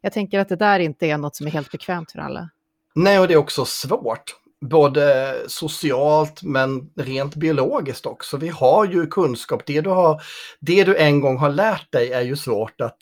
Jag 0.00 0.12
tänker 0.12 0.38
att 0.40 0.48
det 0.48 0.56
där 0.56 0.80
inte 0.80 1.06
är 1.06 1.18
något 1.18 1.36
som 1.36 1.46
är 1.46 1.50
helt 1.50 1.70
bekvämt 1.70 2.12
för 2.12 2.18
alla. 2.18 2.50
Nej, 2.94 3.18
och 3.18 3.28
det 3.28 3.34
är 3.34 3.38
också 3.38 3.64
svårt 3.64 4.36
både 4.60 5.34
socialt 5.46 6.42
men 6.42 6.90
rent 6.96 7.34
biologiskt 7.34 8.06
också. 8.06 8.36
Vi 8.36 8.48
har 8.48 8.86
ju 8.86 9.06
kunskap. 9.06 9.62
Det 9.66 9.80
du, 9.80 9.90
har, 9.90 10.22
det 10.60 10.84
du 10.84 10.96
en 10.96 11.20
gång 11.20 11.38
har 11.38 11.50
lärt 11.50 11.92
dig 11.92 12.12
är 12.12 12.22
ju 12.22 12.36
svårt 12.36 12.80
att 12.80 12.98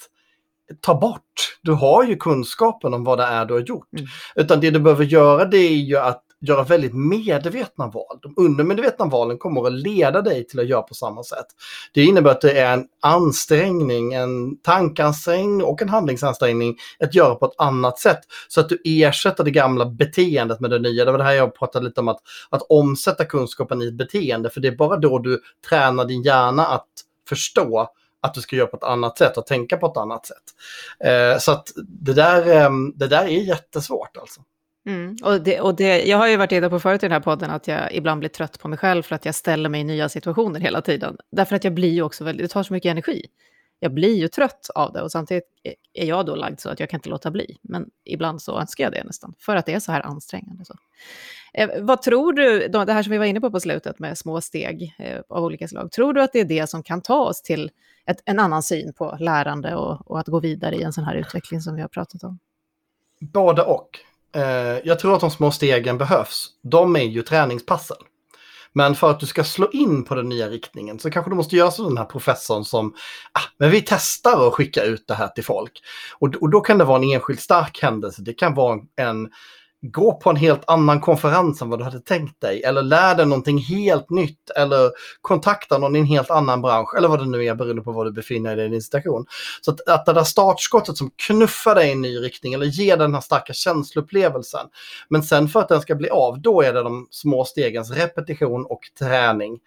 ta 0.80 1.00
bort. 1.00 1.58
Du 1.62 1.72
har 1.72 2.04
ju 2.04 2.16
kunskapen 2.16 2.94
om 2.94 3.04
vad 3.04 3.18
det 3.18 3.24
är 3.24 3.44
du 3.44 3.54
har 3.54 3.60
gjort. 3.60 3.88
Mm. 3.92 4.06
Utan 4.34 4.60
det 4.60 4.70
du 4.70 4.80
behöver 4.80 5.04
göra 5.04 5.44
det 5.44 5.58
är 5.58 5.76
ju 5.76 5.96
att 5.96 6.23
göra 6.48 6.62
väldigt 6.62 6.94
medvetna 6.94 7.86
val. 7.86 8.18
De 8.22 8.34
undermedvetna 8.36 9.04
valen 9.04 9.38
kommer 9.38 9.66
att 9.66 9.72
leda 9.72 10.22
dig 10.22 10.46
till 10.46 10.60
att 10.60 10.68
göra 10.68 10.82
på 10.82 10.94
samma 10.94 11.22
sätt. 11.22 11.46
Det 11.92 12.04
innebär 12.04 12.30
att 12.30 12.40
det 12.40 12.58
är 12.58 12.74
en 12.74 12.86
ansträngning, 13.02 14.12
en 14.12 14.58
tankansträngning 14.62 15.64
och 15.64 15.82
en 15.82 15.88
handlingsansträngning 15.88 16.76
att 16.98 17.14
göra 17.14 17.34
på 17.34 17.46
ett 17.46 17.54
annat 17.58 17.98
sätt. 17.98 18.20
Så 18.48 18.60
att 18.60 18.68
du 18.68 18.82
ersätter 18.84 19.44
det 19.44 19.50
gamla 19.50 19.86
beteendet 19.86 20.60
med 20.60 20.70
det 20.70 20.78
nya. 20.78 21.04
Det 21.04 21.10
var 21.10 21.18
det 21.18 21.24
här 21.24 21.32
jag 21.32 21.54
pratade 21.54 21.84
lite 21.84 22.00
om, 22.00 22.08
att, 22.08 22.20
att 22.50 22.62
omsätta 22.62 23.24
kunskapen 23.24 23.82
i 23.82 23.88
ett 23.88 23.94
beteende. 23.94 24.50
För 24.50 24.60
det 24.60 24.68
är 24.68 24.76
bara 24.76 24.96
då 24.96 25.18
du 25.18 25.40
tränar 25.68 26.04
din 26.04 26.22
hjärna 26.22 26.66
att 26.66 26.88
förstå 27.28 27.90
att 28.22 28.34
du 28.34 28.40
ska 28.40 28.56
göra 28.56 28.66
på 28.66 28.76
ett 28.76 28.84
annat 28.84 29.18
sätt 29.18 29.36
och 29.36 29.46
tänka 29.46 29.76
på 29.76 29.86
ett 29.86 29.96
annat 29.96 30.26
sätt. 30.26 30.42
Eh, 31.04 31.38
så 31.38 31.52
att 31.52 31.72
det 31.76 32.12
där, 32.12 32.56
eh, 32.56 32.70
det 32.94 33.06
där 33.06 33.24
är 33.24 33.28
jättesvårt 33.28 34.16
alltså. 34.16 34.40
Mm. 34.86 35.16
Och 35.22 35.40
det, 35.40 35.60
och 35.60 35.74
det, 35.74 36.04
jag 36.04 36.18
har 36.18 36.28
ju 36.28 36.36
varit 36.36 36.52
inne 36.52 36.70
på 36.70 36.80
förut 36.80 37.02
i 37.02 37.06
den 37.06 37.12
här 37.12 37.20
podden 37.20 37.50
att 37.50 37.68
jag 37.68 37.94
ibland 37.94 38.18
blir 38.18 38.28
trött 38.28 38.58
på 38.58 38.68
mig 38.68 38.78
själv 38.78 39.02
för 39.02 39.14
att 39.14 39.24
jag 39.24 39.34
ställer 39.34 39.68
mig 39.68 39.80
i 39.80 39.84
nya 39.84 40.08
situationer 40.08 40.60
hela 40.60 40.80
tiden. 40.80 41.16
Därför 41.30 41.56
att 41.56 41.64
jag 41.64 41.74
blir 41.74 41.92
ju 41.92 42.02
också 42.02 42.24
väldigt, 42.24 42.44
det 42.44 42.52
tar 42.52 42.62
så 42.62 42.72
mycket 42.72 42.90
energi. 42.90 43.26
Jag 43.80 43.94
blir 43.94 44.14
ju 44.14 44.28
trött 44.28 44.70
av 44.74 44.92
det 44.92 45.02
och 45.02 45.12
samtidigt 45.12 45.44
är 45.92 46.06
jag 46.06 46.26
då 46.26 46.34
lagd 46.34 46.60
så 46.60 46.70
att 46.70 46.80
jag 46.80 46.90
kan 46.90 46.98
inte 46.98 47.08
låta 47.08 47.30
bli. 47.30 47.56
Men 47.62 47.90
ibland 48.04 48.42
så 48.42 48.60
önskar 48.60 48.84
jag 48.84 48.92
det 48.92 49.04
nästan, 49.04 49.34
för 49.38 49.56
att 49.56 49.66
det 49.66 49.74
är 49.74 49.80
så 49.80 49.92
här 49.92 50.06
ansträngande. 50.06 50.64
Så. 50.64 50.74
Eh, 51.54 51.68
vad 51.80 52.02
tror 52.02 52.32
du, 52.32 52.68
det 52.68 52.92
här 52.92 53.02
som 53.02 53.12
vi 53.12 53.18
var 53.18 53.24
inne 53.24 53.40
på 53.40 53.50
på 53.50 53.60
slutet 53.60 53.98
med 53.98 54.18
små 54.18 54.40
steg 54.40 54.94
eh, 54.98 55.20
av 55.28 55.44
olika 55.44 55.68
slag, 55.68 55.92
tror 55.92 56.12
du 56.12 56.22
att 56.22 56.32
det 56.32 56.40
är 56.40 56.44
det 56.44 56.66
som 56.66 56.82
kan 56.82 57.00
ta 57.00 57.20
oss 57.20 57.42
till 57.42 57.70
ett, 58.06 58.22
en 58.24 58.38
annan 58.38 58.62
syn 58.62 58.92
på 58.92 59.16
lärande 59.20 59.74
och, 59.74 60.10
och 60.10 60.20
att 60.20 60.26
gå 60.26 60.40
vidare 60.40 60.76
i 60.76 60.82
en 60.82 60.92
sån 60.92 61.04
här 61.04 61.14
utveckling 61.14 61.60
som 61.60 61.74
vi 61.74 61.80
har 61.80 61.88
pratat 61.88 62.24
om? 62.24 62.38
Både 63.20 63.62
och. 63.62 63.98
Eh, 64.34 64.78
jag 64.84 64.98
tror 64.98 65.14
att 65.14 65.20
de 65.20 65.30
små 65.30 65.50
stegen 65.50 65.98
behövs. 65.98 66.48
De 66.62 66.96
är 66.96 67.02
ju 67.02 67.22
träningspassen. 67.22 67.96
Men 68.72 68.94
för 68.94 69.10
att 69.10 69.20
du 69.20 69.26
ska 69.26 69.44
slå 69.44 69.70
in 69.70 70.04
på 70.04 70.14
den 70.14 70.28
nya 70.28 70.48
riktningen 70.48 70.98
så 70.98 71.10
kanske 71.10 71.30
du 71.30 71.34
måste 71.36 71.56
göra 71.56 71.70
som 71.70 71.84
den 71.84 71.98
här 71.98 72.04
professorn 72.04 72.64
som, 72.64 72.94
ah, 73.32 73.40
men 73.58 73.70
vi 73.70 73.80
testar 73.80 74.48
att 74.48 74.54
skicka 74.54 74.82
ut 74.82 75.04
det 75.06 75.14
här 75.14 75.28
till 75.28 75.44
folk. 75.44 75.72
Och, 76.18 76.34
och 76.34 76.50
då 76.50 76.60
kan 76.60 76.78
det 76.78 76.84
vara 76.84 76.98
en 76.98 77.10
enskild 77.10 77.40
stark 77.40 77.82
händelse. 77.82 78.22
Det 78.22 78.32
kan 78.32 78.54
vara 78.54 78.80
en 78.96 79.28
gå 79.90 80.14
på 80.14 80.30
en 80.30 80.36
helt 80.36 80.62
annan 80.66 81.00
konferens 81.00 81.62
än 81.62 81.68
vad 81.70 81.78
du 81.78 81.84
hade 81.84 82.00
tänkt 82.00 82.40
dig. 82.40 82.62
Eller 82.62 82.82
lär 82.82 83.14
dig 83.14 83.26
någonting 83.26 83.58
helt 83.58 84.10
nytt. 84.10 84.50
Eller 84.56 84.90
kontakta 85.20 85.78
någon 85.78 85.96
i 85.96 85.98
en 85.98 86.04
helt 86.04 86.30
annan 86.30 86.62
bransch. 86.62 86.94
Eller 86.96 87.08
vad 87.08 87.18
det 87.18 87.26
nu 87.26 87.44
är 87.44 87.54
beroende 87.54 87.82
på 87.82 87.92
var 87.92 88.04
du 88.04 88.12
befinner 88.12 88.56
dig 88.56 88.66
i 88.66 88.68
din 88.68 88.82
situation. 88.82 89.26
Så 89.60 89.70
att, 89.70 89.88
att 89.88 90.06
det 90.06 90.12
där 90.12 90.24
startskottet 90.24 90.96
som 90.96 91.10
knuffar 91.26 91.74
dig 91.74 91.88
i 91.88 91.92
en 91.92 92.00
ny 92.00 92.16
riktning 92.16 92.54
eller 92.54 92.66
ger 92.66 92.96
den 92.96 93.14
här 93.14 93.20
starka 93.20 93.52
känsloupplevelsen. 93.52 94.66
Men 95.08 95.22
sen 95.22 95.48
för 95.48 95.60
att 95.60 95.68
den 95.68 95.80
ska 95.80 95.94
bli 95.94 96.10
av, 96.10 96.40
då 96.40 96.62
är 96.62 96.72
det 96.72 96.82
de 96.82 97.08
små 97.10 97.44
stegens 97.44 97.90
repetition 97.90 98.66
och 98.66 98.80
träning. 98.98 99.58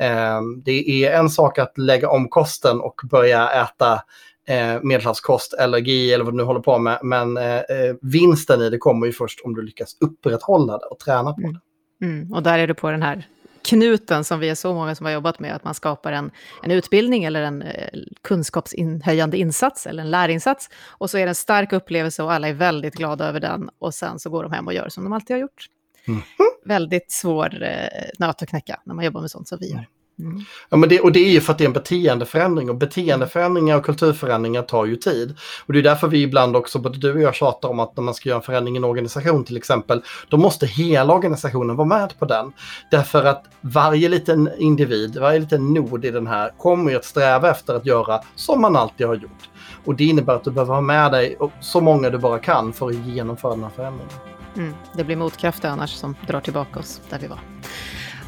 Ehm, 0.00 0.62
det 0.62 1.04
är 1.04 1.18
en 1.18 1.30
sak 1.30 1.58
att 1.58 1.78
lägga 1.78 2.10
om 2.10 2.28
kosten 2.28 2.80
och 2.80 3.00
börja 3.10 3.50
äta 3.50 4.02
eh, 4.48 4.82
medelhavskost 4.82 5.52
eller 5.52 5.78
GI 5.78 6.12
eller 6.12 6.24
vad 6.24 6.32
du 6.32 6.36
nu 6.36 6.42
håller 6.42 6.60
på 6.60 6.78
med. 6.78 6.98
Men 7.02 7.36
eh, 7.36 7.56
eh, 7.56 7.94
vinsten 8.02 8.62
i 8.62 8.70
det 8.70 8.78
kommer 8.78 9.06
ju 9.06 9.12
först 9.12 9.40
om 9.44 9.54
du 9.54 9.62
lyckas 9.62 9.96
upprätthålla 10.00 10.78
det 10.78 10.86
och 10.86 10.98
träna 10.98 11.32
på 11.32 11.40
mm. 11.40 11.52
det. 11.52 11.60
Mm. 12.06 12.32
Och 12.32 12.42
där 12.42 12.58
är 12.58 12.66
du 12.66 12.74
på 12.74 12.90
den 12.90 13.02
här 13.02 13.28
knuten 13.62 14.24
som 14.24 14.40
vi 14.40 14.48
är 14.48 14.54
så 14.54 14.74
många 14.74 14.94
som 14.94 15.06
har 15.06 15.12
jobbat 15.12 15.40
med, 15.40 15.54
att 15.54 15.64
man 15.64 15.74
skapar 15.74 16.12
en, 16.12 16.30
en 16.62 16.70
utbildning 16.70 17.24
eller 17.24 17.42
en 17.42 17.62
eh, 17.62 17.88
kunskapshöjande 18.22 19.38
insats 19.38 19.86
eller 19.86 20.02
en 20.02 20.10
lärinsats. 20.10 20.70
Och 20.88 21.10
så 21.10 21.18
är 21.18 21.22
det 21.22 21.30
en 21.30 21.34
stark 21.34 21.72
upplevelse 21.72 22.22
och 22.22 22.32
alla 22.32 22.48
är 22.48 22.52
väldigt 22.52 22.94
glada 22.94 23.28
över 23.28 23.40
den. 23.40 23.70
Och 23.78 23.94
sen 23.94 24.18
så 24.18 24.30
går 24.30 24.42
de 24.42 24.52
hem 24.52 24.66
och 24.66 24.74
gör 24.74 24.88
som 24.88 25.04
de 25.04 25.12
alltid 25.12 25.36
har 25.36 25.40
gjort. 25.40 25.66
Mm. 26.08 26.20
Väldigt 26.64 27.12
svår 27.12 27.62
eh, 27.62 28.08
nöt 28.18 28.42
att 28.42 28.48
knäcka 28.48 28.80
när 28.84 28.94
man 28.94 29.04
jobbar 29.04 29.20
med 29.20 29.30
sånt 29.30 29.48
som 29.48 29.58
vi 29.60 29.70
gör. 29.70 29.86
Mm. 30.18 30.40
Ja, 30.68 30.76
men 30.76 30.88
det, 30.88 31.00
och 31.00 31.12
det 31.12 31.20
är 31.20 31.30
ju 31.30 31.40
för 31.40 31.52
att 31.52 31.58
det 31.58 31.64
är 31.64 31.66
en 31.66 31.72
beteendeförändring 31.72 32.70
och 32.70 32.76
beteendeförändringar 32.76 33.76
och 33.76 33.84
kulturförändringar 33.84 34.62
tar 34.62 34.84
ju 34.84 34.96
tid. 34.96 35.36
Och 35.66 35.72
det 35.72 35.78
är 35.78 35.82
därför 35.82 36.08
vi 36.08 36.22
ibland 36.22 36.56
också, 36.56 36.78
både 36.78 36.98
du 36.98 37.12
och 37.12 37.20
jag 37.20 37.34
tjatar 37.34 37.68
om 37.68 37.80
att 37.80 37.96
när 37.96 38.04
man 38.04 38.14
ska 38.14 38.28
göra 38.28 38.38
en 38.38 38.42
förändring 38.42 38.74
i 38.74 38.78
en 38.78 38.84
organisation 38.84 39.44
till 39.44 39.56
exempel, 39.56 40.02
då 40.28 40.36
måste 40.36 40.66
hela 40.66 41.14
organisationen 41.14 41.76
vara 41.76 41.88
med 41.88 42.18
på 42.18 42.24
den. 42.24 42.52
Därför 42.90 43.24
att 43.24 43.44
varje 43.60 44.08
liten 44.08 44.50
individ, 44.58 45.18
varje 45.18 45.38
liten 45.38 45.74
nod 45.74 46.04
i 46.04 46.10
den 46.10 46.26
här 46.26 46.52
kommer 46.58 46.90
ju 46.90 46.96
att 46.96 47.04
sträva 47.04 47.50
efter 47.50 47.74
att 47.74 47.86
göra 47.86 48.20
som 48.34 48.60
man 48.60 48.76
alltid 48.76 49.06
har 49.06 49.14
gjort. 49.14 49.48
Och 49.84 49.94
det 49.94 50.04
innebär 50.04 50.34
att 50.34 50.44
du 50.44 50.50
behöver 50.50 50.74
ha 50.74 50.80
med 50.80 51.12
dig 51.12 51.38
så 51.60 51.80
många 51.80 52.10
du 52.10 52.18
bara 52.18 52.38
kan 52.38 52.72
för 52.72 52.88
att 52.88 52.94
genomföra 52.94 53.50
den 53.50 53.62
här 53.62 53.70
förändringen. 53.70 54.14
Mm, 54.56 54.74
det 54.92 55.04
blir 55.04 55.16
motkrafter 55.16 55.68
annars 55.68 55.90
som 55.90 56.16
drar 56.26 56.40
tillbaka 56.40 56.80
oss 56.80 57.00
där 57.10 57.18
vi 57.18 57.26
var. 57.26 57.38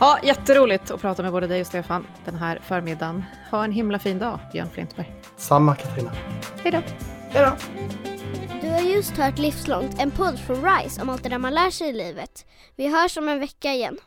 Ja, 0.00 0.18
jätteroligt 0.22 0.90
att 0.90 1.00
prata 1.00 1.22
med 1.22 1.32
både 1.32 1.46
dig 1.46 1.60
och 1.60 1.66
Stefan 1.66 2.06
den 2.24 2.34
här 2.34 2.60
förmiddagen. 2.62 3.24
Ha 3.50 3.64
en 3.64 3.72
himla 3.72 3.98
fin 3.98 4.18
dag, 4.18 4.38
Björn 4.52 4.70
Flintberg. 4.70 5.12
Samma, 5.36 5.74
Katarina. 5.74 6.12
Hej 6.62 6.72
då. 6.72 6.82
Hej 7.30 7.44
då. 7.44 7.56
Du 8.62 8.68
har 8.68 8.80
just 8.80 9.16
hört 9.16 9.38
Livslångt, 9.38 10.00
en 10.00 10.10
podd 10.10 10.38
från 10.38 10.56
RISE 10.64 11.02
om 11.02 11.08
allt 11.08 11.22
det 11.22 11.28
där 11.28 11.38
man 11.38 11.54
lär 11.54 11.70
sig 11.70 11.88
i 11.88 11.92
livet. 11.92 12.46
Vi 12.76 12.88
hörs 12.88 13.16
om 13.16 13.28
en 13.28 13.40
vecka 13.40 13.72
igen. 13.72 13.98